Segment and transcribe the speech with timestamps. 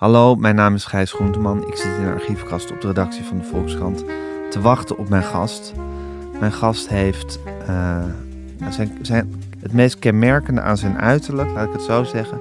[0.00, 1.66] Hallo, mijn naam is Gijs Groenteman.
[1.66, 4.04] Ik zit in een archiefkast op de redactie van de Volkskrant
[4.50, 5.72] te wachten op mijn gast.
[6.38, 7.38] Mijn gast heeft
[7.68, 8.04] uh,
[8.70, 12.40] zijn, zijn, het meest kenmerkende aan zijn uiterlijk, laat ik het zo zeggen,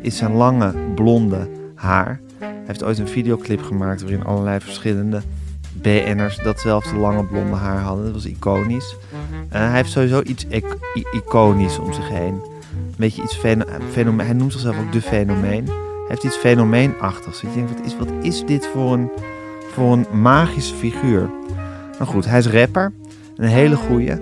[0.00, 2.20] is zijn lange blonde haar.
[2.38, 5.20] Hij heeft ooit een videoclip gemaakt waarin allerlei verschillende
[5.72, 8.04] BN'ers datzelfde lange blonde haar hadden.
[8.04, 8.96] Dat was iconisch.
[9.12, 10.46] Uh, hij heeft sowieso iets
[11.12, 12.34] iconisch om zich heen.
[12.72, 13.40] Een beetje iets
[13.90, 14.26] fenomeen.
[14.26, 15.88] Hij noemt zichzelf ook de fenomeen.
[16.10, 17.42] Heeft iets fenomeenachtigs.
[17.42, 19.10] Ik denk, wat is, wat is dit voor een,
[19.72, 21.30] voor een magische figuur?
[21.98, 22.92] Nou goed, hij is rapper.
[23.36, 24.12] Een hele goeie.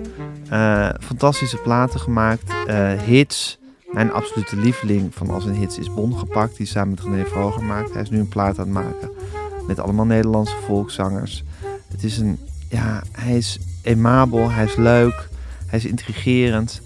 [0.51, 2.53] Uh, fantastische platen gemaakt.
[2.67, 3.59] Uh, hits.
[3.91, 6.57] Mijn absolute lieveling van als een hits is Bon gepakt.
[6.57, 7.93] Die samen met René Vroger maakt.
[7.93, 9.09] Hij is nu een plaat aan het maken.
[9.67, 11.43] Met allemaal Nederlandse volkszangers.
[11.91, 12.39] Het is een...
[12.69, 14.51] Ja, hij is emabel.
[14.51, 15.29] Hij is leuk.
[15.65, 16.81] Hij is intrigerend.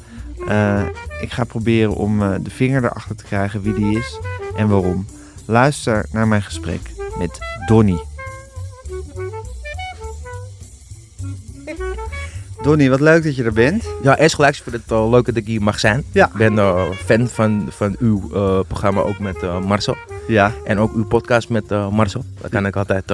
[0.48, 0.82] Uh,
[1.22, 4.20] ik ga proberen om de vinger erachter te krijgen wie die is
[4.56, 5.06] en waarom.
[5.46, 6.82] Luister naar mijn gesprek
[7.18, 8.04] met Donny.
[12.62, 13.84] Donny, wat leuk dat je er bent.
[14.04, 16.04] Ja, eerst gelijk voor het uh, leuk dat ik hier mag zijn.
[16.12, 16.26] Ja.
[16.26, 19.96] Ik ben uh, fan van, van uw uh, programma ook met Marcel.
[20.28, 20.52] Ja.
[20.64, 22.24] En ook uw podcast met Marcel.
[22.42, 23.06] Daar kan ik altijd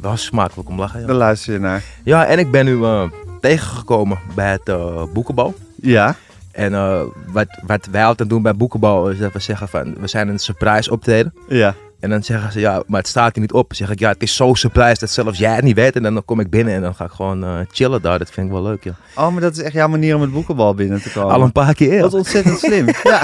[0.00, 1.00] wel smakelijk om lachen.
[1.00, 1.06] Ja.
[1.06, 1.82] Daar luister je naar.
[2.04, 3.08] Ja, en ik ben u
[3.40, 4.76] tegengekomen bij het
[5.12, 5.54] boekenbal.
[5.74, 6.16] Ja.
[6.60, 6.72] En
[7.26, 10.38] wat, wat wij altijd doen bij boekenbal is dat we zeggen van we zijn een
[10.38, 11.34] surprise optreden.
[11.48, 11.74] Ja.
[12.00, 13.68] En dan zeggen ze, ja, maar het staat hier niet op.
[13.68, 15.96] Dan zeg ik, ja, het is zo surprise dat zelfs jij het niet weet.
[15.96, 18.18] En dan kom ik binnen en dan ga ik gewoon uh, chillen daar.
[18.18, 18.92] Dat vind ik wel leuk, ja.
[19.14, 21.34] Oh, maar dat is echt jouw manier om het boekenbal binnen te komen.
[21.34, 22.00] Al een paar keer.
[22.00, 22.86] Dat is ontzettend slim.
[23.02, 23.22] ja.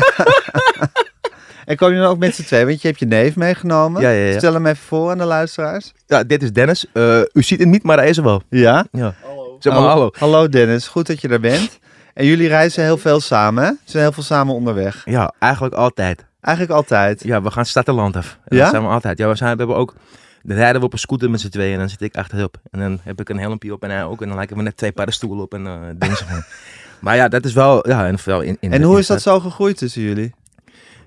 [1.67, 2.67] en kom je dan ook met z'n twee?
[2.67, 4.03] Want je hebt je neef meegenomen.
[4.03, 4.39] Ja, ja, ja.
[4.39, 5.93] Stel hem even voor aan de luisteraars.
[6.07, 6.87] Ja, dit is Dennis.
[6.93, 8.43] Uh, u ziet hem niet, maar hij is er wel.
[8.49, 8.87] Ja?
[8.93, 9.15] Ja.
[9.23, 9.57] Hallo.
[9.59, 10.11] Zeg maar hallo.
[10.19, 11.79] Hallo Dennis, goed dat je er bent.
[12.17, 13.71] En jullie reizen heel veel samen, hè?
[13.71, 15.03] Ze zijn heel veel samen onderweg.
[15.05, 16.25] Ja, eigenlijk altijd.
[16.41, 17.25] Eigenlijk altijd?
[17.25, 18.39] Ja, we gaan stad en land af.
[18.45, 18.63] En ja?
[18.63, 19.19] Dat zijn we altijd.
[19.19, 19.95] Ja, we, zijn, we hebben ook...
[20.43, 22.61] Dan rijden we op een scooter met z'n tweeën en dan zit ik achterop.
[22.71, 24.23] En dan heb ik een helmpje op en hij ook.
[24.23, 26.47] En dan lijken we net twee paddenstoelen op en uh, dingen.
[27.01, 27.89] maar ja, dat is wel...
[27.89, 30.35] Ja, en, wel in, in en hoe is dat zo gegroeid tussen jullie?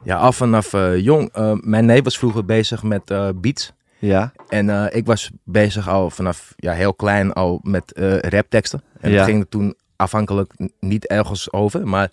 [0.03, 1.37] Ja, af vanaf uh, jong.
[1.37, 3.73] Uh, mijn neef was vroeger bezig met beats.
[3.99, 4.31] Ja.
[4.47, 7.91] En ik was bezig al vanaf ja, heel klein al met
[8.21, 8.81] rapteksten.
[8.99, 9.17] En ja.
[9.17, 11.87] dat ging toen afhankelijk niet ergens over.
[11.87, 12.09] Maar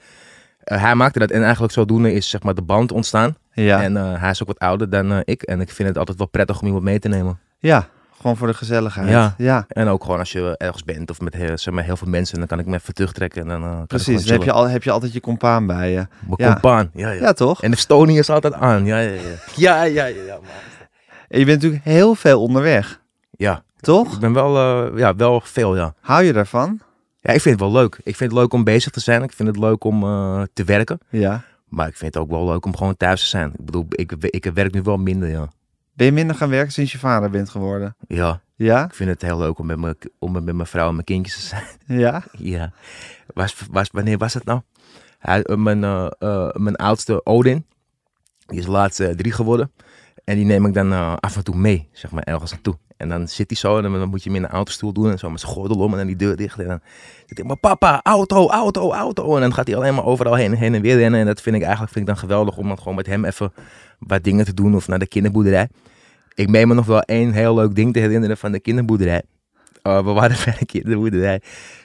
[0.64, 3.36] uh, hij maakte dat en eigenlijk zodoende is zeg maar de band ontstaan.
[3.52, 3.82] Ja.
[3.82, 5.42] En uh, hij is ook wat ouder dan uh, ik.
[5.42, 7.38] En ik vind het altijd wel prettig om iemand mee te nemen.
[7.58, 9.08] Ja, gewoon voor de gezelligheid.
[9.08, 9.34] Ja.
[9.38, 9.64] ja.
[9.68, 12.38] En ook gewoon als je ergens bent of met heel, zeg maar, heel veel mensen,
[12.38, 13.50] dan kan ik me even terugtrekken.
[13.50, 15.94] En dan, Precies, dan heb je, al, heb je altijd je compaan bij je.
[15.94, 16.52] Mijn ja.
[16.52, 17.20] compaan, ja, ja.
[17.20, 17.62] Ja, toch?
[17.62, 18.84] En de stoning is altijd aan.
[18.84, 19.20] Ja, ja, ja.
[19.56, 20.22] Ja, ja, ja.
[20.26, 20.38] ja
[21.28, 23.00] en je bent natuurlijk heel veel onderweg.
[23.30, 23.62] Ja.
[23.80, 24.14] Toch?
[24.14, 25.94] Ik ben wel, ja, wel veel, ja.
[26.00, 26.80] Hou je daarvan?
[27.26, 27.98] Ja, ik vind het wel leuk.
[28.02, 29.22] Ik vind het leuk om bezig te zijn.
[29.22, 30.98] Ik vind het leuk om uh, te werken.
[31.08, 31.44] Ja.
[31.68, 33.52] Maar ik vind het ook wel leuk om gewoon thuis te zijn.
[33.58, 35.48] Ik bedoel, ik, ik werk nu wel minder, ja.
[35.92, 37.96] Ben je minder gaan werken sinds je vader bent geworden?
[38.08, 38.40] Ja.
[38.54, 38.84] Ja?
[38.84, 41.34] Ik vind het heel leuk om met, me, om met mijn vrouw en mijn kindjes
[41.34, 41.64] te zijn.
[42.00, 42.24] Ja?
[42.32, 42.72] ja.
[43.34, 44.60] Was, was, wanneer was het nou?
[45.18, 47.66] Hij, uh, mijn, uh, uh, mijn oudste Odin,
[48.46, 49.72] die is laatst drie geworden.
[50.26, 52.78] En die neem ik dan af en toe mee, zeg maar, ergens naartoe.
[52.96, 55.18] En dan zit hij zo en dan moet je hem in een autostoel doen en
[55.18, 56.58] zo met zijn gordel om en dan die deur dicht.
[56.58, 56.80] En dan
[57.26, 59.34] zit hij maar papa, auto, auto, auto.
[59.34, 61.20] En dan gaat hij alleen maar overal heen, heen en weer rennen.
[61.20, 63.52] En dat vind ik eigenlijk vind ik dan geweldig om dan gewoon met hem even
[63.98, 65.68] wat dingen te doen of naar de kinderboerderij.
[66.34, 69.22] Ik meen me nog wel één heel leuk ding te herinneren van de kinderboerderij.
[69.82, 71.40] Uh, we waren bij de kinderboerderij.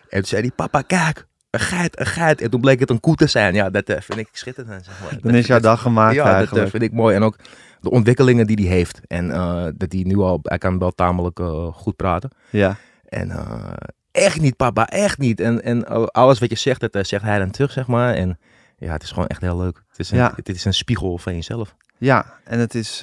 [0.09, 2.41] En toen zei hij, papa kijk, een geit, een geit.
[2.41, 3.53] En toen bleek het een koe te zijn.
[3.53, 4.85] Ja, dat uh, vind ik schitterend.
[4.85, 5.19] Zeg maar.
[5.21, 6.53] Dan is jouw dag gemaakt ja, eigenlijk.
[6.53, 7.15] dat uh, vind ik mooi.
[7.15, 7.35] En ook
[7.81, 9.01] de ontwikkelingen die hij heeft.
[9.07, 12.29] En uh, dat hij nu al, hij kan wel tamelijk uh, goed praten.
[12.49, 12.77] Ja.
[13.09, 13.73] En uh,
[14.11, 15.39] echt niet papa, echt niet.
[15.39, 18.13] En, en alles wat je zegt, dat zegt hij dan terug, zeg maar.
[18.13, 18.39] En
[18.77, 19.83] ja, het is gewoon echt heel leuk.
[19.89, 20.33] Het is een, ja.
[20.35, 21.75] het is een spiegel van jezelf.
[21.97, 22.99] Ja, en het is,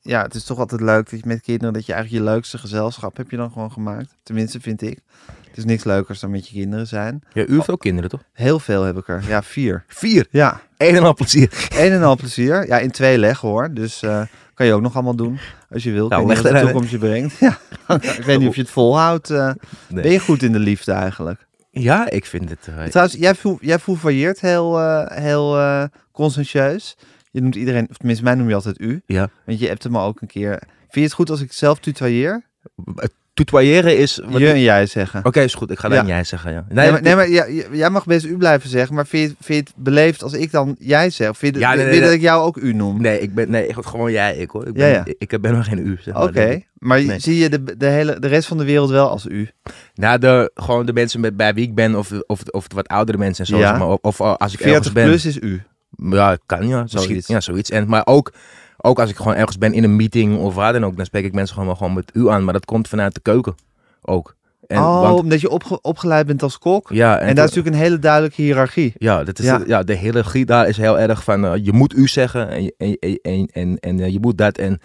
[0.00, 2.58] ja, het is toch altijd leuk dat je met kinderen, dat je eigenlijk je leukste
[2.58, 4.16] gezelschap heb je dan gewoon gemaakt.
[4.22, 4.98] Tenminste, vind ik.
[5.54, 7.22] Het is niks leukers dan met je kinderen zijn.
[7.32, 8.22] Ja, u heeft ook kinderen, toch?
[8.32, 9.24] Heel veel heb ik er.
[9.28, 9.84] Ja, vier.
[9.86, 10.26] Vier?
[10.30, 10.60] Ja.
[10.76, 11.50] Eén en al plezier.
[11.78, 12.66] Eén en al plezier.
[12.66, 13.74] Ja, in twee leggen hoor.
[13.74, 14.22] Dus uh,
[14.54, 15.38] kan je ook nog allemaal doen
[15.70, 16.10] als je wilt.
[16.10, 17.38] Nou, leg de toekomst je brengt.
[17.40, 17.58] Ja.
[18.00, 19.30] ik weet niet of je het volhoudt.
[19.30, 19.50] Uh,
[19.88, 20.02] nee.
[20.02, 21.46] Ben je goed in de liefde eigenlijk?
[21.70, 22.66] Ja, ik vind het.
[22.70, 26.96] Uh, Trouwens, jij, jij fouvailleert heel, heel conscientieus.
[27.30, 29.02] Je noemt iedereen, of tenminste, mij noem je altijd u.
[29.06, 29.28] Ja.
[29.46, 30.58] Want je hebt hem ook een keer.
[30.78, 32.42] Vind je het goed als ik zelf tutoieer?
[33.34, 34.20] Tutoyeren is...
[34.24, 35.18] Wat je en jij zeggen.
[35.18, 35.70] Oké, okay, is goed.
[35.70, 36.14] Ik ga dan ja.
[36.14, 36.64] jij zeggen, ja.
[36.68, 39.66] Nee, nee maar, nee, maar jij mag best u blijven zeggen, maar vind je, vind
[39.66, 41.36] je het beleefd als ik dan jij zeg?
[41.36, 43.00] Vind je, ja, nee, nee, dat ik jou ook u noem?
[43.00, 44.66] Nee, ik ben, nee, gewoon jij, ik hoor.
[44.66, 45.04] Ik ben, ja, ja.
[45.18, 45.98] Ik, ben nog geen u.
[46.00, 46.66] Zeg Oké, okay.
[46.74, 49.50] maar zie je de, de, hele, de rest van de wereld wel als u?
[49.94, 52.88] Nou, de, gewoon de mensen met, bij wie ik ben, of, of, of de wat
[52.88, 53.58] oudere mensen en zo.
[53.58, 55.04] Zeg maar, of, of als ik 40 ergens ben.
[55.04, 55.62] plus is u?
[55.96, 56.86] Ja, kan ja.
[56.86, 57.26] Zoiets.
[57.26, 57.70] Ja, zoiets.
[57.70, 58.32] En, maar ook
[58.84, 61.24] ook als ik gewoon ergens ben in een meeting of waar dan ook, dan spreek
[61.24, 62.44] ik mensen gewoon wel gewoon met u aan.
[62.44, 63.54] Maar dat komt vanuit de keuken
[64.02, 64.34] ook.
[64.66, 66.88] En, oh, want- omdat je opge- opgeleid bent als kok.
[66.90, 68.92] ja, En, daar is natuurlijk een hele duidelijke hiërarchie.
[68.98, 69.60] Ja, dat is Ja.
[69.66, 69.82] ja.
[69.82, 73.18] de giet daar is heel erg van, eh, je moet u zeggen en, je- en,
[73.22, 74.58] en, en, en, eh, je moet dat.
[74.58, 74.80] En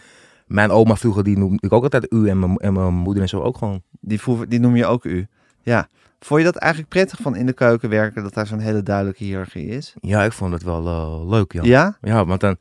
[0.47, 3.29] mijn oma vroeger, die noemde ik ook altijd u en mijn, en mijn moeder en
[3.29, 3.81] zo ook gewoon.
[4.01, 5.27] Die, die noem je ook u.
[5.61, 5.87] Ja.
[6.19, 9.23] Vond je dat eigenlijk prettig van in de keuken werken, dat daar zo'n hele duidelijke
[9.23, 9.93] hiërarchie is?
[10.01, 11.63] Ja, ik vond het wel eh, leuk, ja.
[11.63, 11.97] Ja?
[12.01, 12.57] Ja, want dan,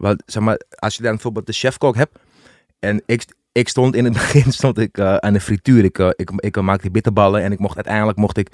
[0.00, 2.18] want, zeg maar, als je dan bijvoorbeeld de chefkok hebt
[2.78, 5.84] en ik, ik stond in het begin stond ik, eh, aan de frituur.
[5.84, 8.50] Ik, eh, ik, ik maakte bitterballen en ik mocht uiteindelijk mocht ik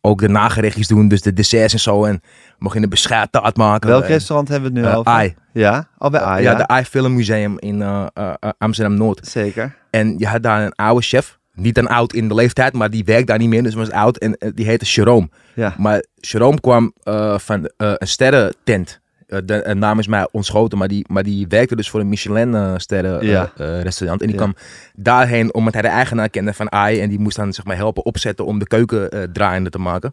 [0.00, 2.04] ook de nagerechtjes doen, dus de desserts en zo.
[2.04, 2.20] En
[2.58, 3.88] mocht in een beschuittaart maken.
[3.88, 5.12] Welk En, restaurant hebben we het nu eh, over?
[5.12, 5.34] AI.
[5.52, 5.88] Ja?
[5.98, 6.56] Al bij AI, ja, ja.
[6.56, 9.26] de AI Film Museum in eh, eh, eh, Amsterdam-Noord.
[9.26, 9.76] Zeker.
[9.90, 11.38] En je had daar een oude chef.
[11.56, 13.62] Niet een oud in de leeftijd, maar die werkt daar niet meer.
[13.62, 14.16] Dus was oud.
[14.16, 15.28] En eh, die heette Jerome.
[15.54, 15.74] Ja.
[15.78, 19.00] Maar Jerome kwam eh, van eh, een sterrentent.
[19.26, 22.08] Eh, de een naam is mij ontschoten, maar die, maar die werkte dus voor een
[22.08, 23.20] Michelin-sterren
[23.56, 24.20] eh, restaurant.
[24.20, 24.42] En die Ja.
[24.42, 24.54] kwam
[24.94, 27.00] daarheen omdat hij de eigenaar kende van AI.
[27.00, 30.12] En die moest dan zeg maar, helpen opzetten om de keuken eh, draaiende te maken.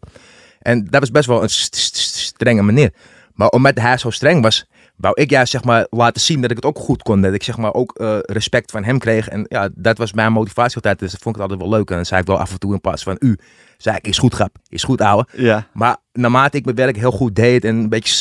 [0.60, 2.94] En dat was best wel een st- st- st- strenge manier.
[3.33, 4.65] Maar omdat hij zo streng was,
[4.95, 7.21] wou ik juist zeg maar laten zien dat ik het ook goed kon.
[7.21, 9.27] Dat ik zeg maar ook eh, respect van hem kreeg.
[9.30, 11.00] En ja, dat was mijn motivatie altijd.
[11.00, 11.89] Dus dat vond ik altijd wel leuk.
[11.89, 13.38] En dan zei ik wel af en toe in plaats van u.
[13.84, 15.26] Zei ik, is goed grap, is goed ouwe.
[15.32, 15.68] Ja.
[15.74, 18.14] Maar naarmate ik mijn werk heel goed deed en een beetje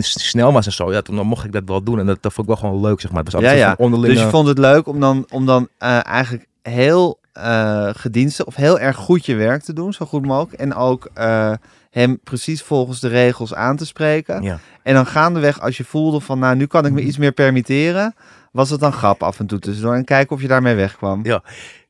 [0.00, 1.98] snel was en zo, ja, toen dan mocht ik dat wel doen.
[1.98, 3.22] En dat, dat vond ik wel gewoon leuk, zeg maar.
[3.22, 3.74] Het was Ja, ja.
[3.78, 4.14] onderlinge...
[4.14, 8.54] Dus je vond het leuk om dan, om dan eh, eigenlijk heel eh gedienstig of
[8.54, 10.60] heel erg goed je werk te doen, zo goed mogelijk.
[10.60, 11.52] En ook eh,
[11.90, 14.42] hem precies volgens de regels aan te spreken.
[14.42, 14.58] Ja.
[14.82, 18.14] En dan gaandeweg, als je voelde van, nou, nu kan ik me iets meer permitteren,
[18.52, 19.94] was het dan grap af en toe tussendoor.
[19.94, 21.20] En kijken of je daarmee wegkwam.
[21.24, 21.42] Ja.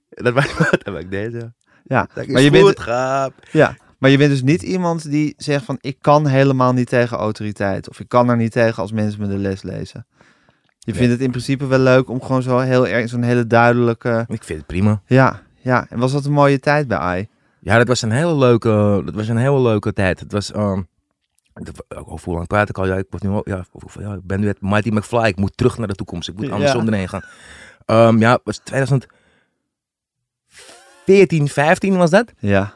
[0.08, 0.46] Dat was
[0.84, 1.52] wat ik deed, ja.
[1.92, 3.32] Ja, Dat maar je, goed, bent, grap.
[3.50, 7.16] ja, maar je bent dus niet iemand die zegt van, ik kan helemaal niet tegen
[7.16, 7.88] autoriteit.
[7.88, 10.06] Of ik kan er niet tegen als mensen me de les lezen.
[10.78, 10.94] Je Nee.
[10.96, 14.24] vindt het in principe wel leuk om gewoon zo heel erg, zo'n hele duidelijke...
[14.28, 15.00] Ik vind het prima.
[15.06, 15.86] Ja, ja.
[15.88, 17.28] En was dat een mooie tijd bij AI?
[17.60, 20.20] Ja, dat was een hele leuke, dat was een hele leuke tijd.
[20.20, 20.52] Het was,
[22.04, 22.86] over hoe lang praat ik al?
[22.86, 23.64] Ja, ik, word nu, ja,
[24.00, 25.24] ja, ik ben nu het Mighty McFly.
[25.26, 26.28] Ik moet terug naar de toekomst.
[26.28, 26.52] Ik moet Ja.
[26.52, 27.22] andersom erheen gaan.
[27.86, 28.60] Ehm, ja, het was
[31.04, 32.32] 2014, 15 was dat.
[32.38, 32.72] Ja,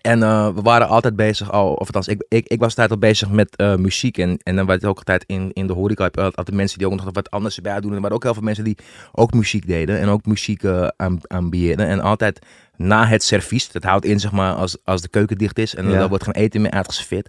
[0.00, 2.98] En eh, we waren altijd bezig, al, of althans, ik, ik, ik was altijd al
[2.98, 4.18] bezig met eh, muziek.
[4.18, 6.02] En, en dan werd het ook altijd in, in de horeca.
[6.04, 7.90] heb je altijd mensen die ook nog wat anders erbij doen.
[7.90, 8.76] En er waren ook heel veel mensen die
[9.12, 9.98] ook muziek deden.
[10.00, 11.86] En ook muziek eh aan, aanbieden.
[11.86, 12.38] En altijd
[12.76, 15.74] na het servies, dat houdt in zeg maar als, als de keuken dicht is.
[15.74, 15.98] En Ja.
[15.98, 17.28] dan wordt geen eten meer uitgeserveerd.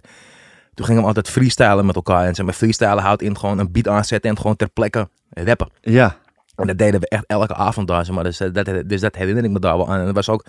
[0.74, 2.26] Toen gingen we altijd freestylen met elkaar.
[2.26, 5.68] En zeg maar, freestylen houdt in gewoon een beat aanzetten en gewoon ter plekke rappen.
[5.80, 6.16] ja,
[6.58, 8.06] En dat deden we echt elke avond daar.
[8.12, 8.24] Maar.
[8.24, 9.98] dus, eh, dat, dus dat herinner ik me daar wel aan.
[9.98, 10.44] En dat was ook,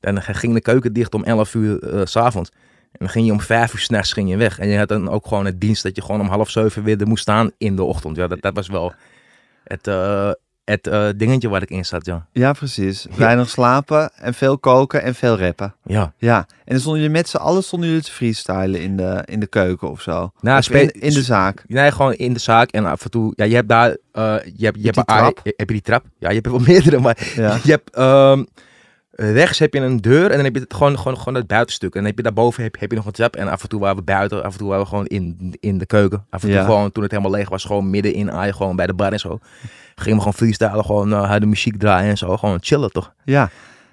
[0.00, 2.50] dan ging de keuken dicht om 11 uur eh, s s'avonds.
[2.92, 4.58] En dan ging je om 5 uur s'nachts weg.
[4.58, 7.00] En je had dan ook gewoon het dienst dat je gewoon om half zeven weer
[7.00, 8.16] er moest staan in de ochtend.
[8.16, 8.92] Ja, dat, dat was wel
[9.64, 10.30] het, eh,
[10.64, 12.26] het eh, dingetje waar ik in zat, ja.
[12.32, 13.06] ja, precies.
[13.16, 15.74] Weinig slapen en veel koken en veel rappen.
[15.84, 19.22] Ja, Ja, en dan stonden jullie met z'n allen stonden jullie te freestylen in de,
[19.24, 20.30] in de keuken of zo?
[20.40, 21.64] Nou, Of in, in de zaak?
[21.66, 22.70] nee, gewoon in de zaak.
[22.70, 25.04] En af en toe, ja, je hebt daar, eh, je hebt, je hebt, die een-
[25.04, 25.40] trap?
[25.44, 26.04] heb je die trap?
[26.18, 27.58] Ja, je hebt wel meerdere, maar Ja.
[27.62, 28.44] Je hebt ehm,
[29.12, 31.90] rechts heb je een deur en dan heb je het gewoon, gewoon, gewoon het buitenstuk.
[31.90, 33.36] En dan heb je daarboven heb, heb je nog een trap.
[33.36, 35.78] En af en toe waren we buiten, af en toe waren we gewoon in, in
[35.78, 36.26] de keuken.
[36.30, 36.64] Af en toe Ja.
[36.64, 39.18] gewoon, toen het helemaal leeg was, gewoon midden in Aai, gewoon bij de bar en
[39.18, 39.38] zo.
[39.94, 42.36] Gingen we gewoon freestylen, gewoon uh, harde muziek draaien en zo.
[42.36, 43.12] Gewoon chillen toch?
[43.24, 43.50] Ja.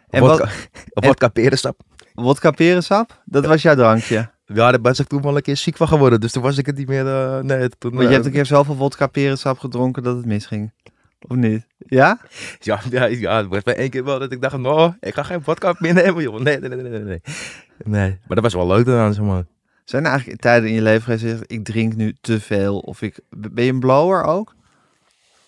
[0.09, 1.79] En wat, of vodka perensap.
[2.13, 3.21] wodka perensap?
[3.25, 4.29] Dat was jouw drankje.
[4.45, 6.19] Ja, daar was ik toen wel een keer ziek van geworden.
[6.21, 7.07] Dus toen was ik het niet meer...
[7.07, 10.25] eh, nee, toen, Want je eh, hebt een keer zoveel wodka perensap gedronken dat het
[10.25, 10.71] misging.
[11.27, 11.65] Of niet?
[11.77, 12.19] Ja?
[12.59, 15.23] Ja, ja, ja, het was bij één keer wel dat ik dacht, no, ik ga
[15.23, 16.39] geen vodka meer nemen, joh.
[16.39, 17.21] Nee, nee, nee, nee, nee.
[17.85, 19.43] Nee, maar dat was wel leuk dan, zeg maar.
[19.83, 22.79] Zijn er eigenlijk tijden in je leven zegt, ik drink nu te veel?
[22.79, 24.55] Of ik, ben je een blower ook?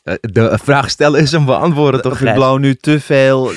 [0.03, 2.11] Eh, De vraag stellen is een beantwoorden, toch?
[2.11, 3.51] Of ik blow nu te veel?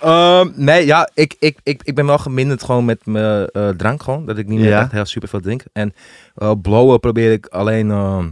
[0.00, 4.02] Ehm, nee, ja, ik, ik, ik, ik ben wel geminderd gewoon met mijn eh, drank
[4.02, 4.26] gewoon.
[4.26, 4.80] Dat ik niet meer Ja.
[4.80, 5.62] echt heel super veel drink.
[5.72, 5.94] En
[6.34, 8.28] eh, blowen probeer ik alleen ehm,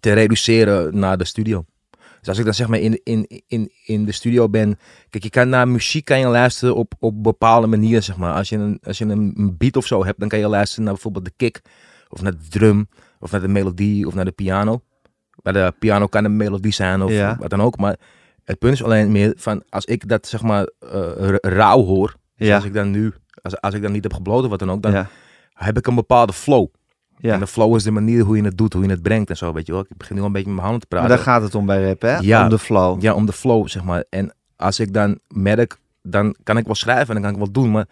[0.00, 1.64] te reduceren naar de studio.
[2.18, 4.78] Dus als ik dan zeg maar in, in, in, in de studio ben...
[5.10, 8.34] Kijk, je kan naar muziek kan je luisteren op, op bepaalde manieren, zeg maar.
[8.34, 10.92] Als je, een, als je een beat of zo hebt, dan kan je luisteren naar
[10.92, 11.60] bijvoorbeeld de kick.
[12.08, 12.88] Of naar de drum.
[13.20, 14.06] Of naar de melodie.
[14.06, 14.80] Of naar de piano.
[15.42, 17.36] Bij de piano kan een melodie zijn of Ja.
[17.40, 17.76] wat dan ook.
[17.76, 17.96] Maar
[18.44, 19.62] het punt is alleen meer van...
[19.68, 22.14] Als ik dat zeg maar ra- rauw hoor.
[22.36, 22.54] Dus Ja.
[22.56, 23.12] als ik dan nu...
[23.42, 24.82] Als, als ik dan niet heb gebloten wat dan ook.
[24.82, 25.08] Dan ja.
[25.52, 26.66] heb ik een bepaalde flow.
[27.18, 27.32] Ja.
[27.32, 28.72] En de flow is de manier hoe je het doet.
[28.72, 29.80] Hoe je het brengt en zo, weet je wel.
[29.80, 31.24] Ik begin nu al een beetje met mijn handen te Maar praten.
[31.24, 32.16] daar gaat het om bij rap, hè?
[32.18, 32.42] Ja.
[32.42, 33.02] Om de flow.
[33.02, 34.04] Ja, om de flow, zeg maar.
[34.10, 37.62] En als ik dan merk, dan kan ik wel schrijven en dan kan ik wel
[37.62, 37.70] doen.
[37.72, 37.86] Maar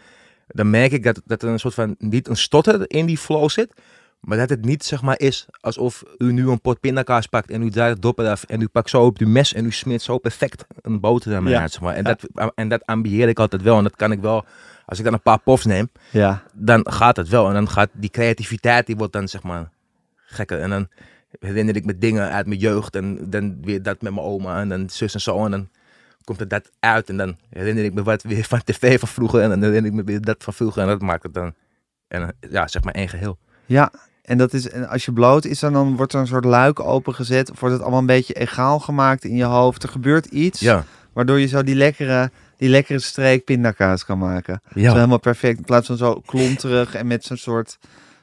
[0.46, 3.48] dan merk ik dat, dat er een soort van, niet een stotter in die flow
[3.48, 3.72] zit.
[4.20, 7.62] Maar dat het niet zeg maar is alsof u nu een pot pindakaas pakt en
[7.62, 10.02] u draait het dop eraf en u pakt zo op uw mes en u smeert
[10.02, 11.60] zo perfect een boterham Ja.
[11.60, 11.72] uit.
[11.72, 11.94] Zeg maar.
[11.94, 12.16] en, Ja.
[12.32, 14.44] dat, en dat ambieer ik altijd wel en dat kan ik wel.
[14.86, 17.48] Als ik dan een paar pofs neem, Ja, dan gaat het wel.
[17.48, 19.70] En dan gaat die creativiteit, die wordt dan zeg maar
[20.16, 20.60] gekker.
[20.60, 20.88] En dan
[21.40, 24.68] herinner ik me dingen uit mijn jeugd en dan weer dat met mijn oma en
[24.68, 25.44] dan zus en zo.
[25.44, 25.68] En dan
[26.24, 29.40] komt er dat uit en dan herinner ik me wat weer van tv van vroeger
[29.42, 30.82] en dan herinner ik me weer dat van vroeger.
[30.82, 31.54] En dat maakt het dan,
[32.08, 33.38] en, ja, zeg maar één geheel.
[33.66, 33.92] ja.
[34.24, 36.80] En dat is, en als je bloot is, dan, dan wordt er een soort luik
[36.80, 37.50] opengezet.
[37.50, 39.82] Of wordt het allemaal een beetje egaal gemaakt in je hoofd.
[39.82, 42.30] Er gebeurt iets Ja, waardoor je zo die lekkere,
[42.64, 44.60] die lekkere streek pindakaas kan maken.
[44.74, 45.58] Zo ja, helemaal perfect.
[45.58, 47.78] In plaats van zo klonterig en met zo'n soort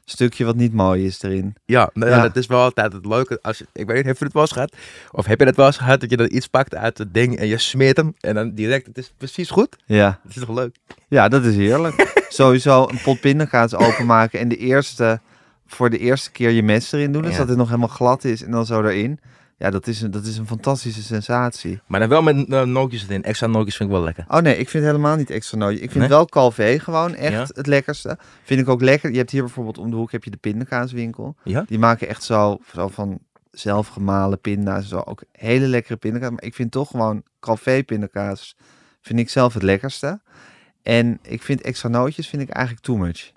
[0.05, 1.53] stukje wat niet mooi is erin.
[1.65, 2.21] ja, nou ja, Ja.
[2.23, 3.39] dat is wel altijd het leuke.
[3.41, 4.75] Als je, ik weet niet, heb je het wel eens gehad?
[5.11, 7.37] Of heb je het wel eens gehad dat je dan iets pakt uit het ding
[7.37, 9.75] en je smeert hem en dan direct, het is precies goed?
[9.85, 10.75] Ja, Dat is toch leuk?
[11.07, 12.13] ja dat is heerlijk.
[12.29, 15.19] Sowieso een pot pindakaas openmaken en de eerste,
[15.67, 17.21] voor de eerste keer je mes erin doen.
[17.21, 17.37] Dus Ja.
[17.37, 19.19] dat het nog helemaal glad is en dan zo erin.
[19.61, 21.79] Ja, dat is een, dat is een fantastische sensatie.
[21.87, 23.23] Maar dan wel met uh, nootjes erin.
[23.23, 24.25] Extra nootjes vind ik wel lekker.
[24.27, 25.79] Oh nee, ik vind helemaal niet extra nootjes.
[25.81, 26.09] Ik vind Nee?
[26.09, 27.45] wel Calvé gewoon echt Ja.
[27.53, 28.17] het lekkerste.
[28.43, 29.11] Vind ik ook lekker.
[29.11, 31.35] Je hebt hier bijvoorbeeld om de hoek heb je de pindakaaswinkel.
[31.43, 31.63] Ja?
[31.67, 33.19] Die maken echt zo, zo van
[33.51, 34.87] zelfgemalen pinda's.
[34.87, 34.97] Zo.
[35.05, 36.29] Ook hele lekkere pindakaas.
[36.29, 38.55] Maar ik vind toch gewoon Calvé pindakaas
[39.01, 40.21] vind ik zelf het lekkerste.
[40.81, 43.31] En ik vind extra nootjes vind ik eigenlijk too much.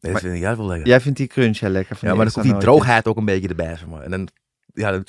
[0.00, 0.86] Nee, dat vind ik juist wel lekker.
[0.86, 1.96] Jij vindt die crunch heel lekker.
[1.96, 2.72] van Ja, maar dan komt die nootjes.
[2.72, 4.02] droogheid ook een beetje erbij, zeg maar.
[4.02, 4.28] En dan,
[4.74, 5.04] ja, dan,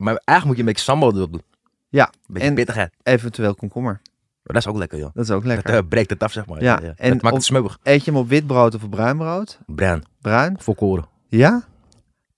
[0.00, 1.42] maar eigenlijk moet je een beetje sambal erop doen.
[1.88, 2.92] Ja, beetje en- pittigheid.
[3.02, 4.00] Eventueel komkommer.
[4.42, 5.10] Maar dat is ook lekker, joh.
[5.14, 5.74] Dat is ook Dat lekker.
[5.74, 6.62] eh, breekt het af, zeg maar.
[6.62, 7.78] Ja, en en dat maakt het smeuig.
[7.82, 9.58] Eet je hem op wit brood of op bruin brood?
[9.66, 10.56] Bruin, Bruin?
[10.60, 11.04] volkoren.
[11.28, 11.62] Ja?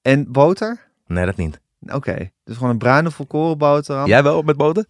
[0.03, 0.89] En boter?
[1.07, 1.61] Nee, dat niet.
[1.89, 4.07] Oké, dus gewoon een bruine volkoren boterham.
[4.07, 4.87] Jij wel met boter?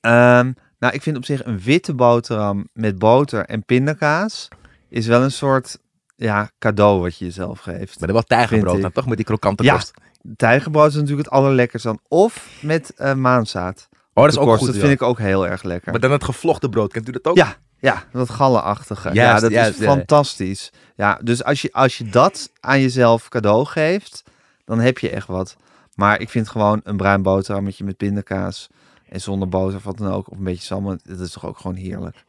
[0.00, 4.48] Ehm, nou, ik vind op zich een witte boterham met boter en pindakaas
[4.88, 5.78] is wel een soort
[6.16, 7.98] ja, cadeau wat je jezelf geeft.
[7.98, 9.06] Maar dan wel tijgerbrood dan, toch?
[9.06, 9.74] Met die krokante Ja.
[9.74, 9.90] kost.
[10.36, 12.00] Tijgerbrood is natuurlijk het allerlekkerst dan.
[12.08, 13.88] Of met eh maanzaad.
[14.14, 14.80] Oh, dat is ook goed, Dat ja.
[14.80, 15.90] vind ik ook heel erg lekker.
[15.90, 17.36] Maar dan het gevlochten brood, kent u dat ook?
[17.36, 19.10] Ja, ja, dat gallenachtige.
[19.12, 19.92] ja, dat juist, is ja.
[19.92, 20.72] fantastisch.
[20.96, 24.22] Ja, dus als je, als je dat aan jezelf cadeau geeft,
[24.64, 25.56] dan heb je echt wat.
[25.94, 28.68] Maar ik vind gewoon een bruin boterhammetje met pindakaas
[29.08, 31.58] en zonder boter of wat dan ook, of een beetje salmon, dat is toch ook
[31.58, 32.24] gewoon heerlijk.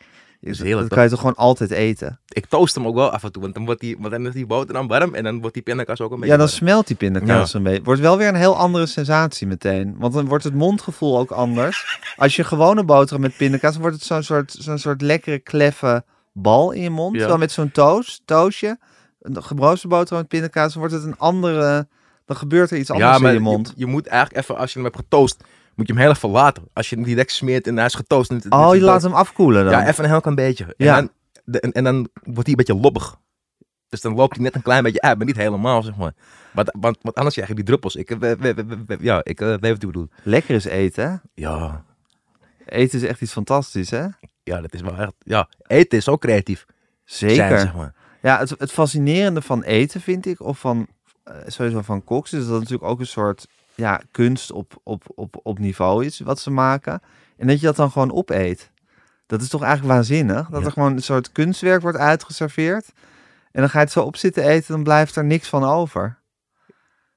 [0.46, 2.20] Is Dat kan je toch gewoon altijd eten?
[2.28, 4.34] Ik toast hem ook wel af en toe, want dan wordt die, want dan is
[4.34, 6.58] die boter dan warm en dan wordt die pindakaas ook een beetje Ja, dan warm.
[6.58, 7.84] smelt die pindakaas een beetje.
[7.84, 9.96] Wordt wel weer een heel andere sensatie meteen.
[9.98, 12.00] Want dan wordt het mondgevoel ook anders.
[12.16, 16.04] Als je gewone boterham met pindakaas, dan wordt het zo'n soort, zo'n soort lekkere, kleffe
[16.34, 17.12] bal in je mond.
[17.14, 17.18] Ja.
[17.20, 18.78] Terwijl met zo'n toast, toastje,
[19.22, 21.88] een gebrozen boterham met pindakaas, dan wordt het een andere...
[22.26, 23.68] Dan gebeurt er iets anders Ja, maar in je mond.
[23.68, 25.44] Je, je moet eigenlijk even, als je hem hebt getoast,
[25.76, 26.64] moet je hem heel even laten.
[26.74, 28.30] Als je hem direct smeert en hij is getoast.
[28.32, 29.74] en Oh, je laat hem afkoelen dan?
[29.74, 30.74] Ja, even een heel klein beetje.
[30.78, 30.98] Ja.
[30.98, 31.12] En, dan,
[31.46, 33.16] de- en, en dan wordt hij een beetje lobbig.
[33.90, 36.14] Dus dan loopt hij net een klein beetje uit, maar niet helemaal, zeg maar.
[36.54, 37.96] Want, want, want anders krijg je die druppels.
[37.96, 40.12] Ik, eh, we, we, we- we- ja, ik eh, weet wat u bedoelt.
[40.24, 41.16] Lekker is eten, hè?
[41.34, 41.84] Ja,
[42.66, 44.06] Eten is echt iets fantastisch, hè?
[44.44, 45.14] ja, dat is wel echt...
[45.20, 46.66] Ja, eten is ook creatief.
[47.04, 47.36] Zeker.
[47.36, 47.94] Zijn, zeg maar.
[48.22, 50.88] Ja, het, het fascinerende van eten vind ik, of van
[51.24, 55.40] eh, sowieso van koks, is dat natuurlijk ook een soort ja, kunst op, op, op,
[55.44, 57.02] op niveau is wat ze maken.
[57.38, 58.72] En dat je dat dan gewoon opeet.
[59.26, 60.48] Dat is toch eigenlijk waanzinnig?
[60.50, 60.66] Dat Ja.
[60.66, 62.92] er gewoon een soort kunstwerk wordt uitgeserveerd.
[63.52, 66.20] En dan ga je het zo op zitten eten, dan blijft er niks van over.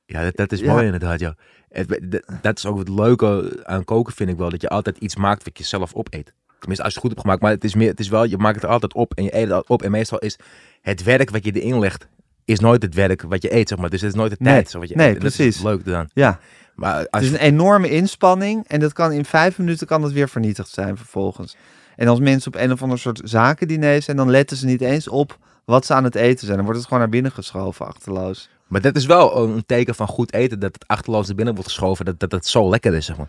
[0.04, 0.72] Ja, dat, dat is Ja.
[0.72, 1.34] mooi inderdaad, ja.
[1.68, 4.50] Dat, dat is ook het leuke aan koken, vind ik wel.
[4.50, 6.34] Dat je altijd iets maakt wat je zelf opeet.
[6.58, 7.42] Tenminste, als je het goed hebt gemaakt.
[7.42, 9.36] Maar het is, meer, het is wel, je maakt het er altijd op en je
[9.36, 9.82] eet het op.
[9.82, 10.38] En meestal is
[10.80, 12.08] het werk wat je erin legt,
[12.48, 13.90] is nooit het werk wat je eet, zeg maar.
[13.90, 14.52] Dus het is nooit de Nee.
[14.52, 14.70] tijd.
[14.70, 15.18] Zo, wat je Nee, eet.
[15.18, 15.56] Precies.
[15.56, 16.08] is leuk dan.
[16.12, 16.38] Ja,
[16.74, 20.00] Maar het als is je, een enorme inspanning en dat kan in vijf minuten kan
[20.02, 21.56] dat weer vernietigd zijn vervolgens.
[21.96, 25.08] En als mensen op een of ander soort zakendiner zijn, dan letten ze niet eens
[25.08, 26.54] op wat ze aan het eten zijn.
[26.56, 28.48] Dan wordt het gewoon naar binnen geschoven, achterloos.
[28.66, 31.68] maar dat is wel een teken van goed eten, dat het achterloos er binnen wordt
[31.70, 33.28] geschoven, dat, dat het zo lekker is, zeg maar.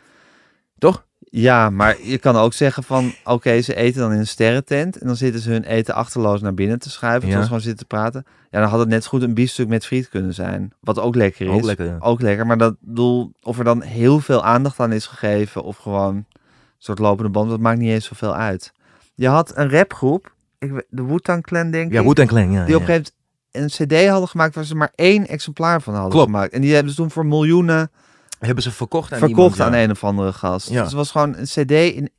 [0.77, 1.05] Toch?
[1.31, 5.07] Ja, maar je kan ook zeggen van, oké, ze eten dan in een sterrentent en
[5.07, 7.47] dan zitten ze hun eten achterloos naar binnen te schuiven, terwijl Ja.
[7.47, 8.23] ze gewoon zitten te praten.
[8.51, 11.15] Ja, dan had het net zo goed een biefstuk met friet kunnen zijn, wat ook
[11.15, 11.51] lekker is.
[11.53, 11.97] Ook lekker, ja.
[11.99, 15.77] Ook lekker, maar dat doel, of er dan heel veel aandacht aan is gegeven of
[15.77, 16.25] gewoon een
[16.77, 18.71] soort lopende band, dat maakt niet eens zoveel uit.
[19.15, 22.65] Je had een rapgroep, ik, de Wu-Tang Clan denk Ja, ik, en Kling, ja.
[22.65, 22.87] die op ja.
[22.87, 23.13] een gegeven
[23.51, 26.25] moment een cd hadden gemaakt waar ze maar één exemplaar van hadden Klopt.
[26.25, 26.53] gemaakt.
[26.53, 27.91] En die hebben ze toen voor miljoenen
[28.39, 29.65] Hebben ze verkocht aan verkocht iemand, ja.
[29.65, 30.69] aan een of andere gast.
[30.69, 30.73] Ja.
[30.73, 31.71] Dus het was gewoon een cd.
[31.71, 32.09] In...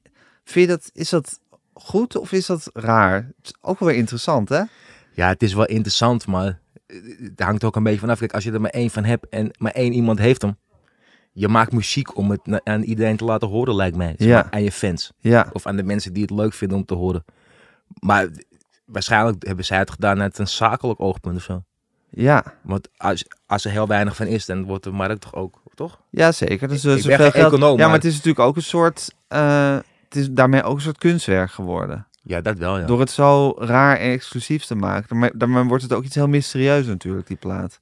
[0.45, 1.41] Vind je dat, is dat
[1.73, 3.15] goed of is dat raar?
[3.15, 4.63] Het is ook wel weer interessant, hè?
[5.13, 8.19] Ja, het is wel interessant, maar eh, het hangt ook een beetje vanaf.
[8.19, 10.57] Kijk, als je er maar één van hebt en maar één iemand heeft hem.
[11.33, 14.15] Je maakt muziek om het aan iedereen te laten horen, lijkt mij.
[14.19, 14.51] Zeg Ja.
[14.51, 15.13] Aan je fans.
[15.19, 17.25] Ja, Of aan de mensen die het leuk vinden om te horen.
[18.01, 18.29] Maar
[18.85, 21.65] waarschijnlijk hebben zij het gedaan uit een zakelijk oogpunt of zo.
[22.11, 25.60] Ja, Want als, als er heel weinig van is, dan wordt de markt toch ook,
[25.87, 26.01] toch?
[26.11, 26.69] ja zeker.
[26.69, 27.53] Dus, Ik- ik is ben veel geen geld.
[27.53, 29.15] econoom, ja, maar maar- het is natuurlijk ook een soort...
[29.29, 32.07] eh, het is daarmee ook een soort kunstwerk geworden.
[32.23, 32.87] Ja, dat wel, ja.
[32.87, 35.09] Door het zo raar en exclusief te maken.
[35.09, 37.81] Daarmee, daarmee wordt het ook iets heel mysterieus natuurlijk, die plaat.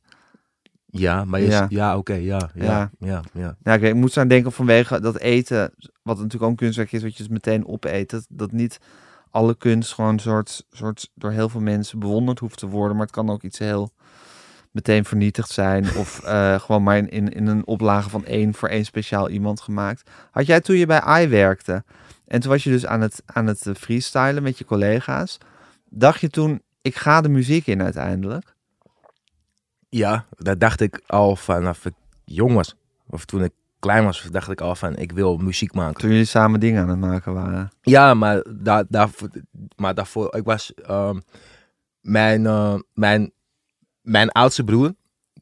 [0.90, 1.66] Ja, maar Ja.
[1.68, 2.90] ja, oké, ja, ja, Ja.
[2.98, 6.92] ja, ja, Ja, ik, moet aan denken vanwege dat eten, wat natuurlijk ook een kunstwerk
[6.92, 8.10] is, wat je dus meteen opeet.
[8.10, 8.78] Dat, dat niet
[9.30, 12.96] alle kunst gewoon soort, soort door heel veel mensen bewonderd hoeft te worden.
[12.96, 13.90] Maar het kan ook iets heel
[14.72, 15.96] meteen vernietigd zijn.
[15.96, 19.60] Of eh, gewoon maar in, in, in een oplage van één voor één speciaal iemand
[19.60, 20.10] gemaakt.
[20.30, 21.84] Had jij toen je bij AI werkte
[22.28, 25.38] en toen was je dus aan het, aan het eh, freestylen met je collega's.
[25.90, 28.54] Dacht je toen, ik ga de muziek in uiteindelijk?
[29.88, 31.94] Ja, dat dacht ik al vanaf ik
[32.24, 32.74] jong was.
[33.06, 36.00] Of toen ik klein was, dacht ik al van, ik wil muziek maken.
[36.00, 37.70] Toen jullie samen dingen aan het maken waren.
[37.82, 39.30] Ja, maar, daar, daarvoor,
[39.76, 41.18] maar daarvoor, ik was, ehm,
[42.00, 43.32] mijn, eh, mijn,
[44.08, 44.94] mijn oudste broer,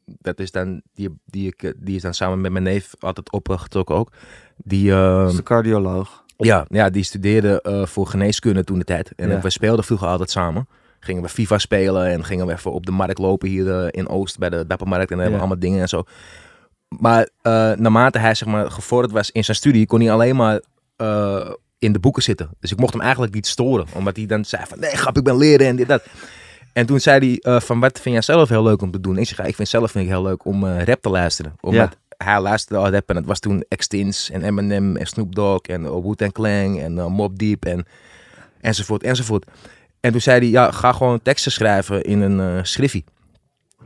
[0.05, 3.95] dat is dan, die, die, ik, die is dan samen met mijn neef altijd opgetrokken
[3.95, 4.11] ook.
[4.57, 6.23] Die, ehm, Dat is de cardioloog.
[6.37, 9.11] ja, ja, die studeerde eh, voor geneeskunde toen de tijd.
[9.15, 9.41] En Ja.
[9.41, 10.67] we speelden vroeger altijd samen.
[10.99, 14.07] Gingen we FIFA spelen en gingen we even op de markt lopen hier eh, in
[14.09, 15.11] Oost bij de Dappermarkt.
[15.11, 16.03] En dan hebben we allemaal dingen en zo.
[16.99, 20.61] Maar eh, naarmate hij zeg maar, gevorderd was in zijn studie, kon hij alleen maar
[21.79, 22.49] in de boeken zitten.
[22.59, 23.85] Dus ik mocht hem eigenlijk niet storen.
[23.93, 26.03] Omdat hij dan zei van, nee grap, ik ben leren en dit, dat.
[26.77, 29.17] En toen zei hij eh, van, wat vind jij zelf heel leuk om te doen?
[29.17, 31.55] Ik zeg, ja, ik vind zelf vind ik heel leuk om eh, rap te luisteren.
[31.59, 35.61] Omdat hij luisterde al rap en het was toen Extins en Eminem en Snoop Dogg
[35.61, 37.85] en uh, Wu-Tang Clan en uh, Mob Deep en
[38.61, 39.45] enzovoort enzovoort.
[39.99, 43.03] En toen zei hij, ja, ga gewoon teksten schrijven in een eh schriffie.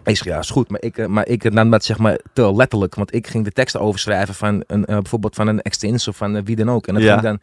[0.04, 0.70] Ik zeg, ja, is goed.
[0.70, 2.96] Maar ik, eh, maar ik nam dat zeg maar te letterlijk.
[2.96, 6.36] Want ik ging de teksten overschrijven van een, eh, bijvoorbeeld van een Extins of van
[6.36, 6.88] eh, wie dan ook.
[6.88, 7.12] En dat Ja.
[7.12, 7.40] ging dan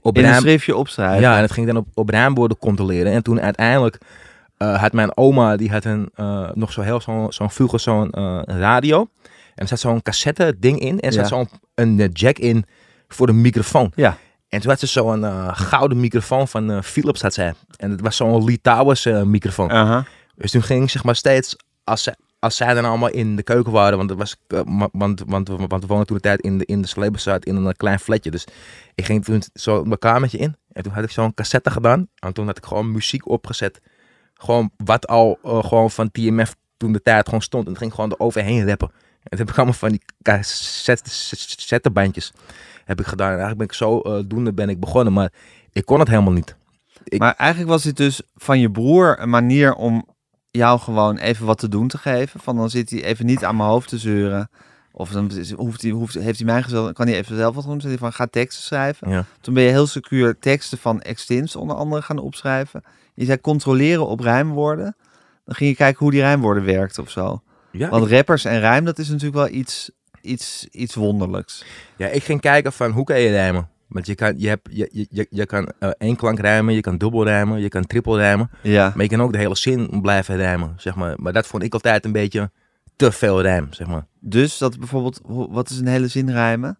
[0.00, 1.20] op In een schriftje opschrijven.
[1.20, 3.12] ja, en het ging dan op, op rijmwoorden controleren.
[3.12, 3.98] En toen uiteindelijk
[4.56, 8.40] eh, had mijn oma, die had een, eh, nog zo heel zo'n vroeger zo'n eh,
[8.46, 9.00] radio.
[9.54, 11.00] En er zat zo'n cassette ding in.
[11.00, 11.36] En er zat Ja.
[11.36, 12.64] zo'n een jack in
[13.08, 13.92] voor de microfoon.
[13.94, 14.16] Ja.
[14.48, 17.54] En toen had ze zo'n gouden microfoon van Philips had zij.
[17.76, 20.04] En het was zo'n Lee Towers eh, microfoon.
[20.36, 23.72] Dus toen ging zeg maar steeds, als, ze, als zij dan allemaal in de keuken
[23.72, 24.36] waren, want, het was,
[24.92, 25.48] want, want, want,
[25.82, 28.30] we woonden toen de tijd in de, in de in een klein flatje.
[28.30, 28.46] Dus
[28.94, 32.08] ik ging toen zo mijn kamertje in en toen had ik zo'n cassette gedaan.
[32.14, 33.80] En toen had ik gewoon muziek opgezet.
[34.38, 37.64] Gewoon wat al eh, gewoon van TMF toen de tijd gewoon stond.
[37.64, 38.88] En het ging gewoon eroverheen rappen.
[39.22, 40.02] En toen heb ik allemaal van die
[41.32, 42.32] cassettebandjes
[42.84, 43.26] heb ik gedaan.
[43.32, 45.32] En eigenlijk ben ik zo eh doende ben ik begonnen, maar
[45.72, 46.56] ik kon het helemaal niet.
[47.04, 50.06] Ik- Maar eigenlijk was dit dus van je broer een manier om
[50.50, 52.40] jou gewoon even wat te doen te geven.
[52.40, 54.50] Van dan zit hij even niet aan mijn hoofd te zeuren.
[54.92, 57.64] Of dan hoeft hij, hoeft, heeft hij mij gezegd, dan kan hij even zelf wat
[57.64, 57.80] doen.
[57.80, 59.10] Zei hij van, ga teksten schrijven.
[59.10, 59.24] Ja.
[59.40, 62.82] Toen ben je heel secuur teksten van Extins onder andere gaan opschrijven.
[63.16, 64.96] Je zei controleren op rijmwoorden.
[65.44, 67.42] Dan ging je kijken hoe die rijmwoorden werkten of zo.
[67.70, 71.64] Ja, Want rappers en rijm, dat is natuurlijk wel iets, iets, iets wonderlijks.
[71.96, 73.68] Ja, ik ging kijken van hoe kan je rijmen.
[73.86, 76.98] Want je kan, je hebt, je, je, je, kan eh, één klank rijmen, je kan
[76.98, 78.50] dubbel rijmen, je kan triple rijmen.
[78.62, 81.14] Ja, Maar je kan ook de hele zin blijven rijmen, zeg maar.
[81.16, 82.50] Maar dat vond ik altijd een beetje
[82.96, 84.06] te veel rijm, zeg maar.
[84.20, 86.78] dus dat bijvoorbeeld, wat is een hele zin rijmen?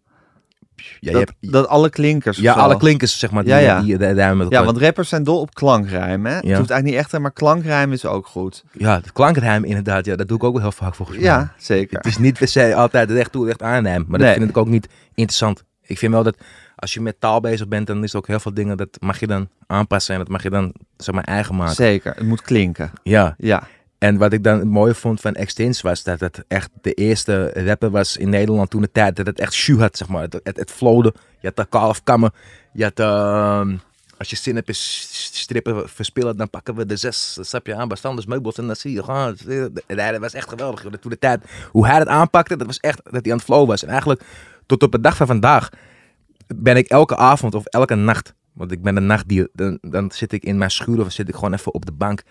[0.77, 2.37] Ja, je dat, hebt, dat alle klinkers.
[2.39, 3.81] ja alle klinkers, zeg maar, die, Ja, ja.
[3.81, 6.31] die, die rijmen met Ja, want rappers zijn dol op klankrijmen.
[6.31, 6.37] Hè?
[6.37, 6.57] Het Ja.
[6.57, 8.65] hoeft eigenlijk niet echt, maar klankrijmen is ook goed.
[8.73, 11.27] Ja, de klankrijm inderdaad, ja, dat doe ik ook wel heel vaak volgens mij.
[11.27, 11.97] Ja, zeker.
[11.97, 14.05] Het is niet per se altijd recht toe, recht aanrijm.
[14.09, 14.37] Maar dat Nee.
[14.37, 15.65] vind ik ook niet interessant.
[15.83, 16.37] Ik vind wel dat
[16.77, 19.21] als je met taal bezig bent, dan is er ook heel veel dingen, dat mag
[19.21, 21.75] je dan aanpassen en dat mag je dan, zeg maar, eigen maken.
[21.75, 22.91] Zeker, het moet klinken.
[23.03, 23.63] Ja, Ja,
[23.99, 27.53] En wat ik dan het mooie vond van Extins was dat het echt de eerste
[27.55, 30.23] rapper was in Nederland toen de tijd dat het echt shoe had, zeg maar.
[30.23, 31.15] Het, het, flowde.
[31.41, 32.33] Je had de kalf kammen.
[32.73, 33.77] Je had, ehm,
[34.19, 37.75] als je zin hebt in strippen verspillen, dan pakken we de zes, dat snap je
[37.75, 39.37] aan, bestanders meubels en dan zie je gewoon.
[39.87, 40.81] Dat was echt geweldig.
[40.81, 43.67] Toen de tijd, hoe hij het aanpakte, dat was echt dat hij aan het flow
[43.67, 43.83] was.
[43.83, 44.23] En eigenlijk
[44.67, 45.69] tot op de dag van vandaag
[46.47, 50.33] ben ik elke avond of elke nacht, want ik ben een nachtdier, dan, dan zit
[50.33, 52.23] ik in mijn schuur of zit ik gewoon even op de bank.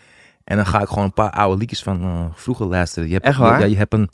[0.45, 3.08] En dan ga ik gewoon een paar oude liedjes van eh, vroeger luisteren.
[3.08, 3.60] Je hebt, Echt waar?
[3.60, 4.10] Ja, je hebt een,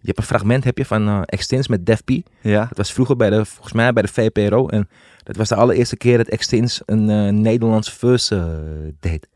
[0.00, 2.10] je hebt een fragment heb je van Extins met Def P.
[2.40, 2.64] ja.
[2.68, 4.68] Dat was vroeger bij de, volgens mij bij de VPRO.
[4.68, 4.88] En
[5.22, 8.60] dat was de allereerste keer dat Extins een eh, Nederlands verse
[9.00, 9.26] deed.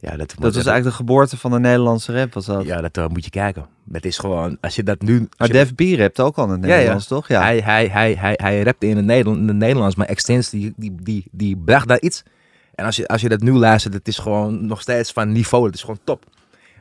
[0.00, 2.64] Ja, dat, Dat was eigenlijk de geboorte van de Nederlandse rap, was dat.
[2.64, 3.66] Ja, dat moet je kijken.
[3.92, 5.28] Het is gewoon, als je dat nu...
[5.36, 6.74] Maar je- Def B rapt ook al in het Ja, ja.
[6.74, 7.28] Nederlands, toch?
[7.28, 7.40] Ja.
[7.42, 10.72] Hij, hij, hij, hij, hij rapte in het, Nederland, in het Nederlands, maar Extins die,
[10.76, 12.22] die, die, die bracht daar iets.
[12.78, 15.66] En als je, als je dat nu luistert, het is gewoon nog steeds van niveau.
[15.66, 16.24] Het is gewoon top.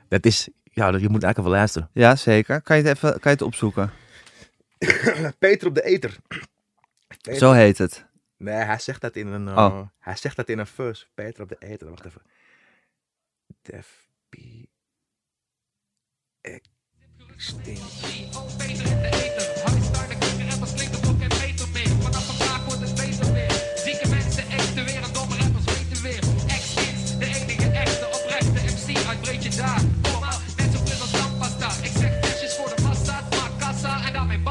[0.08, 1.90] Dat is, ja, je moet eigenlijk wel luisteren.
[1.94, 2.62] ja, zeker.
[2.62, 3.92] Kan je het even kan je het opzoeken?
[5.40, 6.18] Peter op de Eter.
[7.22, 8.06] Peter- Zo heet het.
[8.38, 9.82] Nee, hij zegt dat in een, eh, Oh.
[10.00, 11.06] hij zegt dat in een verse.
[11.14, 11.90] Peter op de Eter.
[11.90, 12.22] Wacht even.
[13.62, 14.36] Def B.
[16.42, 17.82] Extinct.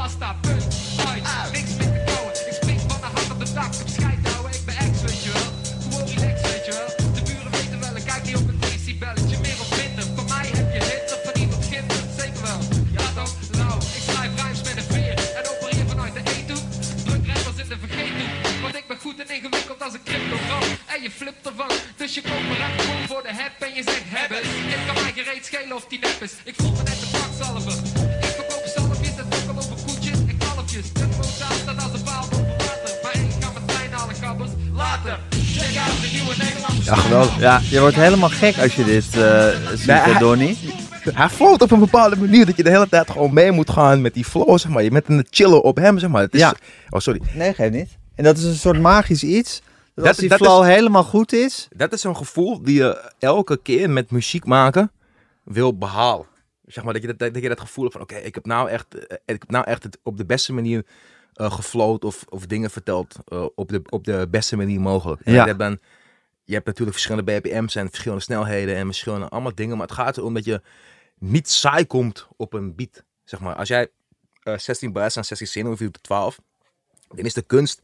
[0.07, 0.37] Basta.
[0.41, 0.65] Punt,
[1.09, 2.33] uit, niks meer te kouwen.
[2.51, 4.53] Ik spring van de hak op de dak, op scheid houden.
[4.59, 5.51] Ik ben ex, weet je wel.
[5.83, 6.91] Gewoon relax, weet je wel.
[7.17, 9.37] De buren weten wel, ik kijk niet op een decibelletje.
[9.45, 12.61] Meer of minder, van mij heb je hitte, van iemand ginder, zeker wel.
[12.97, 15.17] Ja toch, nou, ik schrijf rijms met een veer.
[15.39, 16.65] En opereer vanuit de eethoek.
[17.07, 18.33] Druk rappers in de vergeethoek.
[18.65, 20.65] Want ik ben goed en ingewikkeld als een cryptogram.
[20.95, 21.73] En je flipt ervan.
[22.01, 24.41] Dus je komt me rap gewoon voor de heb en je zegt hebben.
[24.71, 26.33] Dit kan mij gereed schelen of die nep is.
[26.51, 28.06] Ik voel me net een kwakzalver.
[30.85, 32.99] Staat als een paal water.
[33.03, 34.51] Maar ik halen kabbers.
[34.75, 35.19] Later.
[35.31, 37.39] Check out de nieuwe Nederlandse Ja, geweldig.
[37.39, 40.59] Ja, je wordt helemaal gek als je dit eh ziet, Nee, hij- Donnie.
[41.13, 44.01] Hij floot op een bepaalde manier dat je de hele tijd gewoon mee moet gaan
[44.01, 44.83] met die flow, zeg maar.
[44.83, 46.23] Je bent een chillen op hem, zeg maar.
[46.23, 46.55] Het is, Ja.
[46.91, 47.21] Oh, sorry.
[47.35, 47.89] Nee, geef niet.
[48.15, 49.61] En dat is een soort magisch iets.
[49.61, 51.69] Dat Dat- als die dat flow helemaal goed is.
[51.77, 54.91] Dat is zo'n gevoel die je elke keer met muziek maken
[55.45, 56.27] wil behalen.
[56.67, 58.69] Zeg maar, dat je dat, dat je dat gevoel hebt van, oké, ik heb nou
[58.69, 60.87] echt, eh, ik heb nou echt het op de beste manier
[61.35, 65.21] eh gefloat of, of dingen verteld eh, op, de, op de beste manier mogelijk.
[65.21, 65.41] En Ja.
[65.41, 65.79] je, hebt dan,
[66.45, 70.17] je hebt natuurlijk verschillende BPM's en verschillende snelheden en verschillende allemaal dingen, maar het gaat
[70.17, 70.61] erom dat je
[71.19, 73.05] niet saai komt op een beat.
[73.25, 73.89] Zeg maar, als jij
[74.43, 76.41] eh 16 bars en 16 zinnen of 4 tot 12,
[77.09, 77.83] dan is de kunst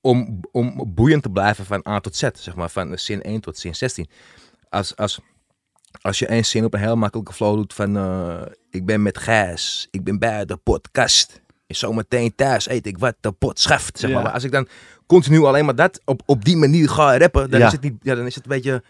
[0.00, 3.58] om, om boeiend te blijven van A tot Z, zeg maar, van zin 1 tot
[3.58, 4.08] zin 16.
[4.68, 5.20] Als, als,
[6.00, 9.18] als je één zin op een heel makkelijke flow doet van eh, ik ben met
[9.18, 11.40] Gijs, ik ben bij de podcast.
[11.66, 13.98] En zometeen thuis eet ik wat de pot schaft.
[13.98, 14.22] Zeg maar.
[14.22, 14.30] Ja.
[14.30, 14.68] Als ik dan
[15.06, 17.66] continu alleen maar dat op, op die manier ga rappen, dan Ja.
[17.66, 18.82] is het niet, ja, dan is het een beetje.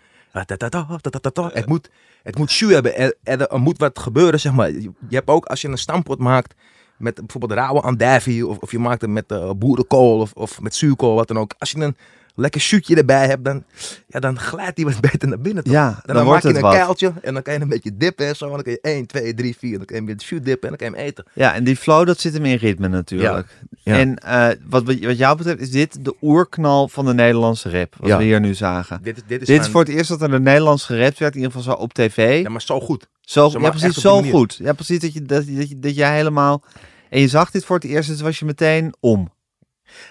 [1.33, 1.51] ta.
[1.53, 1.91] Het moet,
[2.23, 2.97] het moet jus hebben.
[2.97, 4.71] Er, er, er moet wat gebeuren, zeg maar.
[4.71, 6.55] Je, je hebt ook als je een stampot maakt
[6.97, 10.75] met bijvoorbeeld rauwe andijvie of, of je maakt het met eh, boerenkool of, of met
[10.75, 11.55] zuurkool, wat dan ook.
[11.59, 11.97] Als je een
[12.35, 13.65] lekker shootje erbij hebt, dan,
[14.07, 15.65] ja, dan glijdt die wat beter naar binnen.
[15.65, 15.73] toch?
[15.73, 16.73] Ja, dan, dan dan wordt maak je het een wat.
[16.85, 18.45] kuiltje en dan kan je een beetje dippen en zo.
[18.45, 19.77] En dan kan je 1, 2, 3, 4.
[19.77, 21.25] Dan kan je een beetje shoot dippen en dan kan je hem eten.
[21.35, 23.47] Ja, en die flow, dat zit hem in ritme natuurlijk.
[23.83, 23.99] Ja.
[23.99, 27.95] En eh, wat, wat jou betreft is dit de oerknal van de Nederlandse rap.
[27.99, 28.17] Wat Ja.
[28.19, 29.01] we hier nu zagen.
[29.03, 31.19] Dit is, dit is, Dit is van- voor het eerst dat er de Nederlands gerapt
[31.19, 32.43] werd, in ieder geval zo op tv.
[32.43, 33.09] Ja, maar zo goed.
[33.21, 34.57] Zo, Zeg ja, precies, zo goed.
[34.63, 36.63] Ja, precies dat, je, dat, dat, je- dat jij helemaal...
[37.09, 39.33] En je zag dit voor het eerst, dus was je meteen om.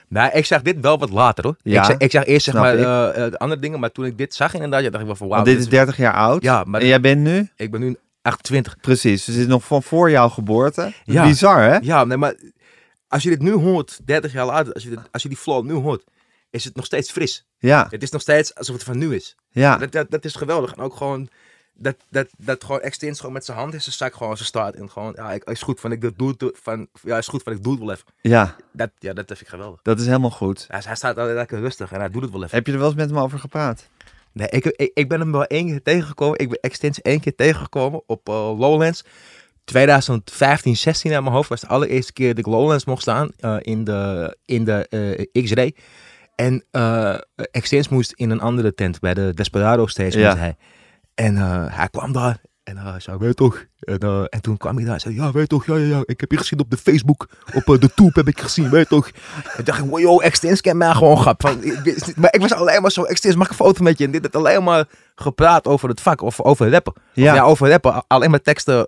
[0.07, 1.55] Nou, ik zag dit wel wat later hoor.
[1.63, 4.05] Ja, ik, zag, ik zag eerst zeg maar eh, eh, de andere dingen, maar toen
[4.05, 5.43] ik dit zag inderdaad, ja, dacht ik wel van wauw.
[5.43, 6.43] Dit is 30 jaar oud.
[6.43, 7.49] Ja, maar en jij bent nu?
[7.55, 8.79] ik ben nu 28.
[8.79, 10.93] Precies, dus dit is nog van voor jouw geboorte.
[11.03, 11.27] Ja.
[11.27, 11.77] Bizar, hè?
[11.81, 12.33] Ja, nee, maar
[13.07, 15.65] als je dit nu hoort, 30 jaar later, als je, dit, als je die flow
[15.65, 16.03] nu hoort,
[16.49, 17.45] is het nog steeds fris.
[17.57, 19.35] Ja, Het is nog steeds alsof het van nu is.
[19.49, 19.77] ja.
[19.77, 20.73] Dat, dat, dat is geweldig.
[20.73, 21.29] En ook gewoon
[21.79, 24.73] dat, dat, dat gewoon Extins gewoon met zijn hand in zijn zak gewoon zo staat.
[24.73, 27.53] En gewoon, ja, ik, is goed van ik doe het van, ja, is goed van
[27.53, 28.05] ik doe het wel even.
[28.21, 29.79] Ja, Dat, ja, dat vind ik geweldig.
[29.81, 30.65] dat is helemaal goed.
[30.67, 32.55] Hij, hij staat altijd lekker rustig en hij doet het wel even.
[32.55, 33.89] Heb je er wel eens met hem over gepraat?
[34.31, 36.39] Nee, ik, ik, ik ben hem wel één keer tegengekomen.
[36.39, 39.03] Ik ben Extins één keer tegengekomen op uh, Lowlands.
[39.63, 43.57] 2015, 16 aan mijn hoofd was de allereerste keer dat ik Lowlands mocht staan uh,
[43.59, 44.87] in de, in de
[45.33, 45.75] uh, X-Ray.
[46.35, 46.63] En
[47.51, 50.19] Extins moest in een andere tent bij de Desperado stage.
[50.19, 50.37] Ja.
[50.37, 50.55] Hij.
[51.19, 53.65] En uh, hij kwam daar en hij zei, weet toch?
[53.79, 56.01] En, uh, en, toen kwam hij daar en zei, ja, weet toch, ja, ja, ja.
[56.05, 59.09] Ik heb je gezien op de Facebook, op de Tube heb ik gezien, weet toch?
[59.57, 61.41] En dacht ik, wow, Extins kent mij gewoon grap.
[61.41, 64.05] Van, ik, maar ik was alleen maar zo, Extins, mag ik een foto met je?
[64.05, 66.93] En dit had alleen maar gepraat over het vak, of over rappen.
[67.13, 67.31] Ja.
[67.31, 68.87] Of, ja over rappen, alleen maar teksten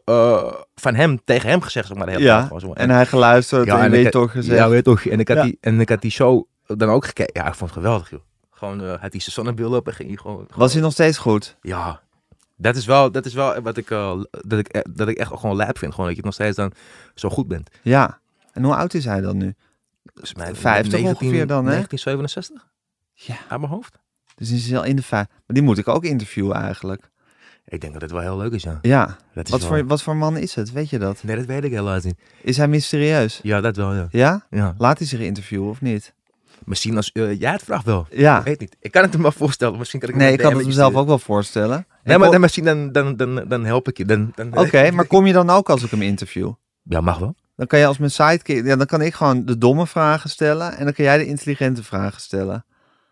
[0.75, 2.05] van hem tegen hem gezegd, zeg maar.
[2.05, 2.73] De hele Ja, gewoon zo.
[2.73, 4.57] en hij geluisterd Ja, en, en weet ik- toch gezegd.
[4.57, 5.05] Ja, weet toch.
[5.05, 5.43] En ik had, Ja.
[5.43, 7.41] die, en ik had die show dan ook gekeken.
[7.41, 8.19] Ja, ik vond het geweldig, joh.
[8.51, 10.47] Gewoon, had hij zijn zonnebril op en ging hij gewoon...
[10.55, 11.57] Was hij nog steeds goed?
[11.61, 12.01] Ja,
[12.61, 15.31] dat is wel, dat is wel wat ik, uh, dat, ik, eh, dat ik echt
[15.33, 15.93] gewoon lijp vind.
[15.93, 16.71] Gewoon dat je nog steeds dan
[17.15, 17.69] zo goed bent.
[17.81, 18.19] Ja.
[18.53, 19.53] En hoe oud is hij dan nu?
[20.13, 21.71] Dus mijn, 50 ongeveer dan, hè?
[21.71, 22.67] 1967?
[23.13, 23.35] Ja.
[23.47, 23.99] Uit mijn hoofd.
[24.35, 25.27] Dus die is al in de vijf.
[25.27, 27.09] Maar die moet ik ook interviewen eigenlijk.
[27.65, 28.79] Ik denk dat het wel heel leuk is, ja.
[28.81, 29.17] Ja.
[29.33, 30.71] Dat is Wat wel- voor, wat voor man is het?
[30.71, 31.23] Weet je dat?
[31.23, 32.19] Nee, dat weet ik helaas niet.
[32.41, 33.39] Is hij mysterieus?
[33.43, 34.07] Ja, dat wel, ja.
[34.09, 34.45] Ja?
[34.49, 34.75] ja.
[34.77, 36.13] Laat hij zich interviewen of niet?
[36.65, 38.07] Misschien als uh, jij het vraagt wel.
[38.11, 38.39] Ja.
[38.39, 38.75] Ik weet niet.
[38.79, 39.77] Ik kan het me wel voorstellen.
[39.77, 41.85] Misschien kan ik Nee, ik kan het mezelf ook wel voorstellen.
[42.03, 44.05] Nee, maar dan, misschien dan, dan, dan, dan help ik je.
[44.05, 46.51] Dan, dan, Oké, maar kom je dan ook als ik hem interview?
[46.83, 47.35] Ja, mag wel.
[47.55, 48.65] Dan kan je als mijn sidekick...
[48.65, 50.77] Ja, dan kan ik gewoon de domme vragen stellen.
[50.77, 52.65] En dan kan jij de intelligente vragen stellen.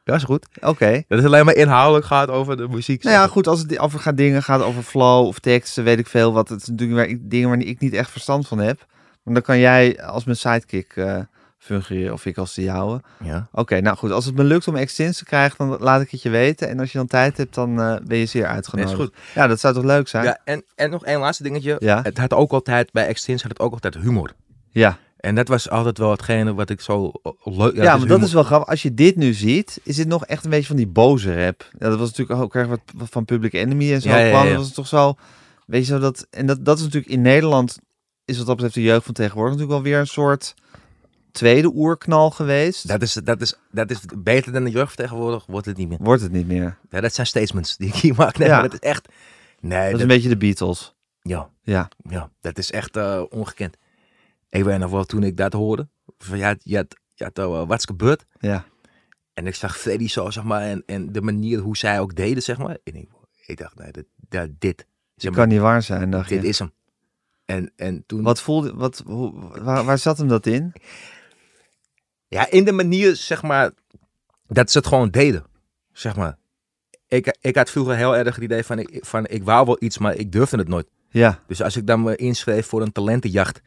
[0.04, 0.48] Ja, is goed.
[0.62, 1.04] Oké.
[1.08, 3.04] Dat is alleen maar inhoudelijk gaat over de muziek.
[3.04, 6.08] Nou ja, goed, als het over gaat dingen gaat over flow of teksten, weet ik
[6.08, 6.50] veel wat.
[6.50, 8.86] Het is natuurlijk waar ik, dingen waar ik niet echt verstand van heb.
[9.24, 11.20] Maar dan kan jij als mijn sidekick eh,
[11.60, 13.02] fungeren of ik als de jouwe.
[13.24, 13.48] Ja.
[13.52, 14.12] Oké, nou goed.
[14.12, 16.70] Als het me lukt om extins te krijgen, dan laat ik het je weten.
[16.70, 18.96] En als je dan tijd hebt, dan eh, ben je zeer uitgenodigd.
[18.96, 19.14] goed.
[19.36, 20.24] Ja, dat zou toch leuk zijn?
[20.24, 21.76] ja en, en nog één laatste dingetje.
[21.80, 22.00] Ja.
[22.04, 24.32] Het had ook altijd, bij Extins had het ook altijd humor.
[24.72, 27.76] Ja, En dat was altijd wel hetgene wat ik zo eh, leuk...
[27.76, 28.70] ja, het maar dat is wel grappig.
[28.70, 31.70] Als je dit nu ziet, is dit nog echt een beetje van die boze rap.
[31.80, 34.44] Ja, dat was natuurlijk ook erg wat van Public Enemy en zo Ja, ja, kwam.
[34.46, 34.50] ja.
[34.50, 35.16] Dat was toch zo,
[35.66, 36.28] weet je zo dat...
[36.30, 37.78] En dat, dat is natuurlijk in Nederland,
[38.26, 40.54] is wat dat betreft de jeugd van tegenwoordig natuurlijk wel weer een soort
[41.32, 42.88] tweede oerknal geweest.
[42.88, 45.98] Dat is, dat, is, dat is beter dan de jeugd tegenwoordig, wordt het niet meer.
[46.02, 46.78] Wordt het niet meer.
[46.90, 48.38] Ja, dat zijn statements die ik hier maak.
[48.38, 48.62] Nee, Ja.
[48.62, 49.08] dat is echt...
[49.60, 50.96] Nee, Dat is dat, een beetje de Beatles.
[51.22, 53.78] ja, Ja, ja, dat is echt eh, ongekend.
[54.50, 55.88] Ik weet nog wel, toen ik dat hoorde,
[56.18, 58.26] van ja, je had, je had uh, wat is gebeurd?
[58.40, 58.66] ja.
[59.34, 62.44] En ik zag Freddy zo, zeg maar, en, en de manier hoe zij ook deden,
[62.44, 62.78] zeg maar.
[62.84, 63.10] En ik,
[63.46, 66.48] ik dacht, nee, dit, dat, dit, zeg maar, kan niet waar zijn, dacht dit je.
[66.48, 66.72] is hem.
[67.46, 68.24] En, en toen...
[68.24, 70.74] Wat voelde, wat, hoe, waar, waar zat hem dat in?
[72.30, 73.72] Ja, in de manier, zeg maar,
[74.48, 75.46] dat ze het gewoon deden.
[75.92, 76.38] Zeg maar.
[77.08, 79.98] Ik, ik had vroeger heel erg het idee van ik, van, ik wou wel iets,
[79.98, 80.88] maar ik durfde het nooit.
[81.10, 83.62] Ja, Dus als ik dan me inschreef voor een talentenjacht,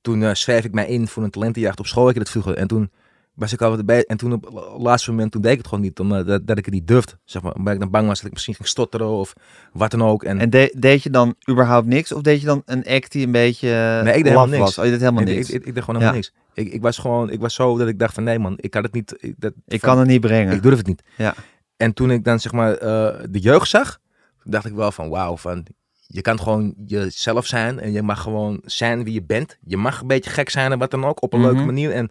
[0.00, 2.08] toen eh, schreef ik mij in voor een talentenjacht op school.
[2.08, 2.56] Ik het vroeger.
[2.56, 2.90] En toen
[3.34, 4.04] was ik al bij.
[4.04, 6.00] En toen op het laatste moment, toen deed ik het gewoon niet.
[6.00, 7.12] Omdat dat, dat ik het niet durfde.
[7.24, 7.52] Zeg maar.
[7.52, 9.32] Omdat ik dan bang was dat ik misschien ging stotteren of
[9.72, 10.24] wat dan ook.
[10.24, 12.12] En, en de- deed je dan überhaupt niks?
[12.12, 14.58] Of deed je dan een act die een beetje Nee, ik deed helemaal niks.
[14.62, 14.78] was?
[14.78, 15.48] Oh, je deed helemaal ik, niks.
[15.50, 16.28] ik, ik, ik deed gewoon helemaal Ja.
[16.30, 16.32] niks.
[16.54, 18.82] Ik, ik was gewoon, ik was zo dat ik dacht van nee man, ik kan
[18.82, 19.14] het niet.
[19.18, 20.54] Ik, dat, Ik van- kan het niet brengen.
[20.54, 21.02] Ik durf het niet.
[21.16, 21.34] Ja.
[21.76, 23.98] En toen ik dan zeg maar eh, de jeugd zag,
[24.44, 25.66] dacht ik wel van wauw, van
[26.06, 29.56] je kan gewoon jezelf zijn en je mag gewoon zijn wie je bent.
[29.64, 31.48] Je mag een beetje gek zijn en wat dan ook, op een Mhm.
[31.48, 31.90] leuke manier.
[31.92, 32.10] En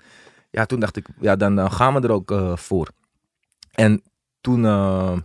[0.51, 2.87] ja, toen dacht ik, ja, dan eh, gaan we er ook eh, voor.
[3.71, 4.01] En
[4.41, 5.17] toen, eh,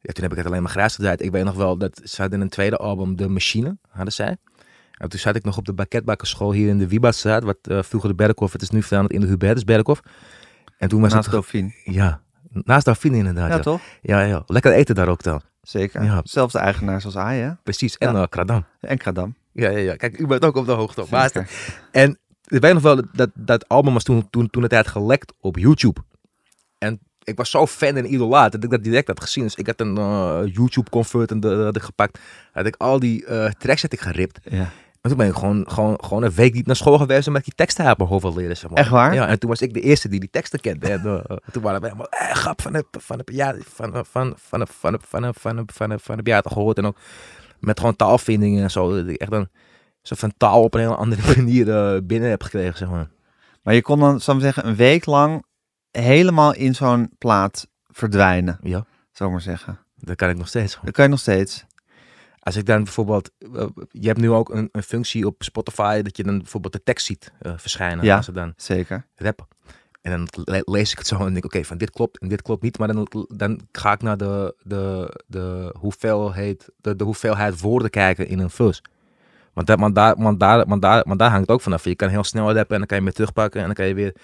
[0.00, 1.22] ja, toen heb ik het alleen maar grijs gedraaid.
[1.22, 4.36] Ik weet nog wel dat ze hadden een tweede album, De Machine, hadden zij.
[4.92, 8.08] En toen zat ik nog op de Bakketbakkerschool hier in de Wiebadstraat, wat eh, vroeger
[8.10, 10.00] de Berkhof, het is nu veranderd in de Hubertus Berkhof.
[10.78, 11.72] En toen was Naast het, Dauphine.
[11.84, 13.48] ja, naast Dauphine inderdaad.
[13.48, 13.60] Ja, ja.
[13.62, 13.80] toch?
[14.02, 14.42] Ja, ja.
[14.46, 15.40] Lekker eten daar ook dan.
[15.62, 16.02] Zeker.
[16.02, 16.20] Ja.
[16.24, 17.52] Zelfde eigenaars als Aai, hè?
[17.62, 17.98] Precies.
[17.98, 18.26] En Ja.
[18.26, 18.64] Kradam.
[18.80, 19.34] En Kradam.
[19.52, 19.96] Ja, ja, ja.
[19.96, 21.04] Kijk, u bent ook op de hoogte.
[21.10, 21.50] Zeker.
[21.92, 22.18] en
[22.52, 25.32] ik weet nog wel, dat- dat, dat album was toen, toen, toen de tijd gelekt
[25.40, 26.00] op YouTube.
[26.78, 29.44] En ik was zo fan en idolaat dat ik dat direct had gezien.
[29.44, 32.18] Dus ik had een eh, YouTube converter had ik gepakt.
[32.52, 34.38] Had ik al die eh, tracks had ik geript.
[34.44, 34.70] Ja.
[35.00, 37.44] En toen ben ik gewoon, gewoon, gewoon een week niet naar school geweest om met
[37.44, 38.56] die teksten uit mijn hoofd leren.
[38.56, 38.78] Zeg maar.
[38.78, 39.14] Echt waar?
[39.14, 40.88] Ja, en toen was ik de eerste die die teksten kende.
[40.90, 44.34] En eh, toen waren we helemaal, eh, grap van de, van de, ja, van, van,
[44.38, 46.78] van, van, van, van, van, van de bejaarden gehoord.
[46.78, 46.96] En ook
[47.60, 49.04] met gewoon taalvindingen en zo.
[49.04, 49.48] Dat echt een
[50.02, 53.10] soort van taal op een hele andere manier eh, binnen heb gekregen, zeg maar.
[53.62, 55.44] Maar je kon dan, zal ik zeggen, een week lang
[55.90, 59.78] helemaal in zo'n plaat verdwijnen, Ja, zou ik maar zeggen.
[59.96, 60.78] dat kan ik nog steeds.
[60.82, 61.64] Dat kan je nog steeds.
[62.38, 66.16] Als ik dan bijvoorbeeld, eh, je hebt nu ook een, een functie op Spotify dat
[66.16, 68.04] je dan bijvoorbeeld de tekst ziet eh, verschijnen.
[68.04, 68.16] Ja.
[68.16, 69.06] Als ze dan Zeker.
[69.14, 69.46] rappen.
[70.00, 72.42] En dan le- lees ik het zo en denk oké, van dit klopt en dit
[72.42, 72.78] klopt niet.
[72.78, 78.26] Maar dan, dan ga ik naar de, de, de, hoeveelheid, de, de hoeveelheid woorden kijken
[78.28, 78.82] in een verse.
[79.54, 81.84] Want, dat, want, daar, want, daar, want, daar, want daar hangt het ook vanaf.
[81.84, 83.94] Je kan heel snel rappen en dan kan je weer terugpakken en dan kan je
[83.94, 84.14] weer...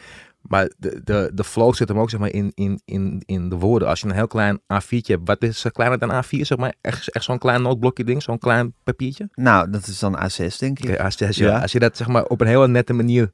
[0.40, 3.56] Maar de, de, de flow zit hem ook zeg maar, in, in, in, in de
[3.56, 3.88] woorden.
[3.88, 6.40] Als je een heel klein A4'tje hebt, wat is er kleiner dan A4?
[6.40, 6.74] Zeg maar?
[6.80, 9.28] Echt, echt zo'n klein nootblokje ding, zo'n klein papiertje?
[9.34, 10.90] Nou, dat is dan A6, denk ik.
[10.90, 11.60] Oké, als, je- als, je, Ja.
[11.60, 13.32] als je dat zeg maar, op een hele nette manier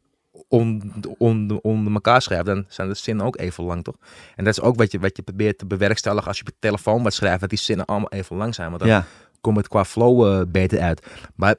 [0.49, 3.97] on- on- onder elkaar schrijft, dan zijn de zinnen ook even lang, toch?
[4.37, 6.57] En dat is ook wat je, wat je probeert te bewerkstelligen als je op je
[6.59, 8.69] telefoon wat schrijft, dat die zinnen allemaal even lang zijn.
[8.69, 9.05] Want dan Ja.
[9.41, 11.07] komt het qua flow eh, beter uit.
[11.35, 11.57] Maar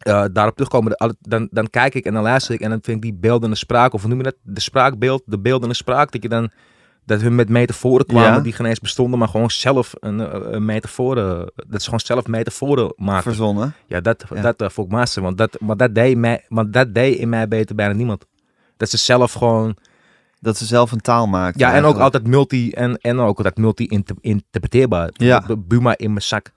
[0.00, 3.02] eh, daarop terugkomen, dan, dan kijk ik en dan luister ik en dan vind ik
[3.02, 4.36] die beeldende spraak, of noem je dat?
[4.42, 6.50] De spraakbeeld, de beeldende spraak, dat je dan...
[7.04, 8.40] Dat hun met metaforen kwamen Ja.
[8.40, 11.52] die geen eens bestonden, maar gewoon zelf een, eh, een metaforen...
[11.54, 13.22] Dat ze gewoon zelf metaforen maken.
[13.22, 13.74] Verzonnen.
[13.86, 14.40] Ja, dat, Ja.
[14.42, 15.22] dat uh, vond ik master.
[15.22, 18.26] Want dat, maar dat, deed mij, want dat deed in mij beter bijna niemand.
[18.76, 19.76] Dat ze zelf gewoon...
[20.40, 21.58] Dat ze zelf een taal maakt.
[21.58, 22.70] Ja, en ook altijd multi...
[22.70, 25.10] En, en ook altijd multi-interpreteerbaar.
[25.12, 25.44] Ja.
[25.58, 26.52] Buma in mijn zak.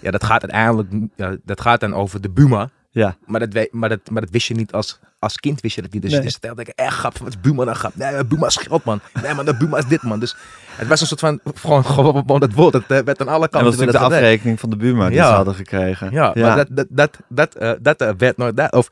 [0.00, 0.88] Ja, dat gaat uiteindelijk...
[1.16, 2.70] Ja, dat gaat dan over de Buma.
[2.90, 3.16] Ja.
[3.26, 5.92] Maar dat, maar dat, maar dat wist je niet als, als kind, wist je dat
[5.92, 6.02] niet.
[6.02, 6.22] Dus Nee.
[6.22, 7.94] je stelde ik, echt grap, wat is Buma dan grap?
[7.94, 9.00] Nee, Buma is geld, man.
[9.22, 10.20] Nee, maar de Buma is dit, man.
[10.20, 10.36] Dus
[10.76, 12.72] het was een soort van, gewoon, gewoon, gewoon dat woord.
[12.72, 13.50] Het eh, werd aan alle En kanten.
[13.50, 15.28] dat was natuurlijk de afrekening van de Buma die Ja.
[15.28, 16.10] ze hadden gekregen.
[16.12, 18.56] ja, maar dat, dat, dat, dat, eh, dat eh, werd nooit...
[18.56, 18.88] Dat, of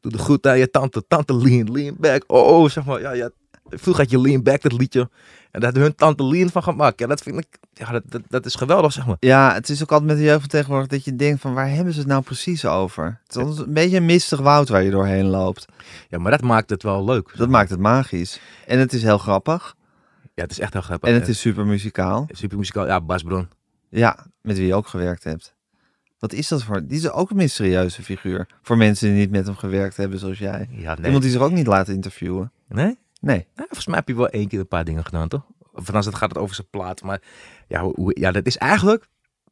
[0.00, 2.24] doe de goed aan je tante, tante lean, lean back.
[2.26, 3.30] Oh, oh, zeg maar, ja, ja.
[3.68, 5.08] Vroeger had je lean back, dat liedje.
[5.56, 6.98] En daar had hun tante lean van gemaakt.
[6.98, 7.46] Ja, dat vind ik...
[7.72, 9.16] Ja, dat, dat, dat is geweldig, zeg maar.
[9.20, 11.70] Ja, het is ook altijd met de jeugd van tegenwoordig dat je denkt van waar
[11.70, 13.20] hebben ze het nou precies over?
[13.26, 15.66] Het is een beetje een mistig woud waar je doorheen loopt.
[16.08, 17.32] Ja, maar dat maakt het wel leuk.
[17.36, 18.40] Dat maakt het magisch.
[18.66, 19.76] En het is heel grappig.
[20.34, 21.08] Ja, het is echt heel grappig.
[21.08, 22.26] En het is super muzikaal.
[22.30, 22.86] Super muzikaal.
[22.86, 23.48] Ja, Bas Bron.
[23.88, 25.54] Ja, met wie je ook gewerkt hebt.
[26.18, 26.86] Wat is dat voor?
[26.86, 28.46] Die is ook een mysterieuze figuur.
[28.62, 30.68] Voor mensen die niet met hem gewerkt hebben zoals jij.
[30.70, 31.04] Ja, nee.
[31.04, 32.52] Iemand die zich ook niet laat interviewen.
[32.68, 32.98] Nee?
[33.20, 33.36] Nee.
[33.54, 35.46] Nou, volgens mij heb je wel één keer een paar dingen gedaan, toch?
[35.72, 37.02] Of als het gaat het over zijn plaat.
[37.02, 37.22] Maar
[37.68, 39.06] ja, hoe, ja, dat is eigenlijk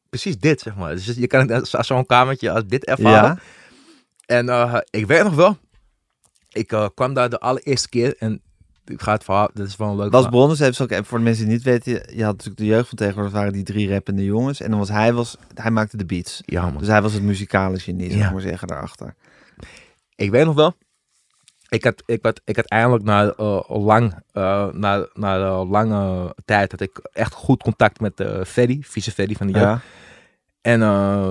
[0.08, 0.94] precies dit, zeg maar.
[0.94, 3.28] Dus je kan het als, zo'n kamertje als dit ervaren.
[3.28, 3.38] Ja.
[4.26, 5.56] En eh, ik weet nog wel,
[6.48, 8.42] ik eh, kwam daar de allereerste keer en
[8.84, 10.28] ik ga het verhaal, dat is wel een leuk Bas.
[10.28, 12.98] Bronnes heeft ook, voor de mensen die niet weten, je had natuurlijk de jeugd van
[12.98, 14.60] tegenwoordig, waren die drie rappende jongens.
[14.60, 16.42] En dan was hij, was, hij maakte de beats.
[16.44, 16.78] Ja, man.
[16.78, 18.26] Dus hij was het muzikale genie, zou Ja.
[18.26, 19.14] ik maar zeggen, daarachter.
[20.14, 20.74] Ik weet nog wel,
[21.74, 26.34] ik had, ik had, ik had eindelijk na, eh, lang, eh, na, na de lange
[26.44, 29.64] tijd, had ik echt goed contact met eh Ferry, vice Ferry van de jeugd.
[29.64, 29.80] Ja.
[30.64, 31.30] En eh,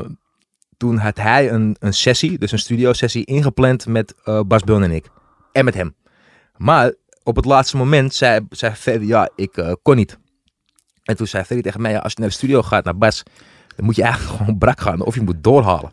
[0.77, 4.83] toen had hij een, een sessie, dus een studio sessie, ingepland met eh, Bas Bun
[4.83, 5.09] en ik.
[5.51, 5.95] En met hem.
[6.57, 10.17] Maar op het laatste moment zei, zei Ferry, ja, ik eh, kon niet.
[11.03, 13.23] En toen zei Ferry tegen mij, ja, als je naar de studio gaat, naar Bas,
[13.75, 15.91] dan moet je eigenlijk gewoon brak gaan of je moet doorhalen.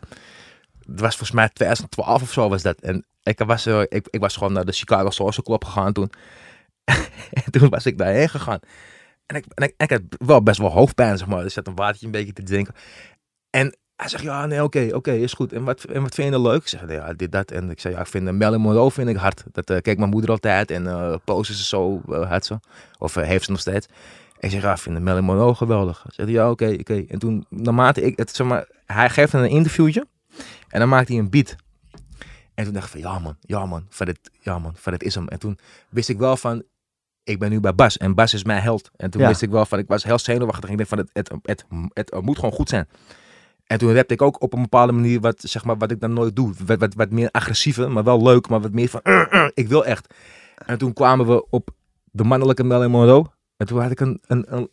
[0.79, 2.79] Het was volgens mij 2012 of zo was dat.
[2.79, 6.11] En ik was, eh, ik, ik was gewoon naar de Chicago Social Club gegaan toen.
[7.45, 8.59] en toen was ik daarheen gegaan.
[9.25, 11.43] En ik, en, ik, ik had wel best wel hoofdpijn, zeg maar.
[11.43, 12.73] Dus zat een watertje een beetje te drinken.
[13.49, 15.53] En hij zegt, ja, nee, oké, oké, is goed.
[15.53, 16.61] En wat, en wat vind je nou leuk?
[16.61, 17.51] Ik zeg, ja, dit, dat.
[17.51, 19.43] En ik zei, ja, ik vind uh, Marilyn Monroe vind ik hard.
[19.51, 22.59] Dat uh, mijn moeder altijd en uh, posen ze zo, had ze.
[22.97, 23.87] Of heeft ze nog steeds.
[23.87, 26.03] En ik zeg, ja, ik vind Marilyn Monroe geweldig.
[26.03, 27.03] Hij zegt, ja, oké, oké.
[27.07, 30.07] En toen, naarmate ik, het, zeg maar, hij geeft een interviewtje.
[30.67, 31.55] En dan maakt hij een beat.
[32.53, 35.03] En toen dacht ik van, ja man, ja man, van dit, ja man, van dit
[35.03, 35.27] is hem.
[35.27, 35.59] En toen
[35.89, 36.63] wist ik wel van,
[37.23, 38.91] ik ben nu bij Bas en Bas is mijn held.
[38.95, 39.27] En toen ja.
[39.27, 40.63] wist ik wel van, ik was heel zenuwachtig.
[40.63, 42.87] En ik dacht van, het, het, het, het, het moet gewoon goed zijn.
[43.65, 46.13] En toen rapte ik ook op een bepaalde manier wat, zeg maar, wat ik dan
[46.13, 46.53] nooit doe.
[46.65, 49.67] Wat, wat, wat meer agressiever, maar wel leuk, maar wat meer van, uh, uh, ik
[49.67, 50.13] wil echt.
[50.65, 51.69] En toen kwamen we op
[52.11, 53.25] de mannelijke Marilyn Monroe.
[53.57, 54.69] En toen had ik een, een, een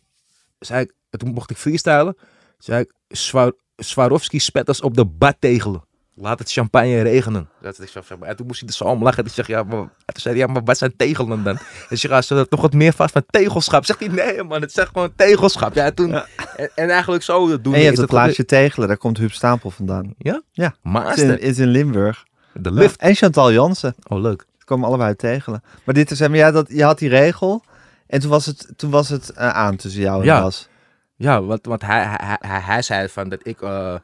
[0.59, 2.17] zei ik, toen mocht ik freestylen.
[2.57, 5.83] Zei ik, Swar, Swarovski spetters op de bad tegelen.
[6.21, 7.49] Laat het champagne regenen.
[7.61, 8.29] Dat ik zo, zeg maar.
[8.29, 9.23] En toen moest hij er zo om lachen.
[9.23, 9.89] En, zeg, ja, maar, toen
[10.21, 11.57] zei hij, ja, maar wat zijn tegelen dan?
[11.89, 13.85] En ze gaat ze toch wat meer vast van tegelschap.
[13.85, 15.73] Zegt hij, nee man, het zegt gewoon tegelschap.
[15.73, 16.25] Ja, toen, ja.
[16.55, 17.73] En, en, eigenlijk zo doen.
[17.73, 20.13] En je hebt het plaatsje Tegelen, daar komt Huub Stapel vandaan.
[20.17, 20.41] Ja?
[20.51, 21.25] Ja, Maaster.
[21.25, 22.25] is in, is in Limburg.
[22.53, 23.01] De lift.
[23.01, 23.95] Ja, en Chantal Jansen.
[24.07, 24.45] Oh, leuk.
[24.57, 25.63] Ze komen allebei uit Tegelen.
[25.83, 27.63] Maar dit is, maar ja, dat, je had die regel.
[28.07, 30.41] En toen was het, toen was het uh, aan tussen jou en ja.
[30.41, 30.67] Bas.
[31.15, 33.61] Ja, want, want hij, hij, hij, hij zei van dat ik...
[33.61, 33.95] Uh,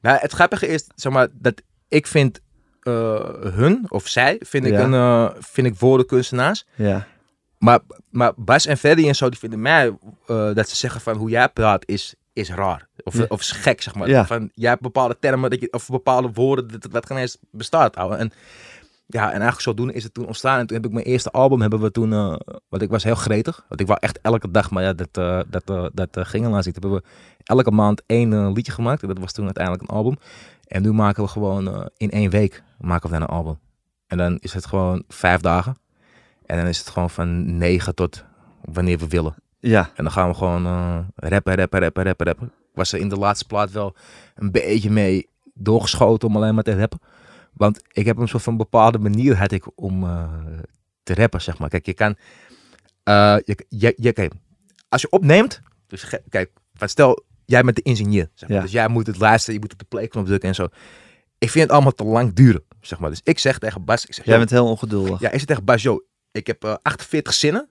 [0.00, 2.40] nou, het grappige is, zeg maar, dat ik vind
[2.82, 4.80] uh, hun of zij, vind ik, Ja.
[4.80, 6.66] een, uh, vind ik woordenkunstenaars.
[6.74, 7.06] Ja.
[7.58, 7.80] Maar,
[8.10, 9.86] maar Bas en Ferdy en zo, die vinden mij
[10.26, 12.88] uh, dat ze zeggen van hoe jij praat is, is raar.
[13.02, 13.24] Of, Ja.
[13.28, 14.26] of is gek, zeg maar.
[14.26, 17.96] Van, jij hebt bepaalde termen dat je, of bepaalde woorden dat, dat geen eens bestaat.
[17.96, 18.16] Ouwe.
[18.16, 18.32] En,
[19.10, 20.58] ja, en eigenlijk zodoende is het toen ontstaan.
[20.58, 22.36] En toen heb ik mijn eerste album, hebben we toen, uh,
[22.68, 23.64] want ik was heel gretig.
[23.68, 26.66] Want ik wou echt elke dag, maar ja, dat, uh, dat, uh, dat ging helaas
[26.66, 26.74] niet.
[26.74, 27.08] Toen hebben we
[27.44, 29.02] elke maand één liedje gemaakt.
[29.02, 30.16] En dat was toen uiteindelijk een album.
[30.66, 33.58] En nu maken we gewoon in één week maken we dan een album.
[34.06, 35.76] En dan is het gewoon vijf dagen.
[36.46, 38.24] En dan is het gewoon van negen tot
[38.64, 39.34] wanneer we willen.
[39.58, 39.90] Ja.
[39.94, 40.64] En dan gaan we gewoon
[41.16, 42.46] rappen, rappen, rappen, rappen, rappen.
[42.46, 43.94] Ik was er in de laatste plaat wel
[44.34, 47.00] een beetje mee doorgeschoten om alleen maar te rappen.
[47.58, 50.32] Want ik heb een soort van bepaalde manier had ik om uh,
[51.02, 51.68] te rappen, zeg maar.
[51.68, 52.16] Kijk, je kan...
[53.04, 54.32] Uh, je, je, je, kijk,
[54.88, 55.60] als je opneemt...
[55.86, 58.30] Dus kijk, stel, jij bent de ingenieur.
[58.34, 58.58] Zeg maar.
[58.58, 58.64] Ja.
[58.64, 60.68] Dus jij moet het luisteren, je moet op de playknop drukken en zo.
[61.38, 63.10] Ik vind het allemaal te lang duren, zeg maar.
[63.10, 64.06] Dus ik zeg tegen Bas...
[64.06, 65.20] Ik zeg, Jij bent heel ongeduldig.
[65.20, 65.88] Ja, ik zeg tegen Bas,
[66.32, 67.68] ik heb uh, 48 zinnen.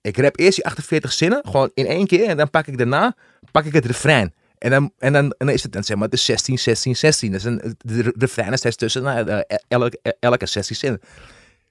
[0.00, 2.26] Ik rap eerst die 48 zinnen, gewoon in één keer.
[2.26, 3.16] En dan pak ik daarna,
[3.50, 4.34] pak ik het refrein.
[4.60, 7.32] En dan, en dan, en dan is het dan zeg maar de 16, 16, 16.
[7.32, 11.00] Dus een, de refrein is tussen nou, de, elke, elke 16 zinnen.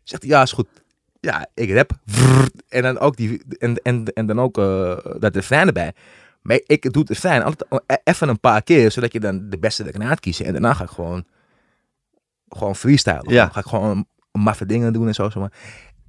[0.04, 0.67] Zegt hij, ja, is goed.
[1.19, 1.91] Ja, ik rap.
[2.69, 5.93] En dan ook, die, en, en, en dan ook uh, dat refrein erbij.
[6.41, 7.65] Maar ik doe het refrein altijd
[8.04, 10.45] even een paar keer, zodat je dan de beste er kan uitkiezen.
[10.45, 11.25] En daarna ga ik gewoon,
[12.49, 13.34] gewoon freestylen.
[13.34, 13.43] Ja.
[13.43, 15.30] Dan ga ik gewoon maffe dingen doen en zo.
[15.30, 15.54] Zeg maar.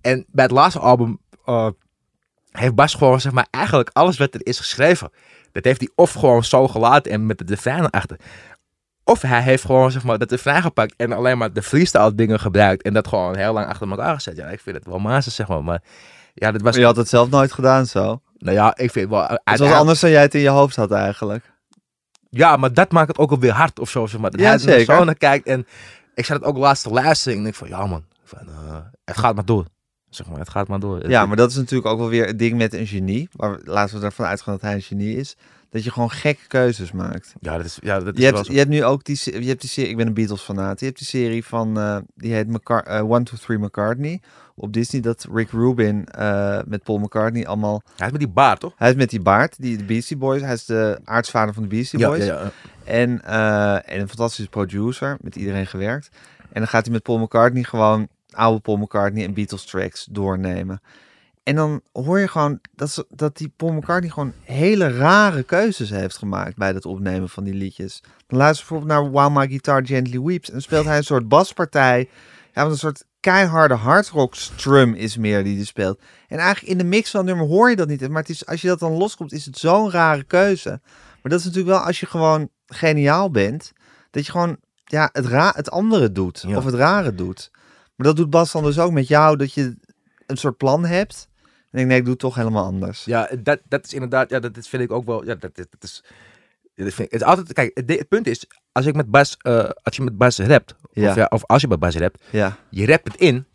[0.00, 1.68] En bij het laatste album uh,
[2.50, 5.10] heeft Bas gewoon, zeg maar, eigenlijk alles wat er is geschreven.
[5.52, 8.16] Dat heeft hij of gewoon zo gelaten en met de refrein erachter.
[9.04, 12.40] Of hij heeft gewoon, zeg maar, dat refrein gepakt en alleen maar de freestyle dingen
[12.40, 12.82] gebruikt.
[12.82, 14.36] En dat gewoon heel lang achter elkaar gezet.
[14.36, 15.64] Ja, ik vind het wel maas, zeg maar.
[15.64, 15.82] Maar
[16.34, 16.70] ja, dat was...
[16.70, 18.20] Maar je had het zelf nooit gedaan zo.
[18.38, 19.38] Nou ja, ik vind wel...
[19.44, 21.50] Het was anders dan jij het in je hoofd had eigenlijk.
[22.30, 24.30] Ja, maar dat maakt het ook alweer hard of zo, zeg maar.
[24.30, 24.94] Dat ja, hij zeker.
[24.94, 25.66] zo naar kijkt en
[26.14, 28.76] ik zat het ook laatst te luisteren en ik denk van, ja man, van, uh,
[29.04, 29.66] het gaat maar door.
[30.10, 31.08] Zeg maar, het gaat maar door.
[31.08, 33.28] Ja, maar dat is natuurlijk ook wel weer het ding met een genie.
[33.36, 35.36] Maar laten we ervan uitgaan dat hij een genie is.
[35.70, 37.34] Dat je gewoon gekke keuzes maakt.
[37.40, 38.52] Ja, dat is, ja, dat is Je wel hebt, zo.
[38.52, 40.80] je hebt nu ook die, je hebt die serie, ik ben een Beatles fanaat.
[40.80, 44.20] Je hebt die serie van, eh, die heet eh, One, Two, Three McCartney.
[44.54, 47.82] Op Disney, dat Rick Rubin eh, met Paul McCartney allemaal...
[47.96, 48.72] Hij is met die baard, toch?
[48.76, 50.42] Hij is met die baard, die de Beastie Boys.
[50.42, 52.24] Hij is de aartsvader van de Beastie Ja, Boys.
[52.24, 52.50] ja, ja.
[52.84, 53.24] En,
[53.84, 56.08] en een fantastische producer, met iedereen gewerkt.
[56.38, 60.80] En dan gaat hij met Paul McCartney gewoon oude Paul McCartney en Beatles tracks doornemen.
[61.42, 65.90] En dan hoor je gewoon dat, ze, dat die Paul McCartney gewoon hele rare keuzes
[65.90, 68.02] heeft gemaakt bij het opnemen van die liedjes.
[68.26, 71.28] Dan luister bijvoorbeeld naar While My Guitar Gently Weeps en dan speelt hij een soort
[71.28, 72.08] baspartij.
[72.52, 76.00] Ja, een soort keiharde hardrock strum is meer die hij speelt.
[76.28, 78.08] En eigenlijk in de mix van het nummer hoor je dat niet.
[78.08, 80.80] Maar het is, als je dat dan loskomt, is het zo'n rare keuze.
[81.22, 83.72] Maar dat is natuurlijk wel als je gewoon geniaal bent,
[84.10, 86.44] dat je gewoon ja, het, ra het andere doet.
[86.46, 86.56] Ja.
[86.56, 87.50] Of het rare doet.
[88.00, 89.76] Maar dat doet Bas dan dus ook met jou, dat je
[90.26, 91.28] een soort plan hebt.
[91.42, 93.04] En ik denk, nee, ik doe het toch helemaal anders.
[93.04, 95.66] Ja, dat, dat is inderdaad, ja, dat, dat vind ik ook wel, ja, dat, dat,
[95.70, 96.04] dat is,
[96.74, 99.36] dat vind ik, het is altijd, kijk, het, het punt is, als ik met Bas,
[99.38, 101.08] eh, als je met Bas rapt, Ja.
[101.10, 103.46] of, ja, of als je met Bas rapt, Ja, je rapt het in,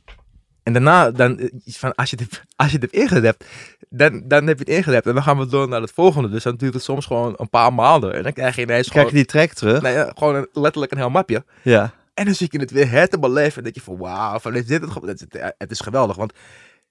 [0.64, 3.46] en daarna, dan, eh, van, als je het, als je het hebt ingerapt,
[3.90, 6.44] dan, dan heb je het ingerapt, en dan gaan we door naar het volgende, dus
[6.44, 9.20] dan duurt het soms gewoon een paar maanden, en dan krijg je ineens krijg gewoon,
[9.20, 9.82] je die track terug?
[9.82, 11.94] nou ja, gewoon een, letterlijk een heel mapje, Ja.
[12.16, 13.58] En dan zit je het weer her te beleven.
[13.58, 16.16] En denk je van wauw, van dit het, het, is- het is geweldig.
[16.16, 16.34] Want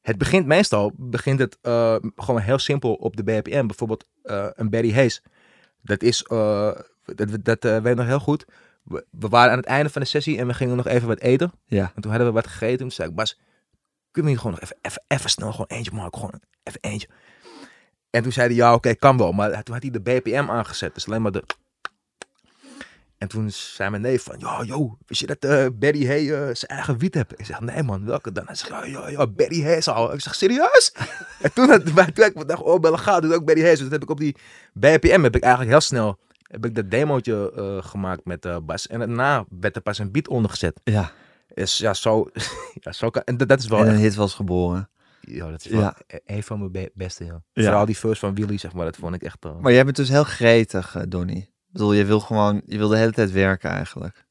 [0.00, 3.66] het begint meestal, begint het eh, gewoon heel simpel op de BPM.
[3.66, 5.22] Bijvoorbeeld eh, een Barry Hayes.
[5.82, 6.70] Dat is, eh,
[7.04, 8.44] dat, dat weet ik nog heel goed.
[8.82, 11.20] We, we waren aan het einde van de sessie en we gingen nog even wat
[11.20, 11.52] eten.
[11.66, 11.92] Ja.
[11.94, 12.78] En toen hadden we wat gegeten.
[12.78, 13.38] Toen zei ik, Bas,
[14.10, 16.18] kunnen we hier gewoon nog even, even, even snel gewoon eentje maken?
[16.18, 17.08] Gewoon even eentje.
[18.10, 19.32] En toen zei hij, ja oké, kan wel.
[19.32, 20.94] Maar toen had hij de BPM aangezet.
[20.94, 21.44] Dus alleen maar de...
[23.24, 26.38] En toen zei mijn neef van, ja, joh, wist je dat eh Barry Hay eh,
[26.54, 27.32] zijn eigen wiet heeft?
[27.40, 28.44] Ik zeg, nee man, welke dan?
[28.46, 30.12] Hij zegt, ja, ja, ja, Barry Hayes al.
[30.14, 30.92] Ik zeg, serieus?
[31.42, 33.74] en toen, had, toen heb ik dacht, oh, bellen gaat, dus ook Barry Hayes.
[33.78, 34.36] Dus toen heb ik op die
[34.72, 38.86] BPM, heb ik eigenlijk heel snel, heb ik dat demootje eh, gemaakt met Bas.
[38.86, 40.80] En daarna werd er pas een beat ondergezet.
[40.84, 41.12] Ja.
[41.54, 42.26] Is, ja, zo,
[42.80, 44.90] ja, zo kan, en dat, dat is wel En een hit was geboren.
[45.20, 45.96] ja, dat is wel Ja.
[46.06, 47.42] e- een van mijn be- beste, ja.
[47.52, 47.62] Ja.
[47.62, 49.38] Vooral die first van Willy, zeg maar, dat vond ik echt...
[49.60, 51.48] Maar jij bent dus heel gretig, Donny.
[51.74, 54.24] Ik bedoel, je wil gewoon, je wil de hele tijd werken eigenlijk.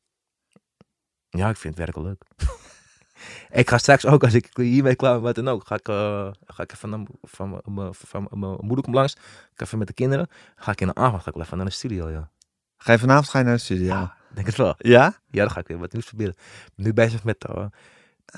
[1.29, 2.23] Ja, ik vind het werken leuk.
[3.61, 6.31] ik ga straks ook, als ik hiermee klaar ben, wat dan ook, ga ik, eh,
[6.45, 9.13] ga ik even naar, van, m- van, van mijn moeder komt langs.
[9.13, 9.19] Ik
[9.53, 10.27] ga even met de kinderen.
[10.55, 12.31] Ga ik in de avond ga ik wel even naar de studio, ja.
[12.77, 13.85] Ga je vanavond ga je naar de studio?
[13.85, 14.75] Ja, denk het wel.
[14.77, 15.03] Ja?
[15.31, 16.33] Ja, dan ga ik weer wat nieuws proberen.
[16.65, 17.45] Ik ben nu bezig met,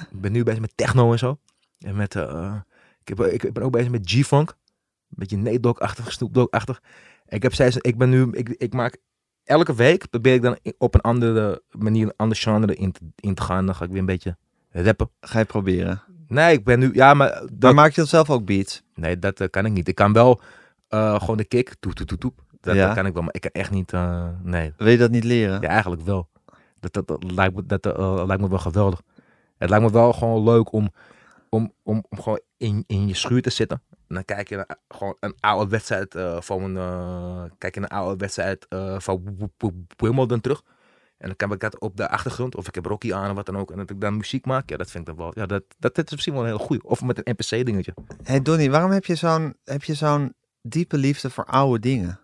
[0.09, 1.39] ik ben nu bezig met techno en zo.
[1.79, 2.55] En met, eh,
[3.03, 4.49] ik, heb, ik ben ook bezig met G-funk.
[4.49, 4.55] Een
[5.21, 6.81] beetje Nate Dogg-achtig, Snoop Dogg-achtig.
[7.27, 8.97] Ik heb steeds, ik ben nu, ik, ik maak
[9.43, 13.33] elke week probeer ik dan op een andere manier, een ander genre in te, in
[13.35, 13.65] te gaan.
[13.65, 14.37] Dan ga ik weer een beetje
[14.71, 15.09] rappen.
[15.21, 16.01] Ga je proberen.
[16.27, 18.83] Nee, ik ben nu, ja, maar Dan dat, maak je dat zelf ook beats.
[18.95, 19.87] nee, dat eh, kan ik niet.
[19.87, 20.41] Ik kan wel
[20.87, 22.43] eh, gewoon de kick, toep, toep, toep, toep.
[22.61, 22.85] Dat, Ja.
[22.85, 24.73] dat kan ik wel, maar ik kan echt niet, eh, nee.
[24.77, 25.61] Wil je dat niet leren?
[25.61, 26.29] Ja, eigenlijk wel.
[26.79, 27.85] Dat, dat, dat lijkt, me, dat
[28.27, 29.01] lijkt me wel geweldig.
[29.57, 30.89] Het lijkt me wel gewoon leuk om,
[31.49, 33.81] om, om, om gewoon in, in je schuur te zitten.
[34.15, 37.91] En dan kijk je naar gewoon een oude wedstrijd eh, van eh, kijk je naar
[37.91, 39.49] een oude wedstrijd eh, van
[39.97, 40.63] Wimbledon terug.
[41.17, 43.45] En dan kan ik dat op de achtergrond, of ik heb Rocky aan of wat
[43.45, 44.69] dan ook, en dat ik dan muziek maak.
[44.69, 45.31] Ja, dat vind ik dan wel.
[45.35, 46.83] Ja, dat, dat, dat is misschien wel een heel goed.
[46.83, 47.93] Of met een NPC-dingetje.
[48.23, 52.19] hey Donny, waarom heb je zo'n heb je zo'n diepe liefde voor oude dingen?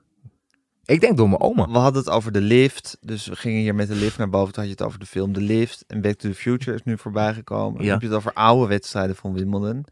[0.91, 1.67] Ik denk door mijn oma.
[1.67, 4.53] We hadden het over de lift, dus we gingen hier met de lift naar boven.
[4.53, 5.83] Toen had je het over de film De Lift.
[5.87, 7.75] En Back to the Future is nu voorbij gekomen.
[7.77, 7.91] Dan Ja.
[7.91, 9.85] heb je het over oude wedstrijden van Wimbledon.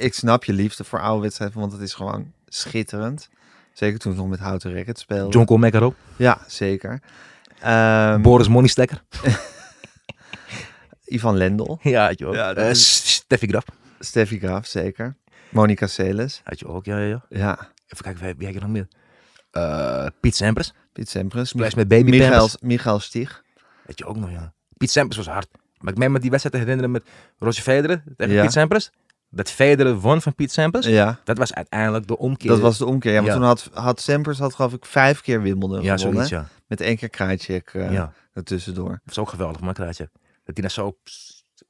[0.00, 3.28] Ik snap je liefde voor oude wedstrijden, want het is gewoon schitterend.
[3.72, 5.32] Zeker toen ik nog met houten racket speelde.
[5.38, 5.94] John ook.
[6.16, 7.00] Ja, zeker.
[7.60, 9.02] Ehm, Boris Money Stekker.
[11.04, 11.76] Ivan Lendl.
[11.82, 12.34] Ja, had je ook.
[12.34, 13.64] Ja, Eh, is- Steffi Graf.
[14.00, 15.16] Steffi Graaf, zeker.
[15.48, 16.40] Monica Seles.
[16.44, 17.22] Had je ook, ja, ja, ja.
[17.28, 17.58] Ja.
[17.88, 18.88] Even kijken, wie, wie heb ik nog meer?
[19.50, 20.74] Eh Piet Sampras.
[20.92, 21.48] Piet Sampras.
[21.48, 22.48] Splash met Baby Michael.
[22.60, 23.42] Michael Stieg.
[23.86, 24.52] Weet je ook nog, ja.
[24.76, 25.48] Piet Sampras was hard.
[25.78, 27.04] Maar ik meen me die wedstrijd te herinneren met
[27.38, 28.42] Roger Federer tegen Ja.
[28.42, 28.90] Piet Sampras.
[29.30, 30.84] Dat Federer won van Piet Sampras.
[30.86, 32.50] Ja, Dat was uiteindelijk de omkeer.
[32.50, 33.12] dat was de omkeer.
[33.12, 33.34] Ja, want Ja.
[33.34, 36.26] toen had, had Sampras had geloof ik vijf keer Wimbledon Ja, gewonnen.
[36.26, 36.54] zoiets, ja.
[36.66, 38.12] Met één keer Krajicek eh ja.
[38.32, 38.88] ertussendoor.
[38.90, 40.10] Dat was ook geweldig, maar kraatje.
[40.44, 40.96] Dat hij nou zo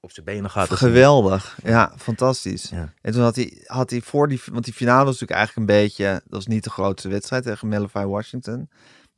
[0.00, 0.70] op, zijn benen gaat.
[0.70, 1.58] Geweldig.
[1.64, 2.68] Ja, fantastisch.
[2.70, 2.92] Ja.
[3.02, 4.42] En toen had hij, had hij voor die...
[4.52, 6.04] Want die finale was natuurlijk eigenlijk een beetje...
[6.12, 8.68] Dat was niet de grootste wedstrijd tegen Mellify Washington.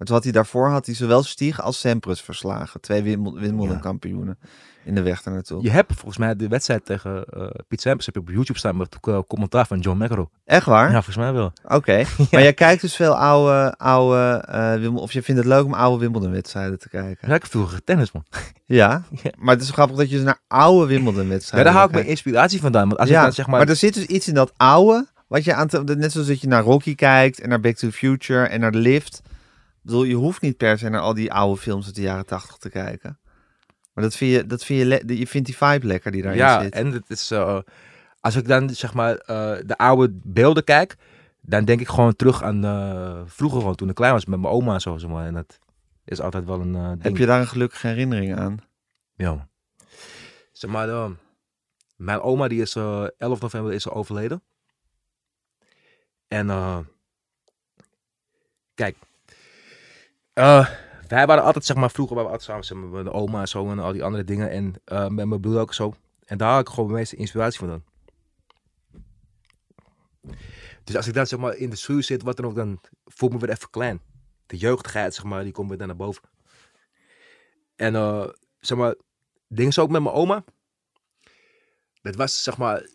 [0.00, 2.80] Maar toen had hij daarvoor had hij zowel Stieg als Semprus verslagen.
[2.80, 3.80] Twee Wimbledon Wimbledon Ja.
[3.80, 4.38] kampioenen
[4.84, 5.62] in de weg daar naartoe.
[5.62, 8.76] Je hebt volgens mij de wedstrijd tegen eh Piet Sampras heb je op YouTube staan
[8.76, 10.28] met eh, commentaar van John McEnroe.
[10.44, 10.86] Echt waar?
[10.86, 11.52] Ja, volgens mij wel.
[11.64, 12.04] Oké.
[12.30, 15.74] Maar jij kijkt dus veel oude, oude eh, Wimbledon, of je vindt het leuk om
[15.74, 17.28] oude Wimbledon-wedstrijden te kijken.
[17.28, 18.24] Ja, ik vroeger tennis, man.
[18.64, 19.02] Ja?
[19.22, 19.30] Ja.
[19.38, 22.06] Maar het is grappig dat je dus naar oude Ja, Wimbledon-wedstrijden daar haal ik mijn
[22.06, 22.88] inspiratie vandaan.
[22.88, 23.58] Want als ja, ik dan zeg maar...
[23.58, 26.40] maar er zit dus iets in dat oude, wat je aan te, net zoals dat
[26.40, 29.22] je naar Rocky kijkt en naar Back to the Future en naar The Lift.
[29.82, 32.56] Bedoel, je hoeft niet per se naar al die oude films uit de jaren tachtig
[32.56, 33.18] te kijken.
[33.92, 36.40] Maar dat vind je, dat vind je, le- je vindt die vibe lekker die daarin
[36.40, 36.72] ja, zit.
[36.72, 37.30] en het is...
[37.30, 37.58] eh,
[38.20, 40.96] als ik dan zeg maar eh, de oude beelden kijk,
[41.40, 44.52] dan denk ik gewoon terug aan eh, vroeger gewoon toen ik klein was met mijn
[44.52, 44.98] oma en zo.
[44.98, 45.26] Zeg maar.
[45.26, 45.58] En dat
[46.04, 46.74] is altijd wel een.
[47.00, 48.58] Heb je daar een gelukkige herinnering aan?
[49.14, 49.48] Ja.
[50.52, 51.10] Zeg maar, eh,
[51.96, 54.42] mijn oma die is eh 11 november is overleden.
[56.28, 56.78] En eh,
[58.74, 58.96] kijk,
[60.40, 60.66] eh,
[61.08, 63.40] wij waren altijd, zeg maar, vroeger waren we altijd samen zeg maar, met de oma
[63.40, 64.50] en zo en al die andere dingen.
[64.50, 65.94] En eh, met mijn broer ook zo.
[66.24, 67.82] En daar had ik gewoon de meeste inspiratie van dan.
[70.84, 73.28] Dus als ik dan zeg maar in de schuur zit, wat dan ook, dan voel
[73.28, 74.00] ik me weer even klein.
[74.46, 76.22] De jeugdigheid, zeg maar, die komt weer dan naar boven.
[77.76, 78.28] En eh,
[78.60, 78.94] zeg maar,
[79.48, 80.44] dingen zo ook met mijn oma.
[82.02, 82.88] Dat was, zeg maar,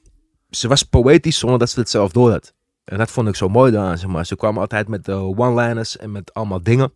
[0.50, 2.54] ze was poëtisch zonder dat ze het zelf door had.
[2.84, 4.26] En dat vond ik zo mooi daaraan, zeg maar.
[4.26, 6.93] Ze kwam altijd met eh, one-liners en met allemaal dingen.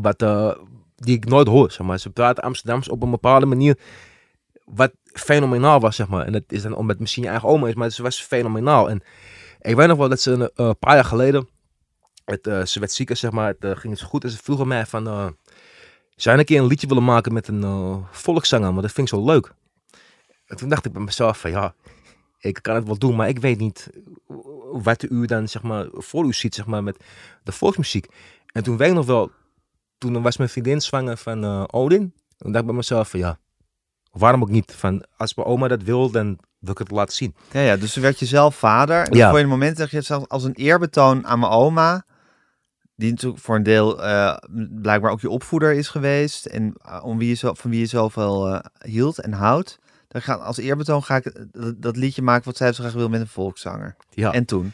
[0.00, 0.52] Wat, eh,
[0.96, 1.98] die ik nooit hoor, zeg maar.
[1.98, 3.78] Ze praten Amsterdams op een bepaalde manier.
[4.64, 6.26] Wat fenomenaal was, zeg maar.
[6.26, 8.90] En dat is dan omdat het misschien je eigen oma is, maar ze was fenomenaal.
[8.90, 9.02] En
[9.60, 11.48] ik weet nog wel dat ze een eh, paar jaar geleden,
[12.24, 13.54] het, eh, ze werd zieker, zeg maar.
[13.58, 14.24] Het ging zo goed.
[14.24, 15.36] En ze vroeg aan mij van,
[16.16, 18.68] zou een keer een liedje willen maken met een volkszanger?
[18.68, 19.52] Want dat vind ik zo leuk.
[20.46, 21.74] En toen dacht ik bij mezelf van, ja,
[22.38, 23.90] ik kan het wel doen, maar ik weet niet
[24.72, 27.04] wat u dan, zeg maar, voor u ziet, zeg maar, met
[27.42, 28.06] de volksmuziek.
[28.52, 29.30] En toen weet ik nog wel,
[29.98, 32.14] toen was mijn vriendin zwanger van eh, Odin.
[32.36, 33.38] Toen dacht ik bij mezelf van, ja,
[34.10, 34.72] waarom ook niet?
[34.76, 37.34] Van, als mijn oma dat wil, dan wil ik het laten zien.
[37.52, 39.08] Ja, ja, dus toen werd je zelf vader.
[39.08, 39.28] En Ja.
[39.28, 42.04] voor je een moment zeg je het zelfs als een eerbetoon aan mijn oma.
[42.96, 44.36] Die natuurlijk voor een deel eh,
[44.82, 46.46] blijkbaar ook je opvoeder is geweest.
[46.46, 49.78] En eh, om wie je zo, van wie je zoveel hield en houdt.
[50.08, 53.08] Dan ga, als eerbetoon ga ik dat, dat liedje maken wat zij zo graag wil
[53.08, 53.96] met een volkszanger.
[54.10, 54.32] Ja.
[54.32, 54.72] En toen?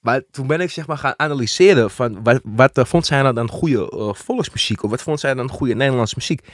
[0.00, 3.34] Maar toen ben ik zeg maar gaan analyseren van wat, wat eh, vond zij nou
[3.34, 6.46] dan goede eh, volksmuziek of wat vond zij dan goede Nederlandse muziek.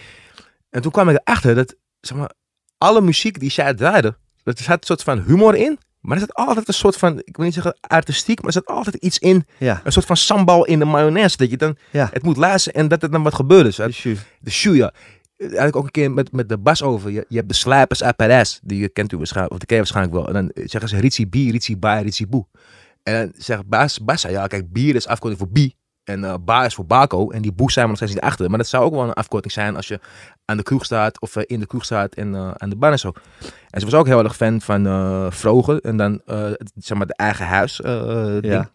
[0.70, 2.32] En toen kwam ik erachter dat zeg maar
[2.78, 6.22] alle muziek die zij draaide, dat er zat een soort van humor in, maar er
[6.22, 9.18] zat altijd een soort van, ik wil niet zeggen artistiek, maar er zat altijd iets
[9.18, 12.08] in, Ja, een soort van sambal in de mayonaise, dat je dan ja.
[12.12, 13.76] het moet luisteren en dat er dan wat gebeurt.
[13.76, 14.02] Dus
[14.40, 14.92] De shoe, ja.
[15.36, 17.10] Eigenlijk ook een keer met, met de bas over.
[17.10, 18.60] Je, je hebt de slijpers uit Parijs.
[18.62, 20.28] Die kent u waarschijnlijk, of die ken je waarschijnlijk wel.
[20.28, 22.46] En dan zeggen ze Ritsi Bi, Ritsi Ba, Ritsi Boe.
[23.06, 25.74] En zegt Bas, Bas zei, ja kijk, bier is afkorting voor Bi.
[26.04, 27.30] En eh Ba is voor Baco.
[27.30, 28.48] En die Boe zijn we nog steeds niet achter.
[28.48, 30.00] Maar dat zou ook wel een afkorting zijn als je
[30.44, 31.20] aan de kroeg staat.
[31.20, 33.12] Of eh, in de kroeg staat en eh, aan de bar en zo.
[33.70, 35.80] En ze was ook heel erg fan van eh Vrogen.
[35.80, 38.44] En dan, het- zeg maar, de eigen huis ding.
[38.54, 38.70] Ja.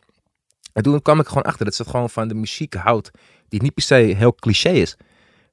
[0.74, 3.12] En toen kwam ik gewoon achter dat ze het gewoon van de muziek houdt.
[3.50, 4.98] Die niet per se heel cliché is.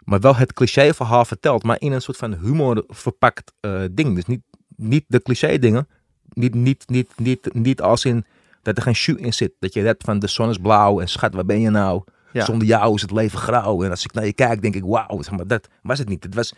[0.05, 1.63] Maar wel het cliché verhaal vertelt.
[1.63, 3.53] Maar in een soort van humor verpakt
[3.91, 4.15] ding.
[4.15, 4.41] Dus niet,
[4.77, 5.89] niet de cliché dingen.
[6.29, 8.25] Niet, niet, niet, niet, niet als in
[8.69, 9.53] dat er geen shoe in zit.
[9.59, 12.03] Dat je hebt van de zon is blauw en schat, waar ben je nou?
[12.33, 12.45] Ja.
[12.45, 13.83] Zonder jou is het leven grauw.
[13.83, 15.23] En als ik naar je kijk, denk ik, wauw.
[15.23, 16.25] Zeg maar, dat was het niet.
[16.25, 16.53] Het was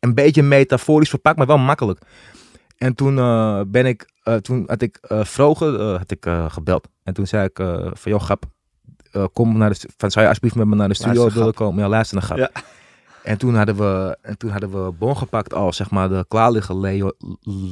[0.00, 2.00] een beetje metaforisch verpakt, maar wel makkelijk.
[2.76, 6.88] En toen eh, ben ik, eh, toen had ik uh, Vroger eh, had ik, gebeld.
[7.02, 7.56] En toen zei ik
[7.92, 8.44] van, joh, grap,
[9.32, 11.82] kom naar de, van, zou je alsjeblieft met me naar de studio willen komen?
[11.82, 12.38] Ja, luister naar grap.
[12.38, 12.50] Ja.
[13.24, 16.80] En toen hadden we, en toen hadden we bon gepakt al, zeg maar, de klaarliggen
[16.80, 17.12] Leo,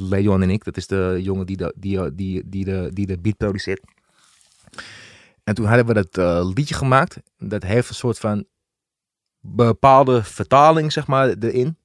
[0.09, 0.63] Leon en ik.
[0.63, 3.81] Dat is de jongen die de, die, die, die, de, die de beat produceert.
[5.43, 7.17] En toen hadden we dat eh, liedje gemaakt.
[7.37, 8.45] Dat heeft een soort van
[9.39, 11.77] bepaalde vertaling, zeg maar, erin.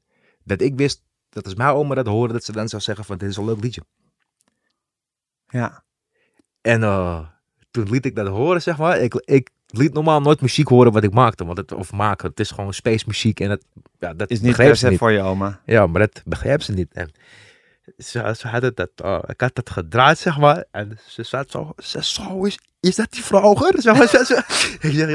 [0.45, 3.19] Dat ik wist, dat als mijn oma dat hoorde, dat ze dan zou zeggen van,
[3.19, 3.83] dit is een leuk liedje.
[5.49, 5.85] Ja.
[6.61, 7.27] En eh,
[7.71, 8.99] toen liet ik dat horen, zeg maar.
[8.99, 11.45] Ik, ik liet normaal nooit muziek horen wat ik maakte.
[11.45, 12.29] Want het, of maken.
[12.29, 13.41] Het is gewoon space muziek.
[13.41, 13.61] En dat,
[13.99, 14.99] ja, dat Is niet begreep ze niet.
[14.99, 15.61] voor je oma.
[15.67, 16.89] Ja, maar dat begreep ze niet.
[16.93, 17.11] En
[17.99, 20.65] ze, ze hadden dat, eh, ik had dat gedraaid, zeg maar.
[20.71, 23.83] En ze zat zo, ze, zo is, is dat die vroeger?
[23.83, 25.11] Zeg maar, ze, ze- ik zeg,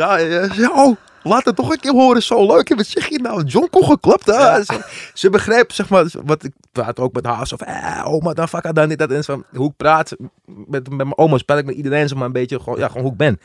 [0.58, 2.70] ja, oh, laat het toch een keer horen, zo leuk.
[2.70, 4.64] En wat zeg je nou, John kon geklapt, hè?
[4.64, 8.34] Ze, ze begreep, zeg maar, wat ik praat ook met haar, zo van, eh, oma,
[8.34, 8.98] dan fuck dan niet.
[9.00, 12.18] Dat en zo, hoe ik praat met, met mijn oma, spel ik met iedereen, zeg
[12.18, 13.40] maar, een beetje, gewoon, ja, gewoon hoe ik ben.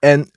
[0.00, 0.30] En,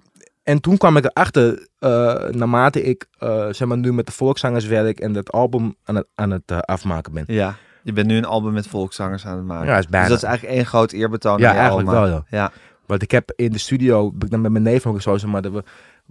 [0.43, 4.65] en toen kwam ik erachter, eh naarmate ik, eh, zeg maar, nu met de volkszangers
[4.65, 7.23] werk en dat album aan het, aan het eh, afmaken ben.
[7.27, 7.55] Ja.
[7.83, 9.67] Je bent nu een album met volkszangers aan het maken.
[9.67, 10.07] Ja, is bijna.
[10.07, 12.23] Dus dat is eigenlijk één groot eerbetoon Ja, aan eigenlijk wel, ja.
[12.29, 12.51] Ja.
[12.85, 15.29] Want ik heb in de studio, ben ik dan met mijn neef ook zo, zeg
[15.29, 15.63] maar, dat we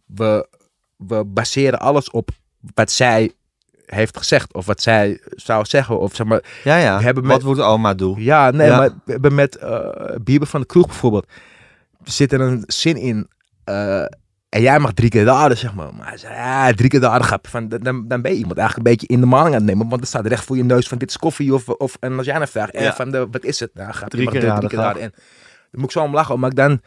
[0.07, 0.49] we,
[0.97, 2.31] we baseren alles op
[2.75, 3.33] wat zij
[3.87, 4.55] heeft gezegd.
[4.55, 5.99] Of wat zij zou zeggen.
[6.01, 6.99] Of zeg maar, Ja, ja.
[6.99, 8.23] We hebben Wat met- moet oma doen?
[8.23, 8.77] ja, nee, Ja.
[8.77, 9.89] maar we hebben met eh
[10.25, 11.27] Bieber van de Kroeg bijvoorbeeld.
[12.05, 13.29] Zit er een zin in.
[13.65, 14.05] Eh,
[14.49, 15.95] en jij mag drie keer de aarde, zeg maar.
[15.95, 17.47] Maar hij zei, ja, drie keer de aarde, grap.
[17.49, 19.89] Van, dan, dan ben je iemand eigenlijk een beetje in de maling aan het nemen.
[19.89, 21.55] Want er staat recht voor je neus van dit is koffie.
[21.55, 22.95] Of, of en als jij dan vraagt, eh, Ja.
[22.95, 23.71] van de, wat is het?
[23.75, 25.01] Nou, grap, Drie mag keer drie, raden, keer de aarde.
[25.01, 26.39] En dan moet ik zo om lachen.
[26.41, 26.81] Maar ik dan,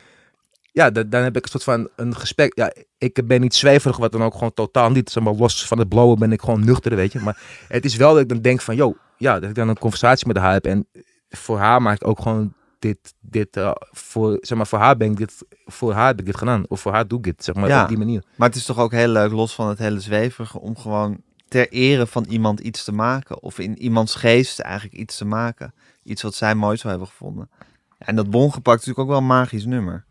[0.72, 2.58] ja, dan, dan heb ik een soort van een gesprek.
[2.58, 5.10] Ja, ik ben niet zweverig, wat dan ook gewoon totaal niet.
[5.10, 7.20] Zeg maar, los van het blowen ben ik gewoon nuchter, weet je.
[7.20, 9.78] Maar het is wel dat ik dan denk van, joh, ja, dat ik dan een
[9.80, 10.66] conversatie met haar heb.
[10.66, 10.88] En
[11.30, 15.12] voor haar maak ik ook gewoon dit, dit eh, voor, zeg maar, voor haar ben
[15.12, 16.66] ik dit, voor haar heb ik dit gedaan.
[16.68, 17.82] Of voor haar doe ik dit, zeg maar, Ja.
[17.82, 18.24] op die manier.
[18.36, 21.70] Maar het is toch ook heel leuk, los van het hele zweverige, om gewoon ter
[21.70, 23.42] ere van iemand iets te maken.
[23.42, 25.74] Of in iemands geest eigenlijk iets te maken.
[26.04, 27.50] Iets wat zij mooi zou hebben gevonden.
[27.98, 30.06] En dat bongepakt is natuurlijk ook wel een magisch nummer.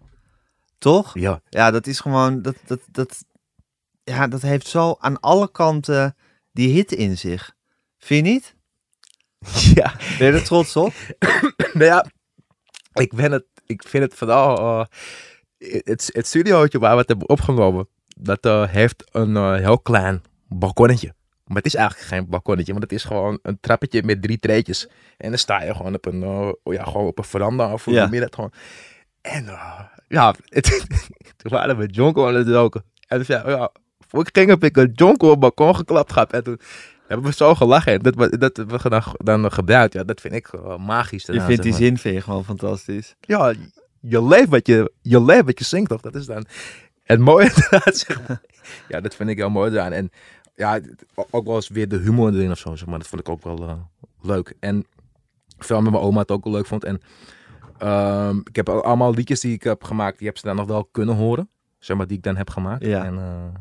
[0.79, 1.19] Toch?
[1.19, 3.25] Ja, Ja, dat is gewoon, dat, dat, dat,
[4.05, 6.17] ja, dat heeft zo aan alle kanten
[6.53, 7.55] die hit in zich.
[7.99, 8.55] Vind je niet?
[9.75, 9.93] ja.
[10.19, 10.93] Ben je er trots op?
[11.73, 12.07] nou ja,
[12.95, 14.85] ik, ben het, ik vind het vooral, eh,
[15.85, 20.23] het, het studiootje waar we het hebben opgenomen, dat eh, heeft een eh, heel klein
[20.49, 21.15] balkonnetje.
[21.45, 24.89] Maar het is eigenlijk geen balkonnetje, want het is gewoon een trappetje met drie treetjes.
[25.17, 26.21] En dan sta je gewoon op een,
[26.65, 28.07] ja, gewoon op een veranda of hoe Ja.
[28.07, 28.53] noem gewoon.
[29.21, 29.45] En
[30.09, 30.87] ja, het,
[31.37, 32.85] toen waren we Jonko aan het roken.
[33.09, 33.71] En toen ja,
[34.09, 36.33] voor ik ging heb ik een Jonko op het balkon geklapt gehad.
[36.33, 36.61] En toen
[37.15, 37.93] hebben we zo gelachen.
[37.93, 39.03] En dat, we- dat hebben we dan,
[39.43, 39.93] dan gebruikt.
[39.93, 41.25] Ja, dat vind ik magisch.
[41.27, 41.89] Je daarna, vindt die zeg maar.
[41.91, 43.15] zin vind je gewoon fantastisch.
[43.21, 43.55] Ja,
[44.01, 46.01] je leeft wat je, je leeft wat je zingt toch?
[46.01, 46.47] Dat is dan
[47.03, 47.51] het mooie.
[48.89, 49.93] Ja, dat vind ik heel mooi eraan.
[49.93, 50.11] En
[50.55, 50.81] ja,
[51.31, 52.99] ook wel eens weer de humor erin of zo, zeg maar.
[52.99, 53.75] Dat vond ik ook wel eh,
[54.21, 54.55] leuk.
[54.61, 54.85] En
[55.59, 56.85] vooral met mijn oma het ook wel leuk vond.
[56.85, 57.01] En
[57.79, 60.67] ehm, ik heb al- allemaal liedjes die ik heb gemaakt, die heb ze dan nog
[60.67, 61.49] wel kunnen horen.
[61.79, 62.85] Zeg maar, die ik dan heb gemaakt.
[62.85, 63.05] Ja.
[63.05, 63.61] En eh,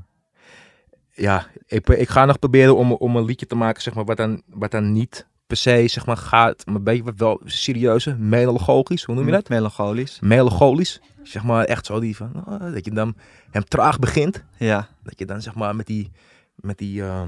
[1.13, 4.17] ja, ik, ik ga nog proberen om, om een liedje te maken, zeg maar, wat
[4.17, 9.03] dan, wat dan niet per se, zeg maar, gaat, maar een beetje wel serieuze, melancholisch,
[9.03, 9.49] hoe noem je dat?
[9.49, 10.19] Melancholisch.
[10.19, 11.01] melancholisch.
[11.23, 13.15] Zeg maar echt zo die van, oh, dat je dan
[13.51, 14.43] hem traag begint.
[14.57, 14.87] Ja.
[15.03, 16.11] Dat je dan zeg maar met die,
[16.55, 17.21] met die, eh,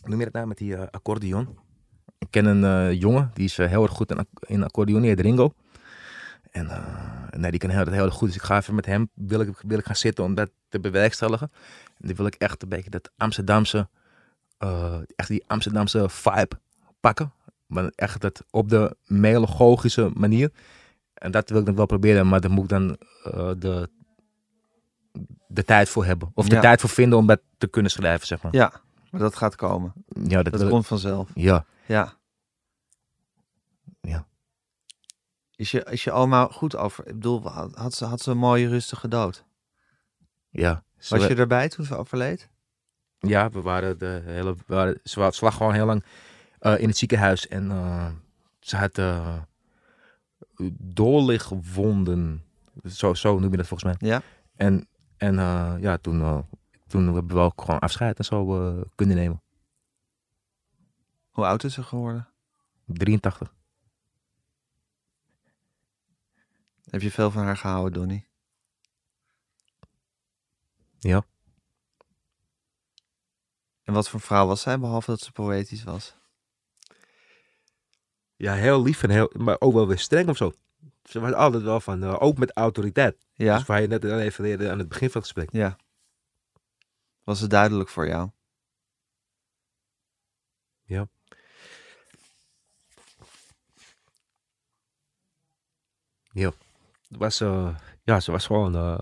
[0.00, 1.58] hoe noem je dat nou, met die eh, accordeon.
[2.18, 5.20] Ik ken een eh, jongen, die is heel erg goed in, in accordeon, die heet
[5.20, 5.52] Ringo.
[6.56, 8.28] En eh, nee, die kan heel, dat heel goed.
[8.28, 10.80] Dus ik ga even met hem, wil ik, wil ik gaan zitten om dat te
[10.80, 11.50] bewerkstelligen.
[11.98, 13.88] En dan wil ik echt een beetje dat Amsterdamse,
[14.58, 16.58] eh, echt die Amsterdamse vibe
[17.00, 17.32] pakken.
[17.66, 20.50] Maar echt dat op de melancholische manier.
[21.14, 23.88] En dat wil ik dan wel proberen, maar daar moet ik dan eh, de,
[25.48, 26.30] de tijd voor hebben.
[26.34, 26.60] Of de Ja.
[26.60, 28.54] tijd voor vinden om dat te kunnen schrijven, zeg maar.
[28.54, 28.72] Ja,
[29.10, 29.92] maar dat gaat komen.
[30.08, 31.30] Ja, dat, Dat wil ik- komt vanzelf.
[31.34, 32.12] Ja, Ja.
[34.00, 34.26] Ja.
[35.56, 37.06] Is je, is je oma goed over?
[37.06, 39.44] Ik bedoel, had, ze, had ze een mooie rustige dood?
[40.50, 40.84] ja.
[41.08, 42.48] Was je erbij toen ze overleed?
[43.18, 46.04] Ja, we waren de hele, we waren, ze, wa- ze lag gewoon heel lang
[46.58, 48.10] eh, in het ziekenhuis en eh,
[48.60, 49.36] ze had uh,
[50.80, 52.44] doorligwonden.
[52.84, 54.08] Zo, zo noem je dat volgens mij.
[54.10, 54.22] Ja.
[54.54, 56.38] En, en eh, ja, toen, eh,
[56.86, 59.42] toen hebben we ook gewoon afscheid en zo eh, kunnen nemen.
[61.30, 62.28] Hoe oud is ze geworden?
[62.86, 63.54] 83.
[66.96, 68.26] Heb je veel van haar gehouden, Donnie?
[70.98, 71.26] Ja.
[73.82, 76.16] En wat voor vrouw was zij, behalve dat ze poëtisch was?
[78.36, 80.52] Ja, heel lief en heel, maar ook wel weer streng of zo.
[81.04, 83.16] Ze was altijd wel van, eh, ook met autoriteit.
[83.34, 83.56] Ja?
[83.56, 85.52] Dus waar je net al even leerde aan het begin van het gesprek.
[85.52, 85.76] Ja.
[87.22, 88.30] Was het duidelijk voor jou?
[96.32, 96.65] Het
[97.08, 97.68] was, eh,
[98.02, 98.98] ja, ze was gewoon eh,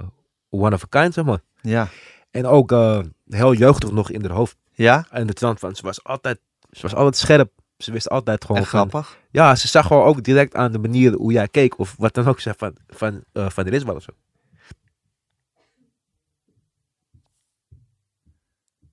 [0.49, 1.41] one of a kind, zeg maar.
[1.61, 1.89] Ja.
[2.31, 4.57] En ook eh, heel jeugdig nog in haar hoofd.
[4.73, 5.07] Ja?
[5.11, 6.41] En de trant van, ze was altijd,
[6.71, 7.53] ze was altijd scherp.
[7.77, 9.19] Ze wist altijd gewoon En van, grappig?
[9.31, 11.79] ja, ze zag gewoon ook direct aan de manier hoe jij keek.
[11.79, 14.13] Of wat dan ook, zeg van, van, van er is wel of zo.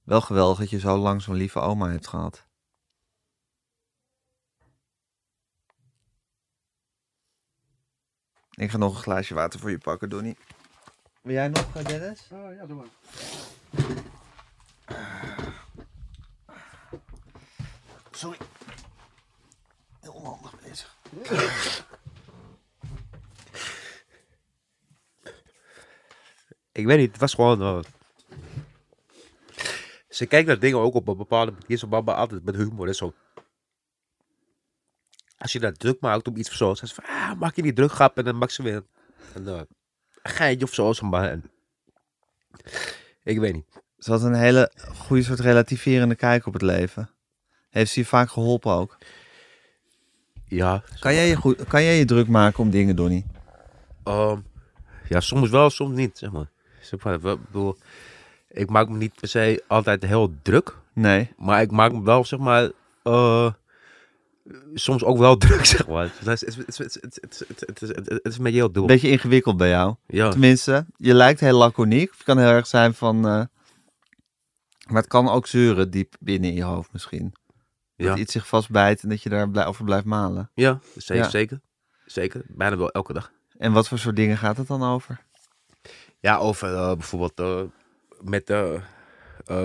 [0.03, 2.45] Wel geweldig dat je zo lang zo'n lieve oma hebt gehad.
[8.51, 10.37] Ik ga nog een glaasje water voor je pakken, Donnie.
[11.21, 12.27] Wil jij nog, eh, Dennis?
[12.31, 12.87] Oh, ja, doe maar.
[18.11, 18.37] Sorry.
[19.99, 20.95] Heel onhandig bezig.
[26.71, 27.61] Ik weet niet, het was gewoon...
[27.61, 27.79] eh,
[30.09, 31.77] ze kijkt naar dingen ook op een bepaalde manier.
[31.77, 33.13] Zo mama altijd met humor en zo.
[35.41, 37.75] Als je dat druk maakt om iets of zo, ze van, ah, maak je niet
[37.75, 38.17] druk, grap.
[38.17, 38.85] En dan maakt ze weer een,
[39.33, 39.61] een, eh,
[40.23, 40.93] een geintje of zo.
[41.07, 41.39] maar.
[43.23, 43.65] Ik weet niet.
[43.97, 47.09] Ze had een hele goede soort relativerende kijk op het leven.
[47.69, 48.97] Heeft ze je vaak geholpen ook?
[50.45, 53.25] Ja, Kan jij je, goed, kan jij je druk maken om dingen, Donnie?
[54.03, 54.39] Ehm,
[55.09, 56.49] ja, soms wel, soms niet, zeg maar.
[56.91, 57.77] Ik bedoel,
[58.47, 61.33] ik maak me niet per se altijd heel druk, Nee.
[61.37, 62.71] maar ik maak me wel, zeg maar,
[63.03, 63.53] eh,
[64.73, 66.11] soms ook wel druk, zeg maar.
[66.19, 68.65] Het is, het is, het is, het is, het is, het is een beetje heel
[68.71, 68.85] dubbel.
[68.85, 69.95] Beetje ingewikkeld bij jou.
[70.07, 72.11] Ja, Tenminste, je lijkt heel laconiek.
[72.11, 73.15] Het kan heel erg zijn van...
[73.15, 73.43] eh,
[74.87, 77.33] maar het kan ook zeuren diep binnen in je hoofd misschien.
[77.95, 80.51] Dat iets zich vastbijt en dat je daar blij- over blijft malen.
[80.53, 81.29] ja, zeker, Ja.
[81.29, 81.61] zeker.
[82.05, 83.31] Zeker, bijna wel elke dag.
[83.57, 85.25] En wat voor soort dingen gaat het dan over?
[86.19, 87.61] Ja, over eh, bijvoorbeeld eh,
[88.21, 88.53] met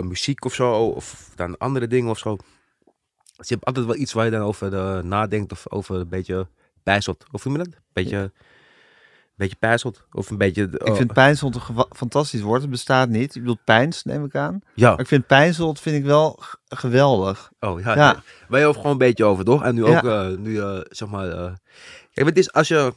[0.04, 2.36] muziek of zo, of dan andere dingen of zo.
[3.36, 6.08] Dus je hebt altijd wel iets waar je dan over eh, nadenkt of over een
[6.08, 6.48] beetje
[6.82, 7.24] pijzelt.
[7.32, 7.66] Of hoe je dat?
[7.66, 8.32] Een beetje, een
[9.34, 10.06] beetje pijzelt.
[10.12, 10.62] Of een beetje...
[10.84, 12.60] Ik vind pijnzelt een fantastisch woord.
[12.60, 13.34] Het bestaat niet.
[13.34, 14.60] Je bedoelt pijns, neem ik aan.
[14.74, 17.50] Ja, Maar ik vind pijnzelt vind ik wel geweldig.
[17.60, 17.94] oh ja.
[17.94, 18.22] Ja.
[18.58, 19.62] je over gewoon een beetje over, toch?
[19.62, 19.96] En nu Ja.
[19.98, 21.58] ook, eh, nu eh, zeg maar...
[22.12, 22.92] kijk, het is als je...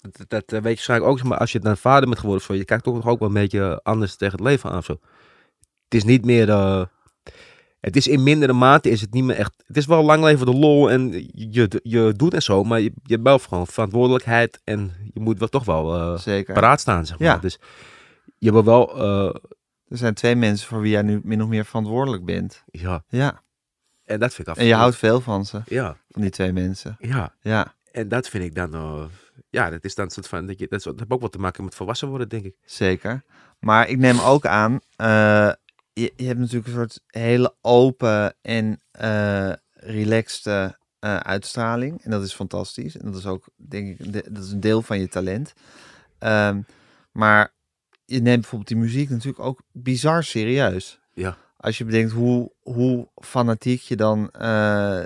[0.00, 2.46] Dat, dat weet je waarschijnlijk ook, zeg maar als je dan vader bent geworden of
[2.46, 4.98] zo, je kijkt toch ook wel een beetje anders tegen het leven aan of zo.
[5.84, 6.48] Het is niet meer...
[7.82, 9.62] het is in mindere mate is het niet meer echt...
[9.66, 12.92] Het is wel lang leven de lol en je, je doet en zo, maar je,
[13.02, 16.54] je hebt wel gewoon verantwoordelijkheid en je moet wel toch wel eh, Zeker.
[16.54, 17.28] paraat staan, zeg maar.
[17.28, 17.36] Ja.
[17.38, 17.58] Dus
[18.38, 18.96] je wil wel...
[19.02, 19.34] eh,
[19.88, 22.62] Er zijn twee mensen voor wie jij nu min of meer verantwoordelijk bent.
[22.70, 23.42] ja, Ja.
[24.04, 24.60] en dat vind ik af.
[24.60, 26.96] En je houdt veel van ze, Ja, van die twee mensen.
[27.00, 27.34] ja.
[27.40, 29.02] Ja, En dat vind ik dan, eh,
[29.50, 31.64] ja, dat is dan een soort van, dat, je, dat, heeft ook wat te maken
[31.64, 32.54] met volwassen worden, denk ik.
[32.64, 33.22] zeker.
[33.58, 34.80] Maar ik neem ook aan,
[35.92, 42.02] je, je hebt natuurlijk een soort hele open en eh relaxed eh, uitstraling.
[42.04, 42.96] En dat is fantastisch.
[42.96, 45.52] En dat is ook, denk ik, de- dat is een deel van je talent.
[46.18, 46.60] Ehm,
[47.12, 47.52] maar
[48.04, 51.00] je neemt bijvoorbeeld die muziek natuurlijk ook bizar serieus.
[51.14, 51.36] Ja.
[51.56, 55.02] Als je bedenkt hoe, hoe fanatiek je dan eh,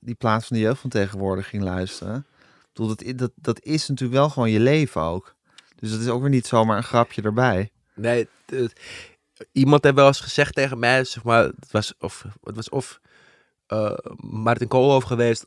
[0.00, 2.26] die plaat van de jeugd van tegenwoordig ging luisteren.
[2.72, 5.34] Ik dat, dat, dat is natuurlijk wel gewoon je leven ook.
[5.78, 7.70] Dus dat is ook weer niet zomaar een grapje erbij.
[7.94, 8.28] Nee,
[9.52, 13.00] iemand heeft wel eens gezegd tegen mij, zeg maar, het was of, het was of
[13.66, 15.44] eh, Martin Koolhof geweest,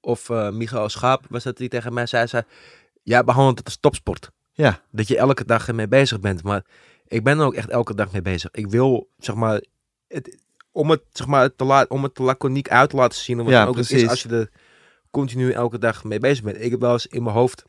[0.00, 2.42] of eh Michael Schaap, was dat die tegen mij zei, zei,
[3.02, 4.30] jij behandelt het als topsport.
[4.52, 6.64] Ja, Dat je elke dag ermee bezig bent, maar
[7.06, 8.50] ik ben er ook echt elke dag mee bezig.
[8.52, 9.62] Ik wil, zeg maar,
[10.08, 10.38] het,
[10.72, 13.48] om het, zeg maar, te laat, om het te laconiek uit te laten zien, wat
[13.48, 14.02] Ja, ook het precies.
[14.04, 14.50] is als je er
[15.10, 16.60] continu elke dag mee bezig bent.
[16.60, 17.62] Ik heb wel eens in mijn hoofd,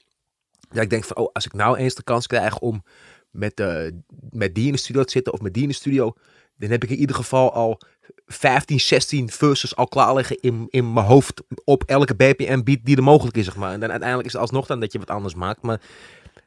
[0.69, 2.83] dat ik denk van, oh, als ik nou eens de kans krijg om
[3.32, 3.91] met, eh,
[4.30, 6.13] met die in de studio te zitten of met die in de studio,
[6.55, 7.82] dan heb ik in ieder geval al
[8.25, 12.95] 15, 16 verses al klaar liggen in, in mijn hoofd op elke BPM beat die
[12.97, 13.71] er mogelijk is, zeg maar.
[13.73, 15.82] En dan uiteindelijk is het alsnog dan dat je wat anders maakt, maar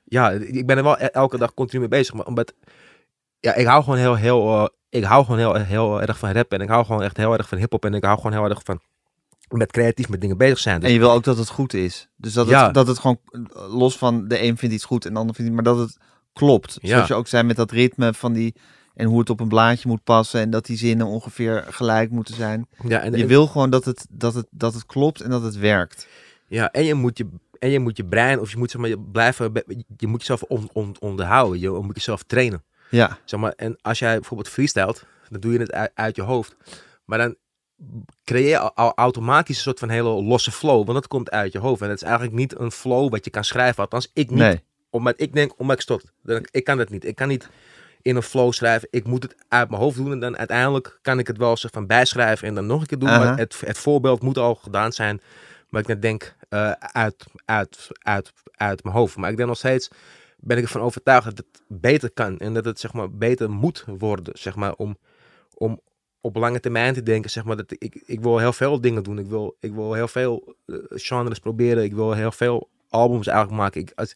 [0.04, 2.54] ja, ik ben er wel e- elke dag continu mee bezig, maar omdat,
[3.40, 6.52] ja, ik hou gewoon heel, heel, eh, ik hou gewoon heel, heel erg van rap
[6.52, 8.60] en ik hou gewoon echt heel erg van hip-hop en ik hou gewoon heel erg
[8.64, 8.80] van
[9.48, 10.80] met creatief met dingen bezig zijn.
[10.80, 12.08] Dus en je wil ook dat het goed is.
[12.16, 12.70] Dus dat het, Ja.
[12.70, 13.40] dat het gewoon eh,
[13.74, 15.98] los van de een vindt iets goed en de ander vindt iets, maar dat het
[16.32, 16.78] klopt.
[16.80, 16.88] Ja.
[16.88, 18.54] Zoals je ook zei met dat ritme van die
[18.94, 22.34] en hoe het op een blaadje moet passen en dat die zinnen ongeveer gelijk moeten
[22.34, 22.66] zijn.
[22.88, 25.42] ja, en, Je en- wil gewoon dat het, dat het, dat het klopt en dat
[25.42, 26.08] het werkt.
[26.46, 27.28] Ja, en je moet je,
[27.58, 29.52] en je, moet je brein, of je moet zeg maar, je blijven,
[29.96, 31.60] je moet jezelf on, on- onderhouden.
[31.60, 32.64] Je moet jezelf trainen.
[32.90, 36.22] Ja, Zeg maar, en als jij bijvoorbeeld freestylt, dan doe je het uit, uit je
[36.22, 36.56] hoofd.
[37.04, 37.36] Maar dan
[38.24, 41.82] creëer je automatisch een soort van hele losse flow, want dat komt uit je hoofd.
[41.82, 44.38] En het is eigenlijk niet een flow wat je kan schrijven, althans ik niet.
[44.38, 44.60] nee.
[44.92, 46.00] Omdat ik denk, omdat ik.
[46.22, 47.04] Dan, ik kan dat niet.
[47.04, 47.48] Ik kan niet
[48.02, 48.88] in een flow schrijven.
[48.90, 50.12] Ik moet het uit mijn hoofd doen.
[50.12, 52.98] En dan uiteindelijk kan ik het wel zo van bijschrijven en dan nog een keer
[52.98, 53.08] doen.
[53.08, 55.20] Maar het, het voorbeeld moet al gedaan zijn.
[55.68, 59.16] Maar ik net denk eh, uit, uit, uit, uit mijn hoofd.
[59.16, 59.90] Maar ik denk nog steeds,
[60.38, 62.38] ben ik ervan overtuigd dat het beter kan.
[62.38, 64.38] En dat het zeg maar beter moet worden.
[64.38, 64.96] Zeg maar om,
[65.54, 65.80] om
[66.20, 67.30] op lange termijn te denken.
[67.30, 69.18] Zeg maar, dat ik, ik wil heel veel dingen doen.
[69.18, 71.84] Ik wil, ik wil heel veel eh, genres proberen.
[71.84, 73.80] Ik wil heel veel albums eigenlijk maken.
[73.80, 74.14] Ik, als,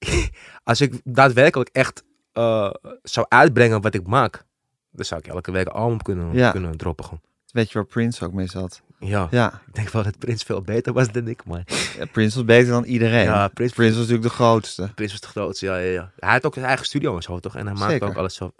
[0.64, 2.70] als ik daadwerkelijk echt eh,
[3.02, 4.44] zou uitbrengen wat ik maak,
[4.90, 6.50] dan zou ik elke week een album kunnen, Ja.
[6.50, 7.04] kunnen droppen.
[7.04, 7.20] Gewoon.
[7.52, 8.82] Weet je waar Prince ook mee zat?
[8.98, 9.28] Ja.
[9.30, 11.62] Ja, ik denk wel dat Prins veel beter was dan ik, maar
[11.98, 13.24] Ja, Prince was beter dan iedereen.
[13.24, 14.90] ja, Prins, Prince was natuurlijk de grootste.
[14.94, 16.10] Prins was de grootste, ja, ja, ja.
[16.18, 17.56] Hij had ook zijn eigen studio en zo, toch?
[17.56, 18.52] En hij maakte ook alles zo.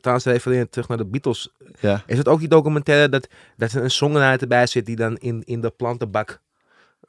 [0.00, 1.52] Trouwens, even terug naar de Beatles.
[1.80, 5.16] Ja, Is het ook die documentaire dat, dat er een songwriter bij zit die dan
[5.16, 6.40] in, in de plantenbak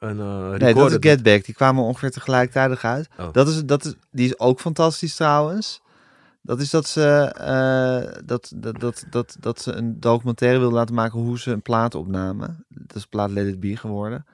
[0.02, 0.96] een uh, nee, dat is?
[1.00, 1.44] Get Back.
[1.44, 3.08] Die kwamen ongeveer tegelijkertijd uit.
[3.18, 3.32] Oh.
[3.32, 5.82] Dat is, dat is, die is ook fantastisch trouwens.
[6.42, 10.94] Dat is dat ze, eh, dat, dat, dat, dat, dat ze een documentaire wilden laten
[10.94, 12.64] maken hoe ze een plaat opnamen.
[12.68, 14.26] Dat is plaat Let It Be geworden.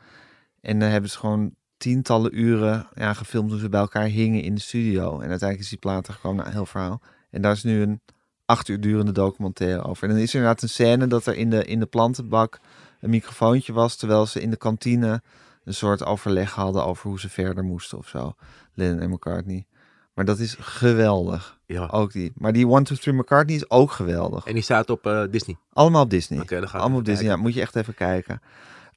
[0.60, 4.54] En dan hebben ze gewoon tientallen uren ja, gefilmd hoe ze bij elkaar hingen in
[4.54, 5.04] de studio.
[5.12, 7.00] En uiteindelijk is die plaat er gekomen, nou, heel verhaal.
[7.30, 8.00] En daar is nu een
[8.44, 10.02] acht uur durende documentaire over.
[10.02, 12.58] En dan is er inderdaad een scène dat er in de, in de plantenbak
[13.00, 15.22] een microfoontje was, terwijl ze in de kantine
[15.68, 18.34] een soort overleg hadden over hoe ze verder moesten of zo.
[18.74, 19.66] Lennon en McCartney.
[20.14, 21.58] Maar dat is geweldig.
[21.66, 21.86] Ja.
[21.86, 22.32] Ook die.
[22.34, 24.46] Maar die One, Two, Three McCartney is ook geweldig.
[24.46, 25.56] En die staat op eh, Disney.
[25.72, 26.40] Allemaal op Disney.
[26.40, 27.28] Oké, ik Allemaal op Disney.
[27.30, 28.40] Ja, moet je echt even kijken.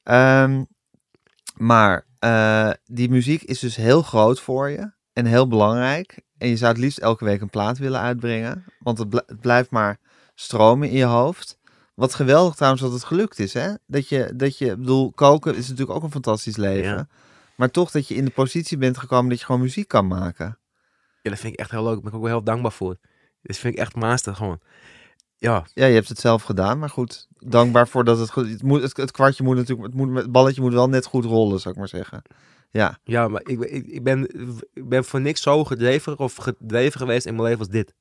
[0.03, 0.63] Ehm,
[1.55, 6.19] maar eh, die muziek is dus heel groot voor je en heel belangrijk.
[6.38, 8.65] En je zou het liefst elke week een plaat willen uitbrengen.
[8.80, 9.99] Want het, bl- het blijft maar
[10.36, 11.59] stromen in je hoofd.
[11.94, 13.54] Wat geweldig trouwens dat het gelukt is.
[13.54, 13.74] Hè?
[13.86, 16.92] Dat, je, dat je, ik bedoel, koken is natuurlijk ook een fantastisch leven.
[16.92, 17.08] Ja.
[17.56, 20.58] Maar toch dat je in de positie bent gekomen dat je gewoon muziek kan maken.
[21.22, 21.94] Ja, dat vind ik echt heel leuk.
[21.94, 22.98] Daar ben ik ook wel heel dankbaar voor.
[23.42, 24.60] Dat vind ik echt master gewoon.
[25.36, 27.28] Ja, Ja, je hebt het zelf gedaan, maar goed.
[27.38, 28.50] Dankbaar voor dat het goed...
[28.50, 29.88] Het, moet, het, het kwartje moet natuurlijk...
[29.88, 32.22] Het, moet, het balletje moet wel net goed rollen, zou ik maar zeggen.
[32.70, 34.28] Ja, ja maar ik, ik, ik, ben,
[34.74, 37.94] ik ben voor niks zo gedreven of gedreven geweest in mijn leven als dit.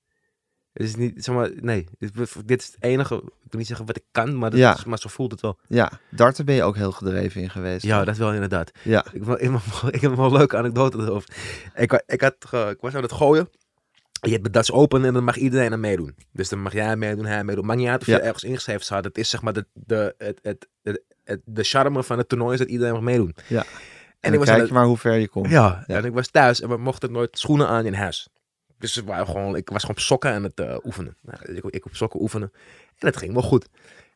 [0.72, 1.86] Het is niet, zeg maar, nee.
[1.98, 4.74] Dit, is het enige, ik wil niet zeggen wat ik kan, maar, dat Ja.
[4.76, 5.58] is, maar zo voelt het wel.
[5.68, 5.90] ja.
[6.10, 7.84] Darten ben je ook heel gedreven in geweest.
[7.84, 8.70] Ja, dat wel inderdaad.
[8.82, 11.28] Ja, Ik, heb- ik, heb- ik heb wel een leuke anekdote erover.
[11.74, 12.34] Ik, ik, had,
[12.70, 13.48] ik was aan het gooien.
[14.22, 16.14] Je hebt de Dutch Open en dan mag iedereen aan meedoen.
[16.32, 17.66] Dus dan mag jij meedoen, hij meedoen.
[17.66, 18.20] Maakt niet uit of je Ja.
[18.20, 19.04] ergens ingeschreven staat.
[19.04, 22.52] Het is zeg maar de, de, het, het, het, het- de charme van het toernooi
[22.52, 23.34] is dat iedereen mag meedoen.
[23.46, 23.60] ja.
[23.60, 23.66] En,
[24.20, 25.50] En, ik was kijk je maar hoe ver je komt.
[25.50, 25.96] Ja, Ja.
[25.96, 28.28] en ik was thuis en we mochten nooit schoenen aan in huis.
[28.80, 31.16] Dus we waren gewoon, ik was gewoon op sokken aan het eh, oefenen.
[31.22, 32.52] Nou, ik, ik op sokken oefenen.
[32.98, 33.66] En het ging wel goed.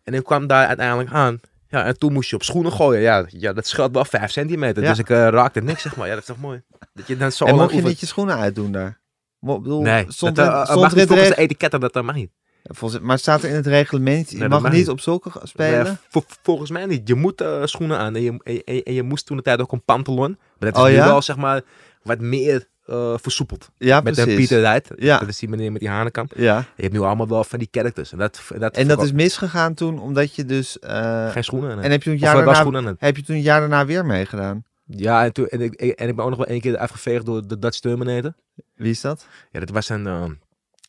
[0.04, 1.40] En ik kwam daar uiteindelijk aan.
[1.68, 3.00] Ja, en toen moest je op schoenen gooien.
[3.00, 4.82] Ja, ja dat scheelt wel 5 centimeter.
[4.82, 4.88] Ja.
[4.88, 6.06] Dus ik eh, raakte niks, zeg maar.
[6.06, 6.62] Ja, dat is toch mooi.
[6.94, 7.90] Dat je dan zo en mocht je oefent.
[7.90, 9.00] niet je schoenen uitdoen daar?
[9.38, 12.30] Mo- bedoel, Nee, stond dat, eh, mag niet volgens de etiketten, dat, dat mag niet.
[12.62, 15.84] volgens, maar staat er in het reglement, je mag mag niet op zulke spelen?
[15.84, 17.08] Nee, vol- volgens mij niet.
[17.08, 18.14] Je moet schoenen aan.
[18.16, 20.30] En je, en, je- en je moest toen de tijd ook een pantalon.
[20.38, 21.04] Maar dat is Oh, nu ja?
[21.06, 21.62] wel, zeg maar,
[22.02, 23.70] wat meer eh, versoepeld.
[23.78, 24.32] ja, Met precies.
[24.32, 24.90] een Pieter Rijt.
[24.96, 25.18] Ja.
[25.18, 26.26] Dat is die meneer met die hanenkam.
[26.36, 28.12] Ja, Je hebt nu allemaal wel van die characters.
[28.12, 30.78] En dat, dat, en dat is misgegaan toen, omdat je dus...
[30.78, 31.80] eh, geen schoenen aan.
[31.80, 34.64] en heb je, Of jaar daarna, heb je toen een jaar daarna weer meegedaan?
[34.86, 37.46] Ja, en, toen, en, ik, en ik ben ook nog wel één keer afgeveegd door
[37.46, 38.32] de Dutch Terminator.
[38.74, 39.26] Wie is dat?
[39.50, 40.24] Ja, dat was een, eh,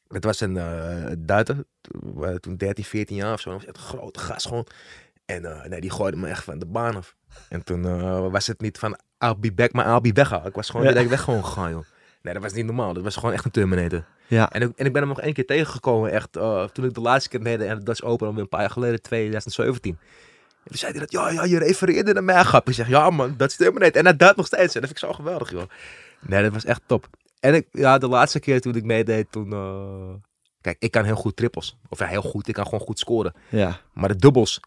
[0.08, 1.56] dat was een eh Duiter.
[1.82, 3.52] Toen- we waren Toen 13, 14 jaar of zo.
[3.52, 4.68] Een grote gast gewoon.
[5.26, 7.16] En eh, nee, die gooide me echt van de baan af.
[7.50, 10.32] En toen eh, was het niet van I'll be back, maar I'll be weg.
[10.46, 11.84] Ik was gewoon direct weg gewoon gegaan, joh.
[12.22, 12.94] Nee, dat was niet normaal.
[12.94, 14.06] Dat was gewoon echt een Terminator.
[14.28, 14.52] Ja.
[14.52, 17.02] En ik, en ik ben hem nog één keer tegengekomen, echt, eh, toen ik de
[17.02, 19.98] laatste keer meedeed aan de Dutch Open, alweer een paar jaar geleden, 2017.
[20.64, 22.68] En toen zei hij dat, ja, ja, je refereerde naar mij, grap.
[22.68, 23.96] Ik zeg, ja man, dat is Terminator.
[23.96, 24.76] En dat duidt nog steeds.
[24.76, 25.64] En dat vind ik zo geweldig, joh.
[26.22, 27.08] Nee, dat was echt top.
[27.40, 29.52] En ik, ja, de laatste keer toen ik meedeed, toen...
[29.54, 30.14] eh,
[30.62, 31.78] Kijk, ik kan heel goed trippels.
[31.90, 32.48] Of ja, heel goed.
[32.48, 33.34] Ik kan gewoon goed scoren.
[33.50, 34.60] Ja, Maar de dubbels,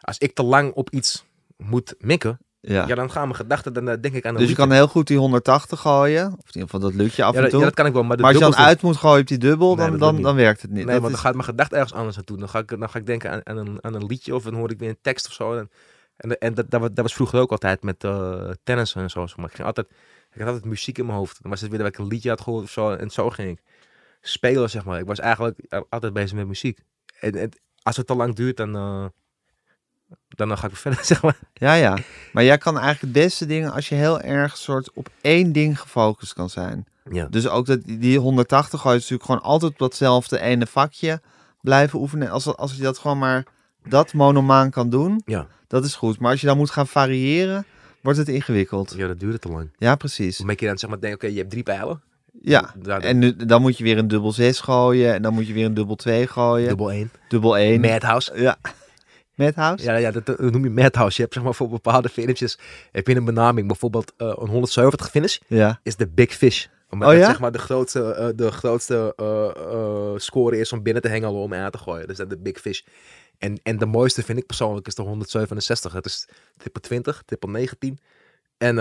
[0.00, 1.24] als ik te lang op iets
[1.56, 2.86] moet mikken, ja.
[2.86, 5.06] ja, dan gaan mijn gedachten, dan eh, denk ik aan dus je kan heel goed
[5.06, 6.26] die 180 gooien.
[6.26, 7.58] Of in ieder geval, dat lukt je af ja, en toe.
[7.58, 9.26] ja, dat kan ik wel, maar de maar als je dan uit moet gooien op
[9.26, 10.84] die dubbel, Nee, dan, dan, dan werkt het niet.
[10.84, 12.36] Nee, Dat want is- dan gaat mijn gedachte ergens anders naartoe.
[12.38, 14.54] Dan ga ik, dan ga ik denken aan, aan, een, aan een liedje of dan
[14.54, 15.52] hoor ik weer een tekst of zo.
[15.56, 15.70] En,
[16.16, 19.26] en, en dat, dat, wa- dat was vroeger ook altijd met eh tennis en zo.
[19.36, 19.86] Maar ik, ging altijd,
[20.32, 21.38] ik had altijd muziek in mijn hoofd.
[21.42, 22.90] Dan was het weer dat ik een liedje had gehoord of zo.
[22.90, 23.62] En zo ging ik
[24.20, 24.98] spelen, zeg maar.
[25.00, 26.78] Ik was eigenlijk altijd bezig met muziek.
[27.20, 27.50] En, en
[27.82, 29.04] als het te lang duurt, dan, eh,
[30.28, 31.38] dan, dan ga ik verder, zeg maar.
[31.54, 31.98] Ja, ja.
[32.32, 35.80] Maar jij kan eigenlijk het beste dingen als je heel erg soort op één ding
[35.80, 36.86] gefocust kan zijn.
[37.10, 37.26] Ja.
[37.26, 41.20] Dus ook dat die 180 gooien is natuurlijk gewoon altijd op datzelfde ene vakje
[41.60, 42.30] blijven oefenen.
[42.30, 43.44] Als, als je dat gewoon maar
[43.88, 45.46] dat monomaan kan doen, Ja.
[45.66, 46.18] dat is goed.
[46.18, 47.66] Maar als je dan moet gaan variëren,
[48.02, 48.94] wordt het ingewikkeld.
[48.96, 49.68] ja, dat duurde te lang.
[49.78, 50.38] Ja, precies.
[50.40, 52.02] Ben je dan zeg maar denken, oké, je hebt drie pijlen.
[52.42, 52.74] Ja.
[53.00, 55.14] En nu, dan moet je weer een dubbel 6 gooien.
[55.14, 56.68] En dan moet je weer een dubbel 2 gooien.
[56.68, 57.10] Dubbel één.
[57.28, 57.80] dubbel 1.
[57.80, 58.32] Madhouse.
[58.40, 58.56] Ja.
[59.36, 59.84] Madhouse?
[59.84, 61.16] Ja, ja dat, dat noem je Madhouse.
[61.16, 62.58] Je hebt zeg maar voor bepaalde filmpjes
[62.92, 63.66] heb je een benaming.
[63.66, 65.80] Bijvoorbeeld eh, een 170 finish Ja.
[65.82, 66.66] is de Big Fish.
[66.90, 67.28] Omdat Oh het, ja?
[67.30, 71.54] zeg maar de grootste, eh, de grootste eh, score is om binnen te hengelen om
[71.54, 72.06] uit te gooien.
[72.06, 72.80] Dus dat is de Big Fish.
[73.38, 75.92] En, en de mooiste vind ik persoonlijk is de 167.
[75.92, 77.98] Het is triple 20, triple 19
[78.58, 78.76] en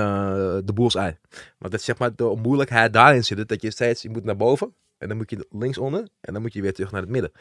[0.65, 1.17] de bullseye.
[1.57, 3.47] Want dat is zeg maar de moeilijkheid daarin zit.
[3.47, 6.53] Dat je steeds, je moet naar boven en dan moet je linksonder en dan moet
[6.53, 7.31] je weer terug naar het midden.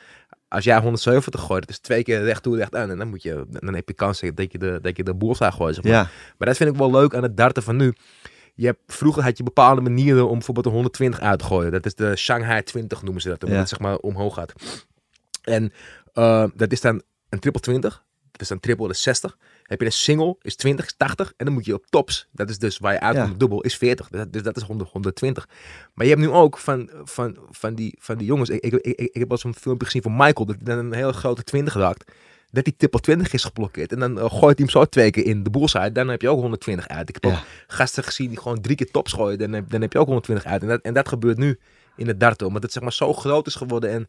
[0.48, 2.90] Als jij 170 gooit, het is twee keer recht toe, recht aan.
[2.90, 5.52] En dan, moet je, dan heb je kans dat je de, dat je de bullseye
[5.52, 5.74] gooit.
[5.74, 5.92] Zeg maar.
[5.92, 6.08] Ja.
[6.38, 7.92] Maar dat vind ik wel leuk aan het darten van nu.
[8.54, 11.72] Je hebt, vroeger had je bepaalde manieren om bijvoorbeeld een 120 uit te gooien.
[11.72, 13.42] Dat is de Shanghai 20 noemen ze dat.
[13.42, 13.60] Omdat Ja.
[13.60, 14.52] het zeg maar omhoog gaat.
[15.42, 15.72] En
[16.12, 18.04] eh, dat is dan een triple 20.
[18.32, 19.36] Dat is dan triple de 60.
[19.64, 21.32] Heb je een single, is 20, is 80.
[21.36, 22.28] En dan moet je op tops.
[22.32, 23.38] Dat is dus waar je uitkomt, Ja.
[23.38, 24.08] dubbel, is 40.
[24.08, 25.48] Dus dat- Dus dat is 100, 120.
[25.94, 28.48] Maar je hebt nu ook van, van, van, die, van die jongens.
[28.50, 30.46] Ik, ik, ik, ik heb eens een filmpje gezien van Michael.
[30.46, 32.12] Dat hij dan een hele grote 20 raakt.
[32.50, 33.92] Dat die triple 20 is geblokkeerd.
[33.92, 35.92] En dan eh, gooit hij hem zo twee keer in de bullseye.
[35.92, 37.08] Dan heb je ook 120 uit.
[37.08, 37.42] Ik heb ook Ja.
[37.66, 39.38] gasten gezien die gewoon drie keer tops gooien.
[39.38, 40.62] Dan heb, dan heb je ook 120 uit.
[40.62, 41.58] En dat, en dat gebeurt nu
[41.96, 42.46] in het darten.
[42.46, 44.08] Omdat het zeg maar zo groot is geworden en,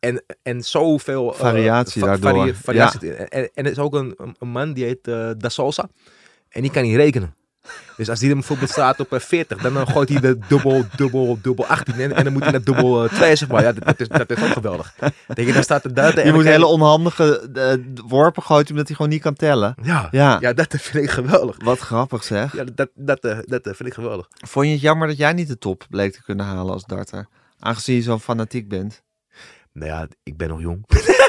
[0.00, 1.32] en, en zoveel...
[1.32, 2.30] eh, Variatie va- daardoor.
[2.38, 3.12] varie- variatie.
[3.14, 5.88] En, en, en er is ook een, een- man die heet eh Da Salsa.
[6.48, 7.34] En die kan niet rekenen.
[7.96, 10.84] Dus als die hem bijvoorbeeld staat op eh, 40, dan eh, gooit hij de dubbel,
[10.96, 13.62] dubbel, dubbel 18 en, en dan moet hij naar dubbel eh, 2, zeg maar.
[13.62, 14.94] Ja, dat, dat is, dat is ook geweldig.
[15.34, 17.48] Denk je, dan staat de darten en Je dan moet hele onhandige
[18.06, 19.74] worpen gooien omdat hij gewoon niet kan tellen.
[19.82, 20.36] Ja, Ja.
[20.40, 21.56] ja, dat vind ik geweldig.
[21.64, 22.56] Wat grappig zeg.
[22.56, 24.28] Ja, dat, dat, dat vind ik geweldig.
[24.46, 27.26] Vond je het jammer dat jij niet de top bleek te kunnen halen als darter?
[27.58, 29.02] Aangezien je zo fanatiek bent.
[29.76, 30.84] Nou ja, ik ben nog jong.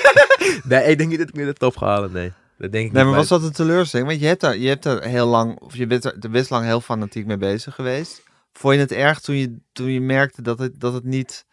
[0.63, 2.33] nee, ik denk niet dat ik meer de top ga halen, nee.
[2.57, 4.09] Dat denk ik Nee, niet, maar was dat een teleurstelling?
[4.09, 6.65] Want je hebt daar, je hebt daar heel lang, of je bent er best lang
[6.65, 8.23] heel fanatiek mee bezig geweest.
[8.53, 11.45] Vond je het erg toen je, toen je merkte dat het, dat het niet,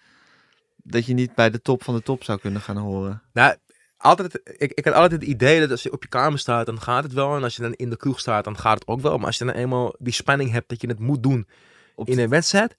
[0.76, 3.22] dat je niet bij de top van de top zou kunnen gaan horen?
[3.32, 3.56] Nou,
[3.96, 6.80] altijd, ik, ik had altijd het idee dat als je op je kamer staat, dan
[6.80, 7.36] gaat het wel.
[7.36, 9.16] En als je dan in de kroeg staat, dan gaat het ook wel.
[9.16, 11.48] Maar als je dan eenmaal die spanning hebt dat je het moet doen
[11.94, 12.74] Op in een wedstrijd,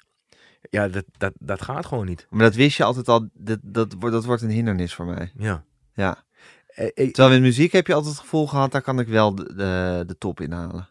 [0.69, 2.27] ja, dat, dat, dat gaat gewoon niet.
[2.29, 5.31] Maar dat wist je altijd al, dat, dat, wordt, dat wordt een hindernis voor mij.
[5.37, 5.63] Ja.
[5.93, 6.23] Ja.
[6.67, 9.35] Eh, ik, Terwijl met muziek heb je altijd het gevoel gehad, daar kan ik wel
[9.35, 10.89] de, de, de top in halen.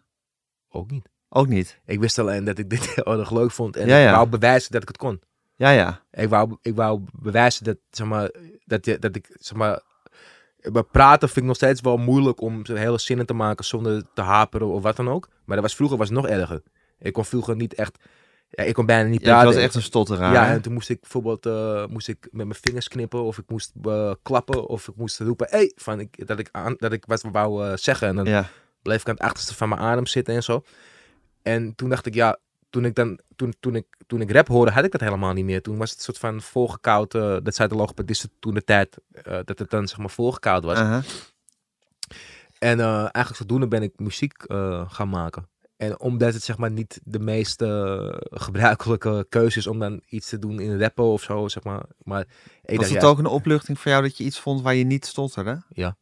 [0.68, 1.08] ook niet.
[1.28, 1.80] Ook niet.
[1.86, 3.76] Ik wist alleen dat ik dit heel erg leuk vond.
[3.76, 4.08] En Ja, ja.
[4.08, 5.20] ik wou bewijzen dat ik het kon.
[5.56, 6.02] Ja, ja.
[6.10, 8.30] Ik wou, ik wou bewijzen dat, zeg maar,
[8.64, 9.82] dat, je, dat ik, zeg maar,
[10.72, 14.20] bij praten vind ik nog steeds wel moeilijk om hele zinnen te maken zonder te
[14.20, 15.28] haperen of wat dan ook.
[15.44, 16.62] Maar dat was vroeger was het nog erger.
[16.98, 17.98] Ik kon vroeger niet echt,
[18.56, 19.46] ja, ik kon bijna niet Ja, praten.
[19.46, 20.32] was echt een stotteraar.
[20.32, 23.44] Ja, en toen moest ik bijvoorbeeld eh, moest ik met mijn vingers knippen of ik
[23.48, 27.04] moest eh, klappen of ik moest roepen, hey, van ik, dat ik aan, dat ik
[27.06, 28.08] wat wou eh, zeggen.
[28.08, 28.48] En dan ja.
[28.82, 30.64] bleef ik aan het achterste van mijn adem zitten en zo.
[31.42, 32.38] En toen dacht ik, ja,
[32.70, 35.44] toen ik dan, toen, toen ik, toen ik rap hoorde, had ik dat helemaal niet
[35.44, 35.62] meer.
[35.62, 38.98] Toen was het een soort van volgekoud, dat zei de logopedisten toen de tijd,
[39.44, 40.78] dat het dan zeg maar volgekoud was.
[42.58, 44.42] En eigenlijk zodoende ben ik muziek
[44.88, 45.48] gaan maken.
[45.76, 47.62] En omdat het zeg maar niet de meest
[48.30, 51.82] gebruikelijke keuze is om dan iets te doen in rappen of zo, zeg maar.
[52.02, 52.28] Maar ik
[52.62, 54.84] Was dacht, het ja, ook een opluchting voor jou dat je iets vond waar je
[54.84, 55.62] niet stotterde?
[55.68, 55.96] Ja.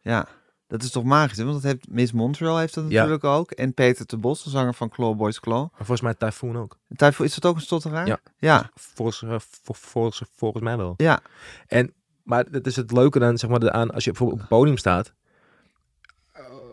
[0.00, 0.28] Ja,
[0.66, 1.44] dat is toch magisch, hè?
[1.44, 2.90] Want dat heeft, Miss Montreal heeft dat Ja.
[2.90, 3.50] natuurlijk ook.
[3.50, 5.18] En Peter de Bos, de zanger van Claw.
[5.20, 6.78] maar volgens mij Typhoon ook.
[6.96, 8.06] Typhoon, is dat ook een stotteraar?
[8.06, 8.18] Ja.
[8.38, 10.94] Ja, Volgens, eh, vol- volgens, volgens mij wel.
[10.96, 11.20] ja.
[12.22, 14.76] Maar het is het leuke dan, zeg maar, aan als je bijvoorbeeld op het podium
[14.76, 15.12] staat.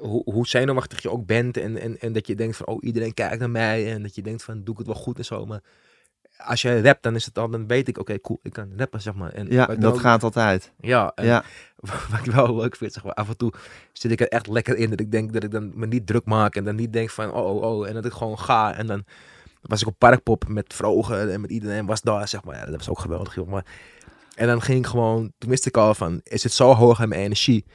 [0.04, 1.58] Hoe, hoe zenuwachtig je ook bent.
[1.58, 3.92] En, en, en dat je denkt van, oh, iedereen kijkt naar mij.
[3.94, 5.46] En dat je denkt van, doe ik het wel goed en zo.
[5.46, 5.62] Maar
[6.38, 9.02] als je rapt, dan is het al, dan weet ik, oké, cool, ik kan rappen,
[9.02, 9.32] zeg maar.
[9.32, 10.72] En ja dat ook- gaat altijd.
[10.80, 11.44] Ja, en Ja.
[12.10, 13.54] wat ik wel leuk vind, zeg maar, af en toe
[13.94, 14.90] zit ik er echt lekker in.
[14.90, 16.56] Dat ik denk dat ik dan me niet druk maak.
[16.56, 17.88] En dan niet denk van, oh, oh, oh.
[17.88, 18.74] En dat ik gewoon ga.
[18.76, 19.04] En dan
[19.62, 22.56] was ik op Parkpop met Vrogen en met iedereen was daar, zeg maar.
[22.56, 23.48] Ja, dat was ook geweldig, joh.
[23.50, 23.66] Maar,
[24.36, 27.10] en dan ging ik gewoon, toen wist ik al van, is het zo hoog aan
[27.10, 27.66] mijn energie?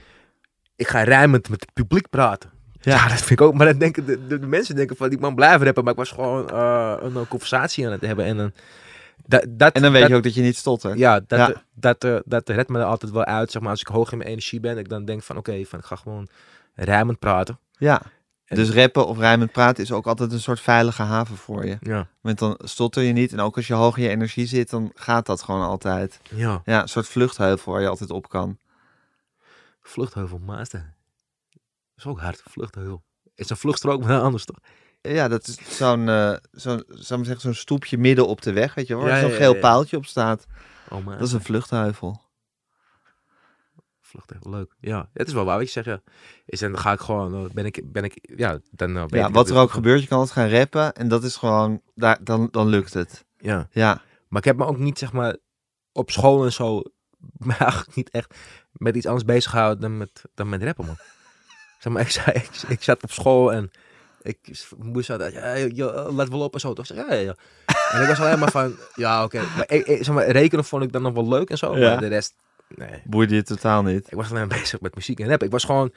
[0.79, 2.51] Ik ga rijmend met het publiek praten.
[2.81, 2.95] Ja.
[2.95, 3.55] Ja, dat vind ik ook.
[3.55, 5.83] Maar dan denken de, de, de mensen denken van, die man blijven rappen.
[5.85, 8.24] Maar ik was gewoon eh, een, eh, conversatie aan het hebben.
[8.24, 8.53] En dan,
[9.26, 10.99] dat, dat, En dan weet dat- je ook dat je niet stottert.
[10.99, 11.62] ja, dat, Ja.
[11.74, 13.51] Dat, dat redt me er altijd wel uit.
[13.51, 15.79] Zeg maar, als ik hoog in mijn energie ben, ik dan denk van oké, van
[15.79, 16.29] ik ga gewoon
[16.74, 17.59] rijmend praten.
[17.79, 18.03] Ja.
[18.45, 21.76] En- Dus rappen of rijmend praten is ook altijd een soort veilige haven voor je.
[21.81, 22.07] Ja.
[22.20, 23.33] Want dan stotter je niet.
[23.33, 26.20] En ook als je hoog in je energie zit, dan gaat dat gewoon altijd.
[26.35, 26.62] Ja.
[26.64, 28.59] Ja, een soort vluchtheuvel waar je altijd op kan.
[29.89, 30.95] Vluchtheuvel, Maarten.
[31.51, 31.61] Dat
[31.97, 33.03] is ook hard, vluchtheuvel.
[33.34, 34.57] Is een vluchtstrook maar anders toch?
[35.01, 38.74] Ja, dat is zo'n, eh zou ik maar zeggen, zo'n stoepje midden op de weg,
[38.74, 38.95] weet je.
[38.95, 39.61] Waar Ja, zo'n ja, geel ja.
[39.61, 40.47] paaltje op staat.
[40.89, 42.22] Oh man, Dat is een vluchtheuvel.
[44.01, 44.74] vluchtheuvel, leuk.
[44.80, 46.03] Ja, het is wel waar wat je zegt, ja.
[46.45, 49.26] Is dan ga ik gewoon, eh, ben ik, ben ik, ja, dan eh, weet Ja,
[49.28, 50.95] ik wat er ik- ook gebeurt, je kan altijd gaan rappen.
[50.95, 53.24] En dat is gewoon, daar, dan, dan lukt het.
[53.36, 55.36] Ja, Ja, maar ik heb me ook niet, zeg maar,
[55.93, 56.82] op school en zo,
[57.18, 58.34] me eigenlijk niet echt
[58.79, 60.97] met iets anders bezig gehouden dan met, dan met rappen, man.
[61.81, 63.70] Zeg maar, ik, zei, ik, ik zat op school en
[64.22, 64.39] ik
[64.79, 66.72] moest ja, ja, let wel op en zo.
[66.72, 66.87] Toch?
[66.87, 67.35] Zei, ja, ja, ja.
[67.91, 69.41] En ik was alleen maar van, ja, oké.
[69.57, 71.89] Maar, ik, ik- zeg maar rekenen vond ik dan nog wel leuk en zo, Ja.
[71.91, 72.35] maar de rest,
[72.68, 73.03] nee.
[73.05, 74.07] boeide je totaal niet.
[74.07, 75.43] Ik was alleen maar bezig met muziek en rap.
[75.43, 75.93] Ik was gewoon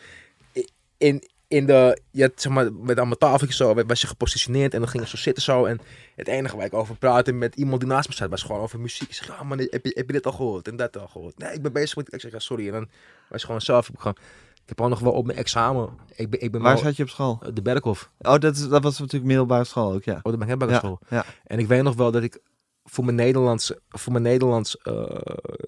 [0.97, 4.79] in, in de, je had, zeg maar, met allemaal tafeltjes zo, was je gepositioneerd en
[4.79, 5.65] dan ging je zo zitten zo.
[5.65, 5.79] En
[6.15, 8.79] het enige waar ik over praatte met iemand die naast me zat, was gewoon over
[8.79, 9.07] muziek.
[9.09, 11.37] Ik zeg, ja man, heb je, heb je dit al gehoord en dat al gehoord?
[11.37, 12.65] Nee, ik ben bezig met, ik zeg, ja, sorry.
[12.67, 12.87] En dan
[13.29, 14.15] was je gewoon zelf, ik, gewoon,
[14.53, 16.95] ik heb ook nog wel op mijn examen, ik ben, ik ben Waar wel, zat
[16.95, 17.39] je op school?
[17.43, 20.19] eh, de Berkhof, Oh, dat, is, dat was natuurlijk middelbare school ook, ja.
[20.23, 20.99] oh, de ben ik Ja, school.
[21.09, 21.25] ja.
[21.43, 22.39] En ik weet nog wel dat ik
[22.83, 25.03] voor mijn Nederlands, voor mijn Nederlands eh,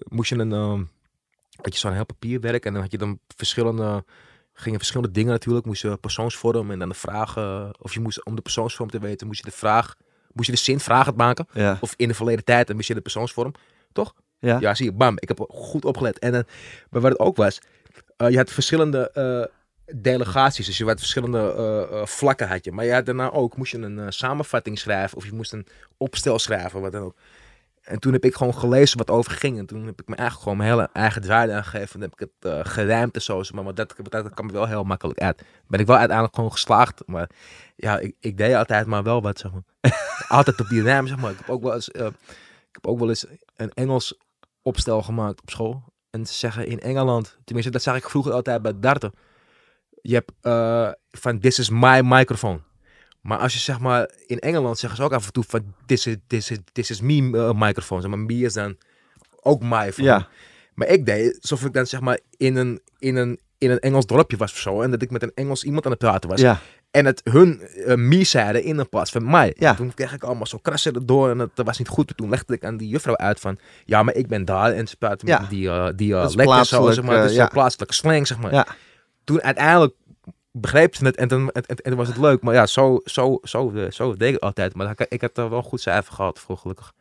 [0.08, 0.82] moest je een, ehm
[1.62, 4.04] had je zo'n heel papierwerk en dan had je dan verschillende,
[4.54, 5.66] gingen verschillende dingen natuurlijk.
[5.66, 9.26] Moest je persoonsvorm en dan de vragen, of je moest om de persoonsvorm te weten,
[9.26, 9.94] moest je de vraag,
[10.32, 11.46] moest je de zin vragend maken.
[11.52, 13.52] Ja, Of in de verleden tijd, dan moest je de persoonsvorm.
[14.38, 14.58] ja.
[14.60, 16.18] Ja, zie je, bam, ik heb goed opgelet.
[16.18, 16.44] En dan,
[16.90, 17.60] maar wat het ook was,
[18.16, 19.44] eh, je had verschillende eh,
[20.02, 22.72] delegaties, dus je had verschillende eh, eh, vlakken had je.
[22.72, 25.66] Maar je had daarna ook, moest je een eh, samenvatting schrijven of je moest een
[25.96, 27.16] opstel schrijven, wat dan ook.
[27.84, 29.58] En toen heb ik gewoon gelezen wat over ging.
[29.58, 31.94] En toen heb ik me eigenlijk gewoon mijn hele eigen draai aangegeven.
[31.94, 33.42] En heb ik het gerijmd en zo.
[33.54, 35.42] Maar, maar dat, dat, kwam er wel heel makkelijk uit.
[35.66, 37.02] Ben ik wel uiteindelijk gewoon geslaagd.
[37.06, 37.30] Maar
[37.76, 39.62] ja, ik, ik deed altijd maar wel wat, zeg maar.
[40.38, 41.30] altijd op die rijm, zeg maar.
[41.30, 42.06] Ik heb ook wel eens, eh,
[42.68, 43.26] ik heb ook wel eens
[43.56, 44.18] een Engels
[44.62, 45.82] opstel gemaakt op school.
[46.10, 49.12] En ze zeggen in Engeland, tenminste dat zag ik vroeger altijd bij darten.
[50.02, 52.60] Je hebt eh, van this is my microphone.
[53.24, 56.06] Maar als je zeg maar in Engeland zeggen ze ook af en toe van this
[56.06, 58.00] is, this is, this is me uh, microphone.
[58.00, 58.76] Zeg maar me is dan
[59.42, 60.08] ook my phone.
[60.08, 60.28] Ja.
[60.74, 64.06] Maar ik deed alsof ik dan zeg maar in een, in een, in een Engels
[64.06, 64.82] dorpje was of zo.
[64.82, 66.40] En dat ik met een Engels iemand aan het praten was.
[66.40, 66.58] Ja.
[66.90, 69.54] En het hun uh, me zeiden in een plaats van mij.
[69.58, 69.70] Ja.
[69.70, 72.12] En toen kreeg ik allemaal zo krassen erdoor en het was niet goed.
[72.16, 74.72] Toen legde ik aan die juffrouw uit van, ja, maar ik ben daar.
[74.72, 75.40] En ze praten Ja.
[75.40, 77.18] met die, uh, die uh, Dat lekker zo, zeg maar.
[77.18, 77.46] eh, is ja.
[77.48, 78.52] plaatselijke slang, zeg maar.
[78.52, 78.66] Ja.
[79.24, 79.94] Toen uiteindelijk
[80.60, 82.42] begreep ze het en toen, en, en, en was het leuk.
[82.42, 84.74] Maar ja, zo, zo, zo, eh, zo deed ik het altijd.
[84.74, 86.92] Maar ik, ik had er wel een goed cijfer gehad, voor gelukkig.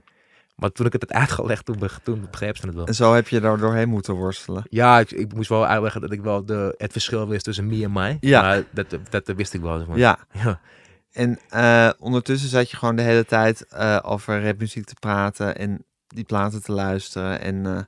[0.56, 2.86] Maar toen ik het had uitgelegd, toen, toen begreep ze het wel.
[2.86, 4.64] En zo heb je er doorheen moeten worstelen.
[4.70, 7.84] Ja, ik, ik moest wel uitleggen dat ik wel de, het verschil wist tussen me
[7.84, 8.18] en mij.
[8.20, 8.42] Ja.
[8.42, 9.78] Maar dat, dat, dat wist ik wel.
[9.78, 9.98] Zeg maar.
[9.98, 10.18] Ja.
[10.44, 10.60] ja.
[11.12, 15.86] En eh, ondertussen zat je gewoon de hele tijd eh, over rapmuziek te praten en
[16.08, 17.42] die platen te luisteren.
[17.42, 17.82] En, eh,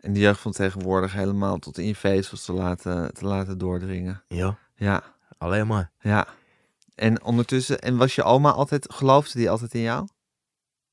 [0.00, 4.22] en de jeugd van tegenwoordig helemaal tot in je vezels te laten, te laten doordringen.
[4.28, 5.02] Ja, Ja,
[5.38, 5.90] alleen maar.
[6.00, 6.26] ja.
[6.94, 10.08] En ondertussen, en was je oma altijd, geloofde die altijd in jou?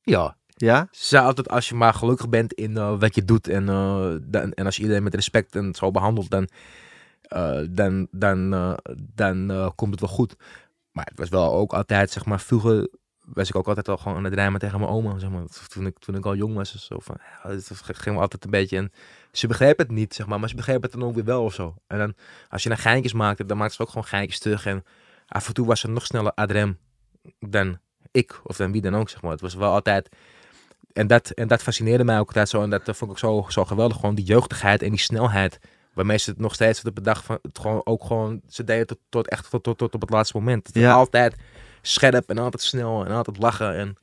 [0.01, 0.35] Ja.
[0.47, 0.87] Ja?
[0.91, 4.15] Ze zei altijd, als je maar gelukkig bent in eh, wat je doet en, eh,
[4.21, 6.47] dan, en als je iedereen met respect en zo behandelt, dan,
[7.21, 8.49] eh, dan, dan,
[9.15, 10.35] dan komt het wel goed.
[10.91, 14.17] Maar het was wel ook altijd, zeg maar, vroeger was ik ook altijd al gewoon
[14.17, 15.43] aan het rijmen tegen mijn oma, zeg maar.
[15.67, 18.51] Toen ik, toen ik al jong was, zo van, ja, het ging me altijd een
[18.51, 18.77] beetje...
[18.77, 18.91] En
[19.37, 21.53] ze begreep het niet, zeg maar, maar ze begreep het dan ook weer wel of
[21.53, 21.75] zo.
[21.87, 22.13] En dan,
[22.49, 24.65] als je dan geintjes maakte, dan maakte ze ook gewoon geintjes terug.
[24.65, 24.83] En
[25.27, 26.77] af en toe was ze nog sneller adrem
[27.39, 27.79] dan
[28.11, 29.31] ik, of dan wie dan ook, zeg maar.
[29.31, 30.09] Het was wel altijd...
[30.93, 32.63] En dat, en dat fascineerde mij ook altijd zo.
[32.63, 33.97] En dat vond ik zo, zo geweldig.
[33.97, 35.59] Gewoon die jeugdigheid en die snelheid.
[35.93, 38.41] Waarmee ze het nog steeds op de dag van het gewoon ook gewoon.
[38.47, 40.69] Ze deden tot, tot echt tot, tot, tot op het laatste moment.
[40.73, 40.93] Ja.
[40.93, 41.35] Altijd
[41.81, 43.75] scherp en altijd snel en altijd lachen.
[43.75, 43.95] En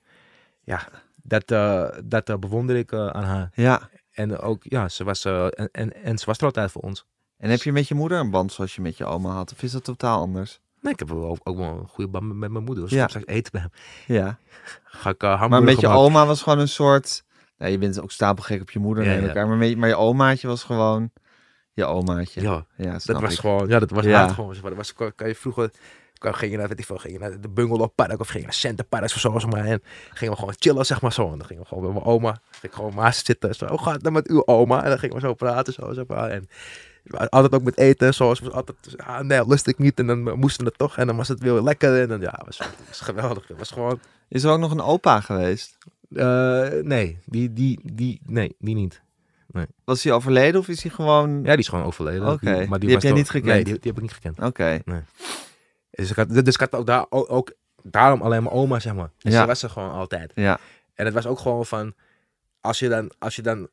[0.63, 0.89] ja,
[1.23, 3.51] dat, eh, dat eh, bewonder ik eh, aan haar.
[3.55, 3.89] Ja.
[4.15, 7.05] En ook, ja, ze was, eh, en, en, en ze was er altijd voor ons.
[7.37, 9.53] En heb je met je moeder een band zoals je met je oma had?
[9.53, 10.61] Of is dat totaal anders?
[10.81, 12.85] Nee, ik heb ook, ook wel een goede band met, mijn moeder.
[12.85, 13.09] Als Ja.
[13.09, 13.71] straks eten bij hem,
[14.17, 14.39] Ja.
[14.85, 16.03] ga ik uh, Maar met je maken.
[16.03, 17.25] oma was gewoon een soort...
[17.59, 19.41] Nou, je bent ook stapelgek op je moeder Ja, ja.
[19.41, 19.49] aan.
[19.49, 21.11] Maar, met, maar je omaatje was gewoon
[21.73, 22.41] je omaatje.
[22.41, 23.39] Ja, Ja, Dat was ik.
[23.39, 24.29] gewoon, ja, dat was Ja.
[24.29, 24.55] gewoon.
[24.63, 25.71] Dat was, kan, je vroeger,
[26.33, 28.45] ging je naar, weet ik veel, ging je naar de Bungalow Park of ging je
[28.45, 29.65] naar Center Parks of zo, zeg maar.
[29.65, 31.33] En gingen we gewoon chillen, zeg maar zo.
[31.33, 33.55] En dan gingen we gewoon met mijn oma, ging ik gewoon naast zitten.
[33.55, 34.83] Zo, hoe gaat het nou met uw oma?
[34.83, 36.31] En dan gingen we zo praten, zo, zeg maar.
[36.31, 36.49] En
[37.29, 39.99] altijd ook met eten, zoals we altijd, ah, nee, lust ik niet.
[39.99, 40.97] En dan moesten we het toch.
[40.97, 42.01] En dan was het weer lekker.
[42.01, 43.49] En dan, ja, het was, het was geweldig.
[43.49, 45.79] Het was gewoon, Is er ook nog een opa geweest?
[46.15, 49.03] eh, nee, die, die, die, nee, die niet.
[49.85, 51.37] Was hij overleden of is hij gewoon...
[51.37, 52.29] Ja, die is gewoon overleden.
[52.33, 53.45] Oké, Die- maar die heb was jij toch- niet gekend?
[53.53, 54.39] Nee, die, die heb ik niet gekend.
[54.43, 54.83] Oké.
[55.95, 58.95] Dus ik had, dus ik had ook, daar, ook, ook daarom alleen mijn oma, zeg
[58.95, 59.11] maar.
[59.19, 59.41] Dus Ja.
[59.41, 60.33] ze was er gewoon altijd.
[60.35, 60.59] Ja.
[60.95, 61.95] En het was ook gewoon van,
[62.61, 63.69] als je dan, als je dan,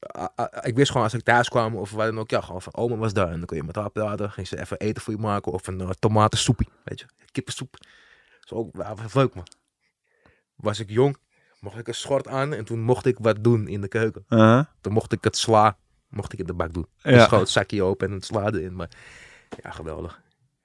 [0.61, 2.95] ik wist gewoon als ik thuis kwam of wat dan ook, ja, gewoon van oma
[2.95, 3.27] was daar.
[3.31, 5.67] En dan kon je met haar praten, ging ze even eten voor je maken of
[5.67, 7.75] een uh, tomatensoepie, weet je, kippensoep.
[8.39, 9.47] Zo ook, was leuk man.
[10.55, 11.17] Was ik jong,
[11.59, 14.25] mocht ik een schort aan en toen mocht ik wat doen in de keuken.
[14.29, 14.65] Uh-huh.
[14.81, 15.77] Toen mocht ik het sla,
[16.09, 16.87] mocht ik in de bak doen.
[16.97, 17.11] Ja.
[17.11, 18.89] Een groot zakje open en het sla erin, maar
[19.63, 20.21] ja, geweldig.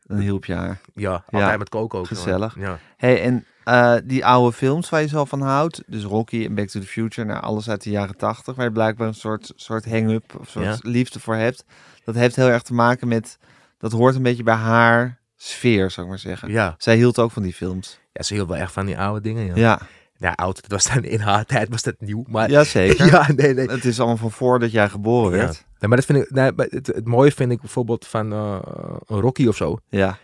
[0.06, 0.80] Dan hielp je haar.
[0.94, 2.06] Ja, Ja, altijd met koken ook.
[2.06, 2.56] gezellig.
[2.58, 2.78] Ja.
[2.96, 6.68] hey, en eh, die oude films waar je zo van houdt, dus Rocky en Back
[6.68, 9.90] to the Future, nou, alles uit de jaren tachtig, waar je blijkbaar een soort, soort
[9.90, 10.76] hang-up of soort Ja.
[10.82, 11.64] liefde voor hebt,
[12.04, 13.38] dat heeft heel erg te maken met,
[13.78, 16.50] dat hoort een beetje bij haar sfeer, zou ik maar zeggen.
[16.50, 16.74] Ja.
[16.78, 17.98] Zij hield ook van die films.
[18.12, 19.46] ja, ze hield wel echt van die oude dingen.
[19.46, 19.80] Ja, Ja,
[20.18, 22.24] ja oud, dat was dan in haar tijd was dat nieuw.
[22.28, 23.06] Maar ja zeker.
[23.12, 23.66] ja, nee, nee.
[23.68, 25.44] Het is allemaal van voordat jij geboren Ja.
[25.44, 25.64] werd.
[25.78, 28.58] Nee, maar dat vind ik, nee, het, het mooie vind ik bijvoorbeeld van eh,
[29.06, 30.18] een Rocky of zo, Ja,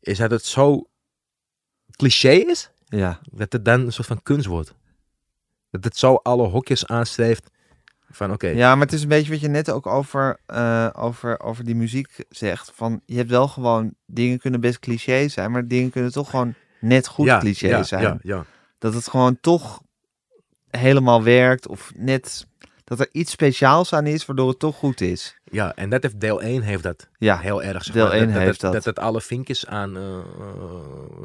[0.00, 0.84] is dat het zo
[1.96, 4.74] cliché is, ja, dat het dan een soort van kunst wordt.
[5.70, 7.50] Dat het zo alle hokjes aanstreeft
[8.10, 11.40] van oké, ja, maar het is een beetje wat je net ook over, eh, over,
[11.40, 12.70] over die muziek zegt.
[12.74, 16.54] Van, je hebt wel gewoon, dingen kunnen best cliché zijn, maar dingen kunnen toch gewoon
[16.80, 18.02] net goed ja, cliché ja, zijn.
[18.02, 18.44] Ja, ja.
[18.78, 19.80] Dat het gewoon toch
[20.70, 22.46] helemaal werkt of net
[22.84, 25.36] dat er iets speciaals aan is waardoor het toch goed is.
[25.44, 27.84] ja, en dat heeft deel 1 heeft dat Ja, heel erg.
[27.84, 28.12] Zeg deel maar.
[28.12, 28.72] 1 dat, heeft dat.
[28.72, 28.84] dat.
[28.84, 30.18] Het alle vinkjes aan eh,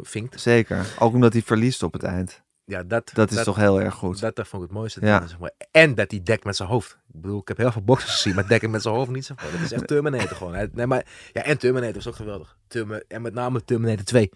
[0.02, 0.42] vinkt.
[0.42, 0.86] zeker.
[1.00, 2.42] Ook omdat hij verliest op het eind.
[2.66, 4.20] Ja, dat, Dat is toch heel erg goed.
[4.20, 5.06] Dat, dat vond ik het mooiste.
[5.06, 5.28] Ja.
[5.28, 5.52] Zeg maar.
[5.72, 6.98] En dat hij dekt met zijn hoofd.
[7.14, 9.30] Ik bedoel, ik heb heel veel boxers gezien, maar dekken met zijn hoofd niet.
[9.36, 9.52] Maar.
[9.52, 10.70] Dat is echt Terminator gewoon.
[10.74, 12.58] Nee, maar, ja, en Terminator is ook geweldig.
[12.68, 14.30] Termi- en met name Terminator 2.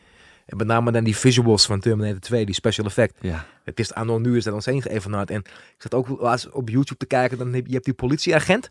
[0.46, 3.18] En met name dan die visuals van Terminator 2, die special effect.
[3.22, 3.46] Ja.
[3.64, 5.30] Het is aan nu is dat ons heen geëvenaard.
[5.30, 7.38] En ik zat ook laatst op YouTube te kijken.
[7.38, 8.70] Dan heb je hebt die politieagent.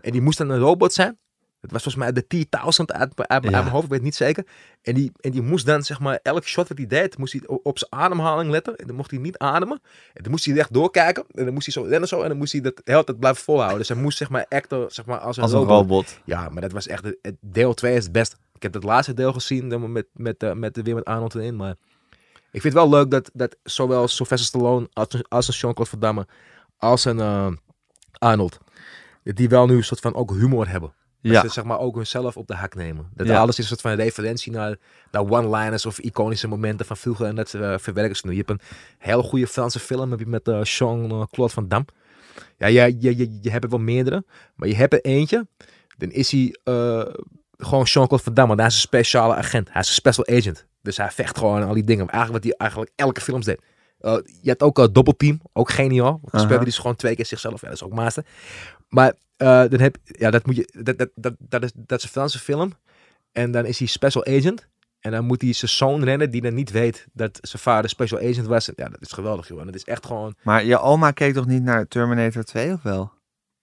[0.00, 1.18] En die moest dan een robot zijn.
[1.60, 3.50] Het was volgens mij de T-1000 uit, uit, uit Ja.
[3.50, 4.46] mijn hoofd, ik weet het niet zeker.
[4.82, 7.42] En die, en die moest dan, zeg maar, elk shot wat hij deed, moest hij
[7.46, 8.76] op zijn ademhaling letten.
[8.76, 9.80] En dan mocht hij niet ademen.
[10.12, 11.24] En dan moest hij echt doorkijken.
[11.30, 12.22] En dan moest hij zo rennen zo.
[12.22, 13.78] En dan moest hij dat de hele tijd blijven volhouden.
[13.78, 16.20] Dus hij moest, zeg maar, acten, zeg maar, als een, Als een robot.
[16.24, 18.36] Ja, maar dat was echt, het, het deel 2 is het best.
[18.54, 21.56] Ik heb het laatste deel gezien, dan met, met, eh, met, weer met Arnold erin.
[21.56, 21.74] Maar
[22.50, 26.00] ik vind het wel leuk dat, dat zowel Sylvester Stallone als, als een Jean-Claude Van
[26.00, 26.26] Damme,
[26.76, 27.52] als een eh,
[28.18, 28.58] Arnold,
[29.22, 30.92] die wel nu een soort van ook humor hebben.
[31.22, 31.40] Dat Ja.
[31.40, 33.08] ze zeg maar ook hunzelf op de hak nemen.
[33.14, 33.38] Dat Ja.
[33.40, 34.76] alles is een soort van referentie naar,
[35.10, 37.26] naar one-liners of iconische momenten van vroeger.
[37.26, 38.32] En dat eh, verwerken ze nu.
[38.32, 38.60] Je hebt een
[38.98, 41.86] hele goede Franse film heb je met eh, Jean-Claude Van Damme.
[42.58, 44.24] Ja, ja je, je, je hebt er wel meerdere.
[44.56, 45.46] Maar je hebt er eentje.
[45.98, 46.56] Dan is hij
[47.64, 48.48] gewoon Jean-Claude Van Damme.
[48.48, 49.72] Want hij is een speciale agent.
[49.72, 50.66] Hij is een special agent.
[50.82, 52.08] Dus hij vecht gewoon en al die dingen.
[52.08, 53.60] Eigenlijk wat hij eigenlijk elke films deed.
[53.98, 55.40] Eh, je hebt ook uh, Doppelteam.
[55.52, 56.20] Ook geniaal.
[56.22, 57.60] Want speelde hij dus gewoon twee keer zichzelf.
[57.60, 58.24] Ja, dat is ook master.
[58.88, 62.04] Maar eh, dan heb ja, dat moet je, dat, dat, dat, dat, is, dat is
[62.04, 62.72] een Franse film.
[63.32, 64.68] En dan is hij special agent.
[65.00, 68.20] En dan moet hij zijn zoon rennen die dan niet weet dat zijn vader special
[68.20, 68.70] agent was.
[68.76, 69.60] Ja, dat is geweldig, joh.
[69.60, 70.34] En dat is echt gewoon...
[70.42, 73.12] Maar je oma keek toch niet naar Terminator 2 of wel?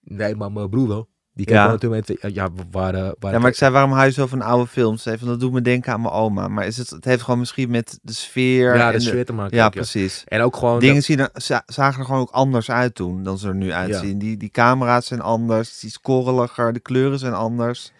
[0.00, 1.08] Nee, maar mijn broer wel.
[1.34, 1.62] Die Ja.
[1.62, 2.34] keek natuurlijk met...
[2.34, 3.02] Ja, we waren...
[3.18, 5.04] waren Ja, maar ik zei, waarom hou je zo van oude films?
[5.04, 6.48] Even, dat doet me denken aan mijn oma.
[6.48, 8.76] Maar is het, het heeft gewoon misschien met de sfeer...
[8.76, 9.56] ja, en de sfeer te maken.
[9.56, 9.80] Ja, ook, ja.
[9.80, 10.24] precies.
[10.26, 10.78] En ook gewoon...
[10.80, 14.18] Dingen zien za- zagen er gewoon ook anders uit toen dan ze er nu uitzien.
[14.18, 17.92] Die, die camera's zijn anders, het is iets korreliger, de kleuren zijn anders.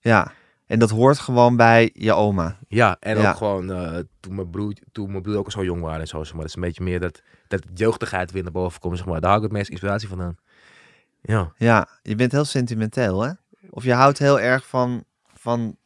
[0.00, 0.32] Ja,
[0.66, 2.56] en dat hoort gewoon bij je oma.
[2.68, 6.00] Ja, en ook gewoon eh, toen, mijn broer, toen mijn broer ook zo jong waren
[6.00, 6.22] en zo.
[6.24, 6.40] Zeg maar.
[6.40, 8.96] Dat is een beetje meer dat, dat jeugdigheid weer naar boven komt.
[8.96, 9.20] Zeg maar.
[9.20, 10.36] Daar hou ik het meest inspiratie van aan.
[11.22, 13.32] Ja, Ja, je bent heel sentimenteel, hè?
[13.70, 15.04] Of je houdt heel erg van,
[15.34, 15.76] van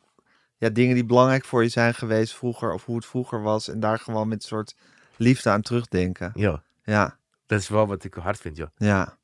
[0.57, 3.81] ja, dingen die belangrijk voor je zijn geweest vroeger, of hoe het vroeger was, en
[3.81, 4.75] daar gewoon met een soort
[5.17, 6.33] liefde aan terugdenken.
[6.35, 8.69] ja, Ja, dat is wel wat ik hard vind, joh.
[8.77, 9.19] ja.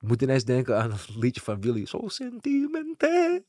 [0.00, 1.86] Ik moet ineens denken aan het liedje van Willy.
[1.86, 3.40] Zo sentimenteel.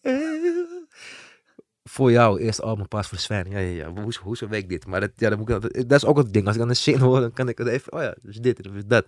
[1.84, 3.50] Voor jou, eerst album pas voor de Sven.
[3.50, 4.02] Ja, ja, ja.
[4.02, 4.86] Hoe, hoe zo weet ik dit?
[4.86, 6.46] Maar dat, ja, dat, moet ik, dat is ook het ding.
[6.46, 7.94] Als ik dan een zin hoor, dan kan ik het even...
[7.94, 9.06] Oh ja, dus dit, dus dat.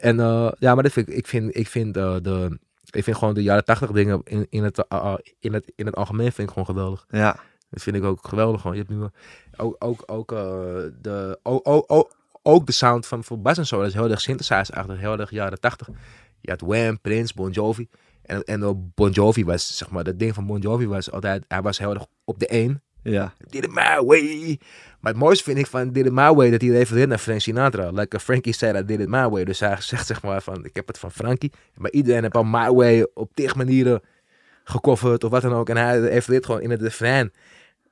[0.00, 1.14] En eh, ja, maar dat vind ik...
[1.14, 2.58] Ik vind, ik vind, eh, de,
[2.90, 5.96] ik vind gewoon de jaren tachtig dingen in, in, het, eh, in, het, in het
[5.96, 7.06] algemeen vind ik gewoon geweldig.
[7.08, 7.36] Ja,
[7.70, 8.60] Dat vind ik ook geweldig.
[8.60, 8.76] Gewoon.
[8.76, 9.06] Je hebt nu
[9.56, 10.28] ook, ook, ook,
[11.00, 13.78] de, ook, ook, ook, ook de sound van, van Bas en zo.
[13.78, 15.88] Dat is heel erg synthesizer eigenlijk heel erg jaren 80.
[16.40, 17.88] Je had Wham, Prince, Bon Jovi.
[18.22, 21.62] En, en Bon Jovi was, zeg maar, dat ding van Bon Jovi was altijd, hij
[21.62, 22.82] was heel erg op de één.
[23.02, 23.32] ja.
[23.48, 24.60] Did it my way.
[25.00, 27.40] Maar het mooiste vind ik van Did it my way, dat hij refereert naar Frank
[27.40, 27.90] Sinatra.
[27.90, 29.44] Like Frankie said, I did it my way.
[29.44, 31.52] Dus hij zegt zeg maar van, ik heb het van Frankie.
[31.74, 34.02] Maar iedereen heeft al my way op tig manieren
[34.64, 35.68] gecoverd of wat dan ook.
[35.68, 37.32] En hij refereert gewoon in het refrein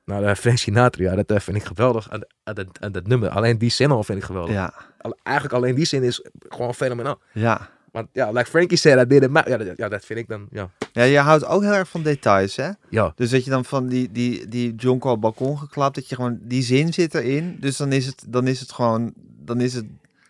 [0.05, 1.03] naar uh, Frank Sinatra.
[1.03, 3.29] Ja, dat eh, vind ik geweldig aan, aan, dat, aan dat nummer.
[3.29, 4.53] Alleen die zin al vind ik geweldig.
[4.53, 4.75] Ja,
[5.23, 7.21] eigenlijk alleen die zin is gewoon fenomenaal.
[7.33, 7.77] ja.
[8.13, 10.47] Ja, like Frankie said, I did it my ja, dat, ja, dat vind ik dan,
[10.51, 10.71] ja.
[10.93, 12.71] Ja, je houdt ook heel erg van details, hè?
[12.89, 16.39] Ja, Dus dat je dan van die, die, die jonko balkon geklapt, dat je gewoon,
[16.43, 17.57] die zin zit erin.
[17.61, 19.13] Dus dan is het, dan is het gewoon,
[19.45, 19.85] dan is het,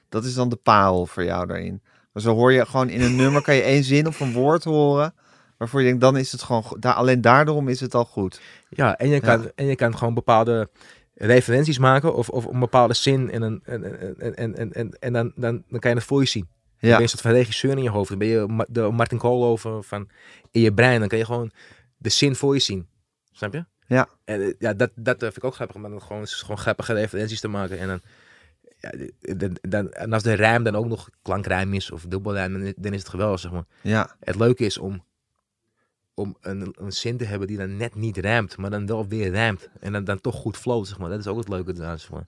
[0.08, 1.80] dat is dan de parel voor jou daarin.
[2.12, 4.64] Maar zo hoor je gewoon in een nummer, kan je één zin of een woord
[4.64, 5.14] horen,
[5.56, 8.40] waarvoor je denkt, dan is het gewoon, daar, alleen daarom is het al goed.
[8.68, 10.68] Ja, en je kan, en je kan gewoon bepaalde
[11.14, 14.90] referenties maken of, of een bepaalde zin en, een, en, en, en, en, en, en,
[15.00, 16.48] en dan, dan, dan kan je het voor je zien.
[16.80, 18.08] Dan ben Ja, je soort van regisseur in je hoofd.
[18.08, 20.08] Dan ben je de Martin Koolhoven van
[20.50, 20.98] in je brein.
[21.00, 21.50] Dan kan je gewoon
[21.96, 22.86] de zin voor je zien.
[23.32, 23.64] Snap je?
[23.86, 24.08] Ja.
[24.24, 25.76] En eh, ja, dat, dat vind ik ook grappig.
[25.76, 27.78] Maar dan gewoon, gewoon grappige referenties te maken.
[27.78, 28.00] En dan,
[28.78, 28.92] ja,
[29.34, 32.92] dan, dan, en als de rijm dan ook nog klankrijm is of dubbelrijm, dan, dan
[32.92, 33.64] is het geweldig, zeg maar.
[33.82, 35.04] ja, Het leuke is om,
[36.14, 39.30] om een, een zin te hebben die dan net niet rijmt, maar dan wel weer
[39.30, 39.68] rijmt.
[39.80, 41.10] En dan, dan toch goed flow, zeg maar.
[41.10, 41.98] Dat is ook het leuke eraan.
[41.98, 42.26] Zeg maar.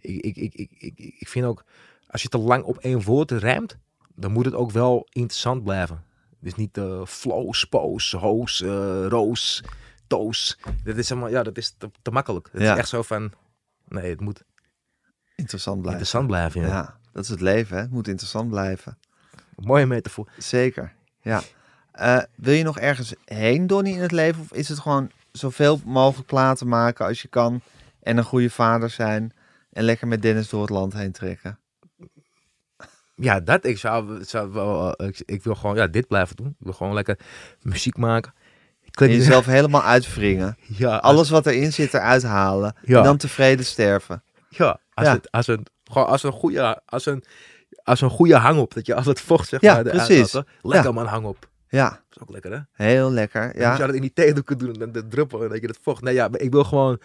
[0.00, 1.64] ik, ik, ik, ik, ik, ik vind ook,
[2.06, 3.76] als je te lang op één woord rijmt,
[4.14, 6.04] dan moet het ook wel interessant blijven.
[6.40, 9.62] Dus niet eh flow, spoos, hoos, eh, roos,
[10.06, 10.58] toos.
[10.84, 12.48] Dat is, allemaal, ja, dat is te, te makkelijk.
[12.52, 12.72] Het Ja.
[12.72, 13.32] is echt zo van,
[13.88, 14.44] nee, het moet
[15.34, 16.00] interessant blijven.
[16.00, 16.60] interessant blijven.
[16.60, 16.66] Ja.
[16.66, 17.82] Ja, dat is het leven, hè?
[17.82, 18.98] Het moet interessant blijven.
[19.56, 20.28] Mooie metafoor.
[20.38, 21.42] Zeker, ja.
[21.92, 24.42] Eh, wil je nog ergens heen, Donnie, in het leven?
[24.42, 27.60] Of is het gewoon zoveel mogelijk platen maken als je kan
[28.02, 29.32] en een goede vader zijn
[29.72, 31.58] en lekker met Dennis door het land heen trekken?
[33.16, 33.64] Ja, dat.
[33.64, 36.46] Ik zou, zou wel, ik, ik wil gewoon ja, dit blijven doen.
[36.46, 37.18] Ik wil gewoon lekker
[37.62, 38.32] muziek maken.
[38.82, 40.56] Ik En jezelf helemaal uitwringen.
[40.78, 42.74] ja, als, Alles wat erin zit eruit halen.
[42.82, 42.98] Ja.
[42.98, 44.22] En dan tevreden sterven.
[44.48, 45.12] ja, als, Ja.
[45.12, 47.24] Het, als, een, gewoon als een goede, als een,
[47.82, 48.74] als een goede hang op.
[48.74, 49.82] Dat je als het vocht zeg Ja, maar.
[49.82, 50.32] precies.
[50.32, 50.40] hè.
[50.62, 51.48] Lekker man, hang op.
[51.68, 52.84] Ja, Dat is ook lekker hè.
[52.84, 53.58] heel lekker.
[53.58, 53.70] Ja.
[53.70, 55.78] Je zou dat in die theedoeken doen en dan de druppel en dat je dat
[55.82, 56.02] vocht.
[56.02, 56.98] Nee ja, maar ik wil gewoon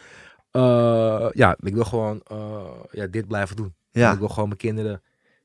[0.51, 3.73] Eh, ja, ik wil gewoon eh, ja, dit blijven doen.
[3.91, 4.11] Ja.
[4.11, 5.01] Ik wil gewoon mijn kinderen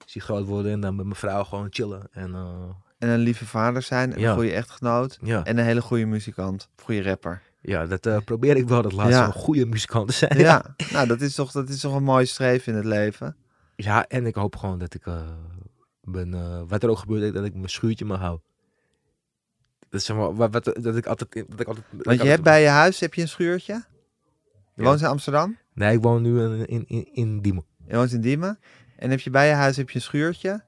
[0.06, 2.08] zien groot worden en dan met mijn vrouw gewoon chillen.
[2.12, 2.68] En eh,
[2.98, 4.28] En een lieve vader zijn, en Ja.
[4.28, 5.18] een goede echtgenoot.
[5.22, 6.68] ja, En een hele goede muzikant.
[6.82, 7.42] Goede rapper.
[7.60, 9.26] ja, dat eh, probeer ik wel dat laatste Ja.
[9.26, 10.38] een goede muzikant te zijn.
[10.38, 13.36] Ja, nou dat is, toch, dat is toch een mooie streef in het leven.
[13.76, 15.04] Ja, en ik hoop gewoon dat ik,
[16.02, 18.44] ben, eh, wat er ook gebeurt, dat ik mijn schuurtje mag houden.
[19.88, 21.32] Dat is zeg maar, wat, wat, dat ik altijd...
[21.48, 23.84] Dat ik altijd dat ik Want je hebt bij je huis heb je een schuurtje.
[24.74, 25.56] Je woont in Amsterdam.
[25.74, 27.64] Nee, ik woon nu in, in, in, in Diemen.
[27.88, 28.58] Je woont in Diemen.
[28.97, 30.62] En heb je bij je huis heb je een schuurtje.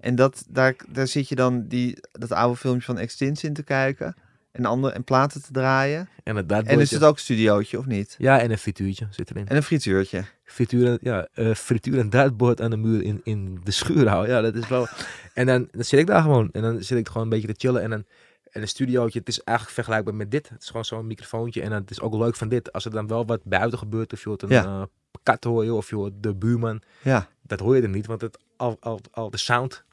[0.00, 3.62] En dat, daar, daar zit je dan die, dat oude filmpje van Extinct in te
[3.62, 4.14] kijken.
[4.52, 6.08] En, andere, en platen te draaien.
[6.24, 8.14] En het En is het ook een studiootje, of niet?
[8.18, 9.48] Ja, en een frituurtje zit erin.
[9.48, 10.24] En een frituurtje.
[10.44, 14.34] frituur, en- ja, eh, frituur en aan de muur in, in de schuur houden.
[14.34, 14.86] Ja, dat is wel...
[15.34, 16.48] En dan, dan zit ik daar gewoon.
[16.52, 17.82] En dan zit ik gewoon een beetje te chillen.
[17.82, 18.04] En, dan,
[18.50, 20.48] en een studiootje, het is eigenlijk vergelijkbaar met dit.
[20.48, 21.62] Het is gewoon zo'n microfoontje.
[21.62, 22.72] En dan, het is ook leuk van dit.
[22.72, 24.64] Als er dan wel wat buiten gebeurt, of je hoort een Ja.
[24.64, 24.82] eh,
[25.22, 26.82] kat hoor je, of je hoort de buurman.
[27.02, 29.84] Ja, Dat hoor je er niet, want het, al, al, al de sound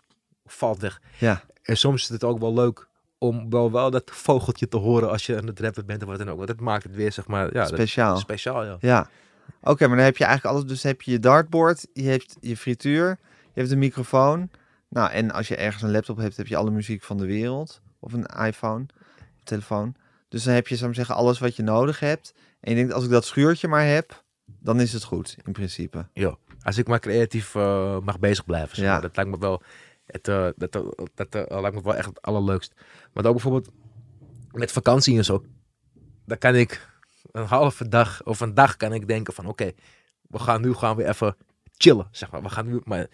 [0.46, 1.02] valt weg.
[1.18, 1.44] ja.
[1.62, 2.88] En soms is het ook wel leuk
[3.18, 6.18] om wel, wel dat vogeltje te horen als je aan het rappen bent of wat
[6.18, 6.36] dan ook.
[6.36, 8.18] Want dat maakt het weer, zeg maar, ja, dat- speciaal.
[8.18, 8.78] speciaal, ja.
[8.80, 9.10] Ja.
[9.64, 10.68] Oké, maar dan heb je eigenlijk alles.
[10.70, 13.08] Dus heb je je dartboard, je hebt je frituur,
[13.54, 14.50] je hebt een microfoon.
[14.90, 17.82] Nou, en als je ergens een laptop hebt, heb je alle muziek van de wereld.
[18.00, 18.86] Of een iPhone,
[19.44, 19.96] telefoon.
[20.30, 22.34] Dus dan heb je, zou ik zeggen, alles wat je nodig hebt.
[22.60, 26.08] En je denkt, als ik dat schuurtje maar heb, dan is het goed, in principe.
[26.14, 28.76] Ja, als ik maar creatief eh, mag bezig blijven.
[28.76, 29.00] Zeg Ja.
[29.00, 29.62] Dat lijkt me wel,
[30.06, 32.74] het, eh, dat, dat, dat eh, lijkt me wel echt het allerleukst.
[33.14, 33.70] Maar ook bijvoorbeeld
[34.52, 35.46] met vakantie en zo.
[36.26, 36.90] Dan kan ik
[37.32, 39.72] een halve dag of een dag kan ik denken van oké,
[40.22, 41.36] we gaan nu gaan we even
[41.78, 42.08] chillen.
[42.12, 42.42] Zeg maar.
[42.42, 43.08] We gaan nu, maar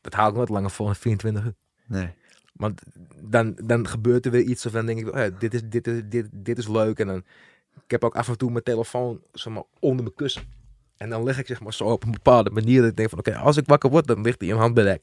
[0.00, 1.54] dat haal ik nooit langer voor 24 uur.
[1.86, 2.14] Nee.
[2.52, 2.82] Want
[3.22, 6.00] dan, dan gebeurt er weer iets of dan denk ik, oh dit, is, dit, is,
[6.04, 6.98] dit, dit is leuk.
[6.98, 7.24] En dan,
[7.84, 10.42] ik heb ook af en toe mijn telefoon zeg maar, onder mijn kussen.
[10.98, 13.18] En dan leg ik zeg maar zo op een bepaalde manier dat ik denk van,
[13.18, 15.02] oké, als ik wakker word, dan ligt die in handbereik.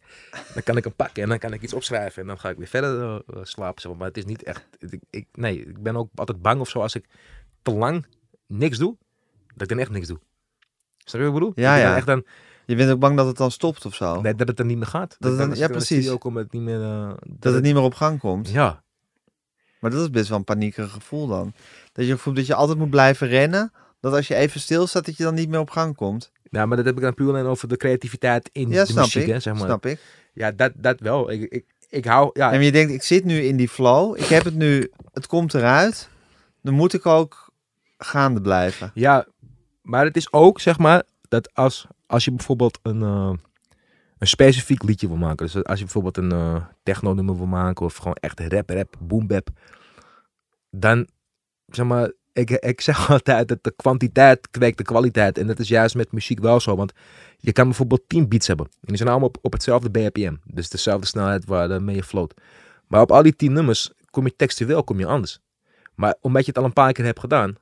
[0.53, 2.57] Dan kan ik hem pakken en dan kan ik iets opschrijven en dan ga ik
[2.57, 3.81] weer verder eh, slapen.
[3.81, 3.99] Zeg maar.
[3.99, 6.79] maar het is niet echt, ik, ik, nee, ik ben ook altijd bang of zo
[6.81, 7.05] als ik
[7.61, 8.05] te lang
[8.47, 8.97] niks doe,
[9.47, 10.19] dat ik dan echt niks doe.
[10.97, 11.51] Snap je wat ik bedoel?
[11.55, 11.97] Ja, Dat ik dan ja.
[11.97, 12.25] Echt dan,
[12.65, 14.21] Je bent ook bang dat het dan stopt of zo.
[14.21, 15.15] nee, dat het er niet meer gaat.
[15.19, 16.17] Dat het dan- als ja, precies.
[16.17, 16.81] kom, dat het niet meer...
[16.81, 18.49] eh, dat het niet meer op gang komt.
[18.49, 18.83] Ja,
[19.79, 21.53] Maar dat is best wel een paniekerig gevoel dan.
[21.93, 23.71] Dat je voelt dat je altijd moet blijven rennen.
[24.05, 26.31] Dat als je even stilstaat, dat je dan niet meer op gang komt.
[26.49, 29.03] Nou, maar dat heb ik dan puur alleen over de creativiteit in Ja, de snap
[29.03, 29.29] muziek, ik.
[29.29, 29.63] hè, zeg maar.
[29.65, 29.99] Snap ik.
[30.33, 31.31] Ja, dat, dat wel.
[31.31, 34.17] Ik, ik, ik hou, ja, En je denkt, ik zit nu in die flow.
[34.19, 36.09] Ik heb het nu, het komt eruit.
[36.61, 37.49] Dan moet ik ook
[37.97, 38.91] gaande blijven.
[38.93, 39.27] ja,
[39.81, 43.31] maar het is ook, zeg maar, dat als, als je bijvoorbeeld een, eh,
[44.17, 45.45] een specifiek liedje wil maken.
[45.45, 48.95] Dus als je bijvoorbeeld een eh techno nummer wil maken of gewoon echt rap, rap,
[48.99, 49.47] boom bap.
[50.69, 51.07] Dan,
[51.67, 55.37] zeg maar, ik, ik zeg altijd dat de kwantiteit kweekt de kwaliteit.
[55.37, 56.75] En dat is juist met muziek wel zo.
[56.75, 56.93] Want
[57.37, 58.65] je kan bijvoorbeeld 10 beats hebben.
[58.65, 60.35] En die zijn allemaal op, op hetzelfde BPM.
[60.43, 62.33] Dus dezelfde snelheid waarmee je float.
[62.87, 65.39] Maar op al die 10 nummers kom je textueel kom je anders.
[65.95, 67.55] Maar omdat je het al een paar keer hebt gedaan,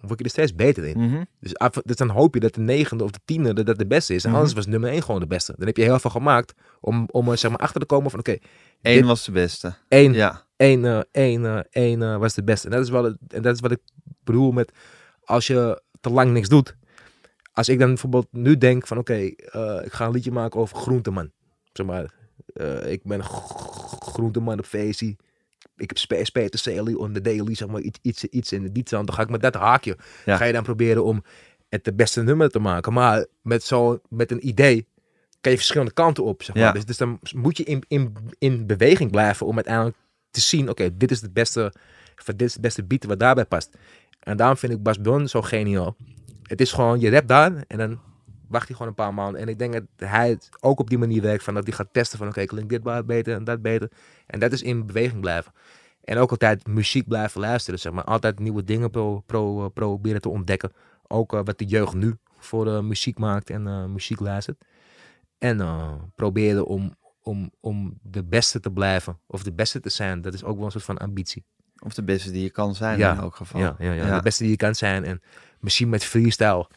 [0.00, 0.98] word je er steeds beter in.
[0.98, 1.22] Mhm.
[1.40, 3.86] Dus, af- dus dan hoop je dat de negende of de tiende dat dat de
[3.86, 4.22] beste is.
[4.22, 4.38] En Mhm.
[4.38, 5.54] anders was nummer 1 gewoon de beste.
[5.56, 8.36] Dan heb je heel veel gemaakt om, om zeg maar achter te komen van oké,
[8.82, 9.74] Eén Dit- was de beste.
[9.88, 10.42] één, Ja.
[10.60, 12.66] Één, eh, één, eh, één eh, was de beste.
[12.68, 13.80] En dat, is het- en dat is wat ik
[14.24, 14.72] bedoel met
[15.24, 16.76] als je te lang niks doet.
[17.52, 21.30] Als ik dan bijvoorbeeld nu denk van oké, ik ga een liedje maken over groenteman.
[21.72, 22.12] Zeg maar,
[22.86, 23.22] ik ben
[23.98, 25.16] groenteman op Facie.
[25.76, 28.94] Ik heb Space Peter on the daily, zeg maar, iets, iets, iets in de diepte.
[28.94, 30.36] Dan ga ik met dat haakje, Ja.
[30.36, 31.22] ga je dan proberen om
[31.68, 32.92] het de beste nummer te maken.
[32.92, 34.86] Maar met, zo, met een idee
[35.40, 36.64] kan je verschillende kanten op, zeg maar.
[36.64, 36.72] Ja.
[36.72, 39.96] Dus, dus dan moet je in, in, in beweging blijven om uiteindelijk
[40.30, 41.72] te zien, oké, dit is het beste,
[42.36, 43.76] dit beste beat wat daarbij past.
[44.20, 45.96] En daarom vind ik Bas Bon zo geniaal.
[46.42, 48.00] Het is gewoon, je rapt daar en dan
[48.48, 49.40] wacht hij gewoon een paar maanden.
[49.40, 52.18] En ik denk dat hij ook op die manier werkt, van dat hij gaat testen
[52.18, 53.90] van, oké, klinkt dit waar beter en dat beter.
[54.26, 55.52] En dat is in beweging blijven.
[56.04, 58.04] En ook altijd muziek blijven luisteren, zeg maar.
[58.04, 60.72] Altijd nieuwe dingen pro, pro, eh, proberen te ontdekken.
[61.06, 64.64] Ook eh, wat de jeugd nu voor eh, muziek maakt en muziek luistert.
[65.38, 65.60] En
[66.14, 66.94] proberen om,
[67.30, 69.18] om, om de beste te blijven.
[69.26, 70.20] Of de beste te zijn.
[70.22, 71.44] Dat is ook wel een soort van ambitie.
[71.78, 73.12] Of de beste die je kan zijn Ja.
[73.12, 73.60] in elk geval.
[73.60, 74.16] Ja, ja, ja, Ja.
[74.16, 75.04] de beste die je kan zijn.
[75.04, 75.22] En
[75.60, 76.68] misschien met freestyle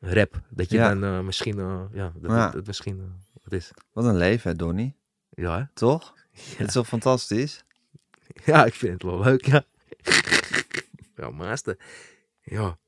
[0.00, 0.40] rap.
[0.50, 1.58] Dat je dan eh, misschien...
[1.58, 2.44] eh, ja, dat, Ja.
[2.44, 2.98] dat, dat misschien...
[3.00, 3.70] eh, wat is.
[3.92, 4.94] Wat een leven, hè, Donnie.
[5.30, 5.70] Ja?
[5.74, 6.14] Toch?
[6.56, 7.64] Het is toch fantastisch?
[8.44, 9.64] ja, ik vind het wel leuk, ja.
[11.16, 11.76] ja, master.
[12.42, 12.78] Ja.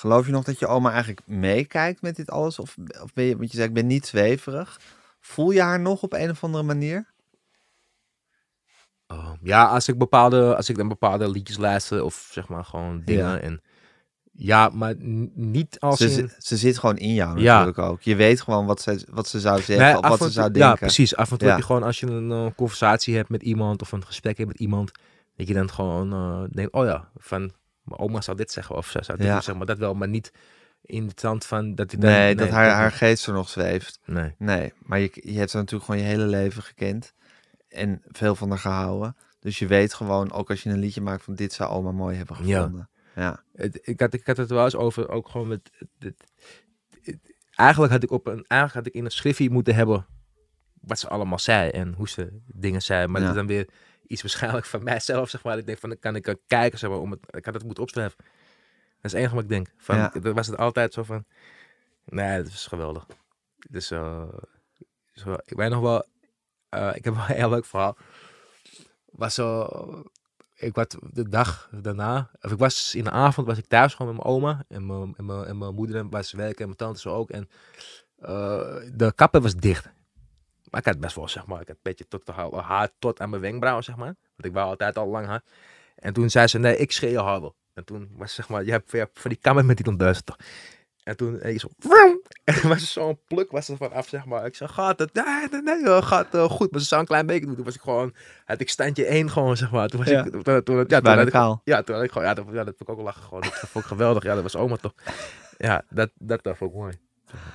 [0.00, 2.58] Geloof je nog dat je oma eigenlijk meekijkt met dit alles?
[2.58, 4.80] Of, of ben je, want je zei, ik ben niet zweverig.
[5.20, 7.06] Voel je haar nog op een of andere manier?
[9.06, 13.02] Oh, ja, als ik bepaalde, als ik dan bepaalde liedjes luister of zeg maar gewoon
[13.04, 13.38] dingen Ja.
[13.40, 13.60] en
[14.32, 14.94] Ja, maar
[15.34, 16.30] niet als Ze, in...
[16.38, 17.58] ze zit gewoon in jou Ja.
[17.58, 18.02] natuurlijk ook.
[18.02, 20.70] Je weet gewoon wat ze, wat ze zou zeggen, Nee, of wat ze zou denken.
[20.70, 21.16] Ja, precies.
[21.16, 21.52] Af en toe Ja.
[21.52, 24.48] heb je gewoon, als je een eh, conversatie hebt met iemand of een gesprek hebt
[24.50, 24.92] met iemand,
[25.36, 27.52] dat je dan gewoon eh, denkt, oh ja, van
[27.82, 29.34] mijn oma zou dit zeggen of zij zou dit Ja.
[29.34, 30.32] zeggen, maar dat wel, maar niet
[30.82, 32.10] in de stand van dat hij dan...
[32.10, 34.00] Nee, dat haar, haar geest er nog zweeft.
[34.04, 34.34] Nee.
[34.38, 37.14] Nee, maar je, je hebt haar natuurlijk gewoon je hele leven gekend.
[37.68, 39.16] En veel van haar gehouden.
[39.40, 42.16] Dus je weet gewoon, ook als je een liedje maakt van dit zou oma mooi
[42.16, 42.56] hebben Ja.
[42.60, 42.88] gevonden.
[43.14, 43.42] Ja.
[43.54, 45.70] Het, ik, had, ik had het wel eens over, ook gewoon met...
[45.98, 46.24] het-
[47.54, 50.06] eigenlijk, had ik op een, eigenlijk had ik in een schriftje moeten hebben
[50.80, 53.06] wat ze allemaal zei en hoe ze dingen zei.
[53.06, 53.26] Maar Ja.
[53.26, 53.68] dat dan weer
[54.10, 55.58] iets waarschijnlijk van mijzelf, zeg maar.
[55.58, 57.82] Ik denk van, dan kan ik kijken, zeg maar, om het, ik had het moeten
[57.82, 58.16] opschrijven.
[58.16, 58.26] Dat
[59.02, 59.72] is het enige wat ik denk.
[59.76, 60.12] Van, Ja.
[60.20, 61.24] Dat was het altijd zo van,
[62.04, 63.06] nee, dat is geweldig.
[63.70, 64.28] Dus, eh,
[65.12, 66.06] zo, ik weet nog wel,
[66.68, 67.96] eh, ik heb wel een heel leuk verhaal.
[69.04, 69.68] Was zo,
[70.54, 74.14] ik was de dag daarna, of ik was in de avond was ik thuis gewoon
[74.14, 77.00] met mijn oma en mijn, en mijn, en mijn moeder was werken en mijn tante
[77.00, 77.30] zo ook.
[77.30, 77.48] En
[78.16, 79.90] eh, de kapper was dicht.
[80.70, 82.32] Maar ik had best wel, zeg maar, ik had een beetje tot de
[82.62, 84.14] haar, tot aan mijn wenkbrauwen, zeg maar.
[84.36, 85.42] Want ik wou altijd al lang haar.
[85.94, 87.54] En toen zei ze, nee, ik scheer je haar wel.
[87.74, 90.26] En toen was zeg maar, je hebt, je hebt van die kamer met die onduizend
[90.26, 90.36] toch.
[91.02, 92.20] En toen en ik zo, vroom.
[92.44, 94.46] en was zo'n pluk was er vanaf, zeg maar.
[94.46, 95.14] Ik zei, gaat het?
[95.14, 96.70] Nee, nee, nee, gaat eh, goed.
[96.70, 97.54] Maar ze zou een klein beetje doen.
[97.54, 98.14] Toen was ik gewoon,
[98.44, 99.88] had ik standje 1 gewoon, zeg maar.
[99.88, 100.24] Toen was Ja.
[100.24, 101.32] ik, toen, toen, toen, ja, toen had ik,
[101.64, 103.40] ja, toen had ik gewoon, ja, dat, ja, dat vond ik ook wel lachen gewoon.
[103.40, 104.22] Dat vond ik geweldig.
[104.22, 104.92] Ja, dat was oma toch.
[105.58, 106.98] Ja, dat, dat, dat vond ik mooi.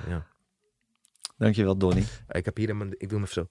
[0.07, 0.25] Ja.
[1.37, 2.03] Dankjewel, Donny.
[2.31, 3.47] Ik heb hier in mijn, ik doe hem even zo.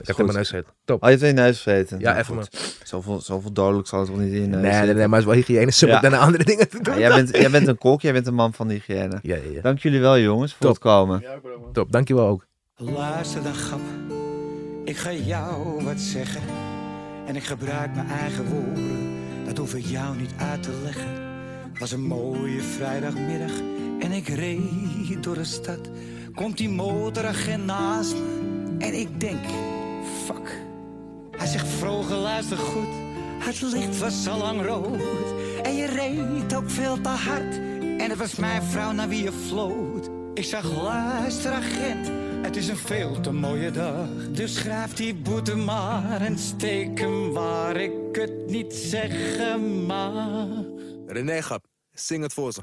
[0.00, 0.72] Ik heb in mijn neus gezeten.
[0.84, 1.02] Top.
[1.02, 1.98] Oh, je hebt in je neus gezeten.
[1.98, 2.80] Ja, Nou, even goed.
[2.84, 5.28] Zoveel, zoveel dodelijk zal het wel niet in je neus Nee, nee, nee, maar het
[5.28, 5.72] is wel hygiëne.
[5.72, 6.00] Ze Ja.
[6.00, 6.94] dan andere dingen te doen.
[6.94, 9.18] Ja, jij, bent, jij bent een kok, jij bent een man van de hygiëne.
[9.22, 9.60] Ja, ja, ja.
[9.60, 10.70] Dank jullie wel, jongens, voor Top.
[10.74, 11.24] het komen.
[11.72, 12.46] Top, dankjewel ook.
[12.76, 13.80] Luister dan, grap.
[14.84, 16.42] Ik ga jou wat zeggen.
[17.26, 19.16] En ik gebruik mijn eigen woorden.
[19.46, 21.26] Dat hoef ik jou niet uit te leggen.
[21.78, 23.52] Was een mooie vrijdagmiddag.
[24.00, 25.78] En ik reed door de stad.
[26.38, 28.76] Komt die motoragent naast me.
[28.78, 29.44] En ik denk,
[30.24, 30.60] fuck.
[31.36, 32.88] Hij zegt, vroeger luister goed.
[33.38, 35.00] Het licht was al lang rood.
[35.62, 37.56] En je reed ook veel te hard.
[37.80, 40.10] En het was mijn vrouw naar wie je floot.
[40.34, 42.10] Ik zag, luister agent.
[42.42, 44.08] Het is een veel te mooie dag.
[44.30, 50.48] Dus schrijf die boete maar en steek hem waar ik het niet zeggen mag.
[51.06, 52.62] René Gap, zing het voor ze.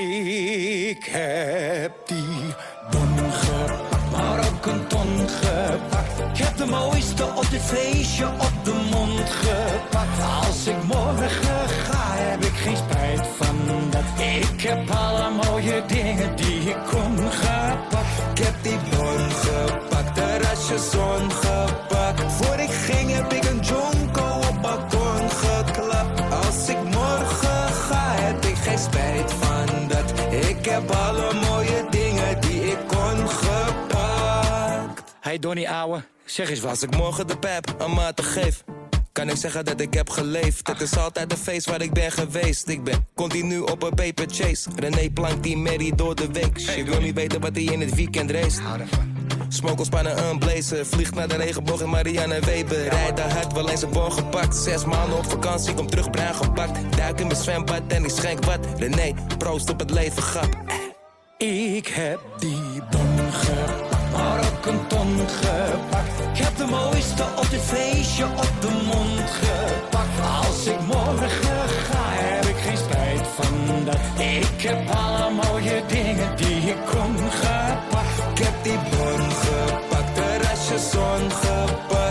[0.00, 2.54] Ik heb die
[2.90, 6.18] bon gepakt, maar ook een ton gepakt.
[6.32, 10.46] Ik heb de mooiste op dit feestje op de mond gepakt.
[10.46, 13.56] Als ik morgen ga, heb ik geen spijt van
[13.90, 14.02] dat.
[14.16, 18.38] Ik heb alle mooie dingen die ik kon gepakt.
[18.38, 22.32] Ik heb die bon gepakt, terrasje zon gepakt.
[22.32, 24.03] Voor ik ging heb ik een jonko
[35.34, 36.70] Hey Donnie ouwe, zeg eens wat.
[36.70, 38.64] Als ik morgen de pep een maat geef,
[39.12, 40.68] kan ik zeggen dat ik heb geleefd.
[40.68, 42.68] Het is altijd een feest waar ik ben geweest.
[42.68, 44.70] Ik ben continu op een paper chase.
[44.76, 46.58] René plankt die Mary door de week.
[46.58, 48.60] Je wil niet weten wat hij in het weekend race.
[49.48, 50.86] Smokelspannen een blazer.
[50.86, 52.88] Vliegt naar de regenboog in Marianne Weber.
[52.88, 54.56] Rijdt daar hard, wel eens een bon gepakt.
[54.56, 56.96] Zes maanden op vakantie, kom terug bruin gepakt.
[56.96, 58.66] Duik in mijn zwembad en ik schenk wat.
[58.76, 60.56] René, proost op het leven, grap.
[61.38, 63.83] Ik heb die bon gepakt,
[66.32, 70.18] Ik heb de mooiste op dit feestje op de mond gepakt.
[70.46, 73.96] Als ik morgen ga, heb ik geen spijt van dat.
[74.18, 78.38] Ik heb alle mooie dingen die ik kon gepakt.
[78.38, 82.03] Ik heb die bon gepakt, terrasje zon gepakt.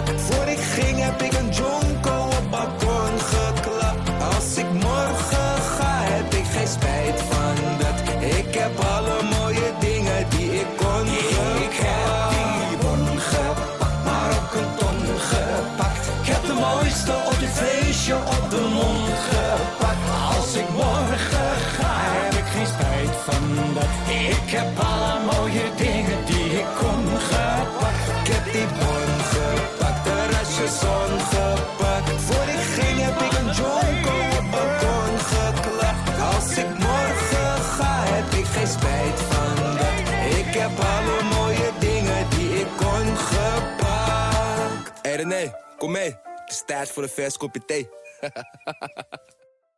[45.23, 46.15] René, kom mee.
[46.23, 47.89] Het is tijd voor een vers kopje thee.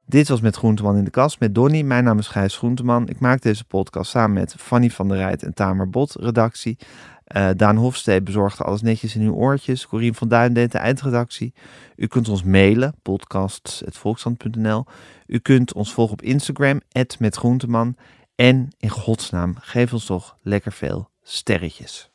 [0.06, 1.82] Dit was met Groenteman in de kast met Donny.
[1.82, 3.08] Mijn naam is Gijs Groenteman.
[3.08, 6.78] Ik maak deze podcast samen met Fanny van der Rijt en Tamer Bot, redactie.
[7.24, 9.88] Eh, Daan Hofstee bezorgde alles netjes in uw oortjes.
[9.88, 11.54] Corien van Duin deed de eindredactie.
[11.96, 14.86] U kunt ons mailen, podcasts.volksstand.nl.
[15.28, 16.82] U kunt ons volgen op Instagram,
[17.20, 17.96] @metgroenteman.
[18.36, 22.15] En in godsnaam, geef ons toch lekker veel sterretjes.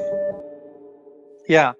[1.47, 1.75] ja,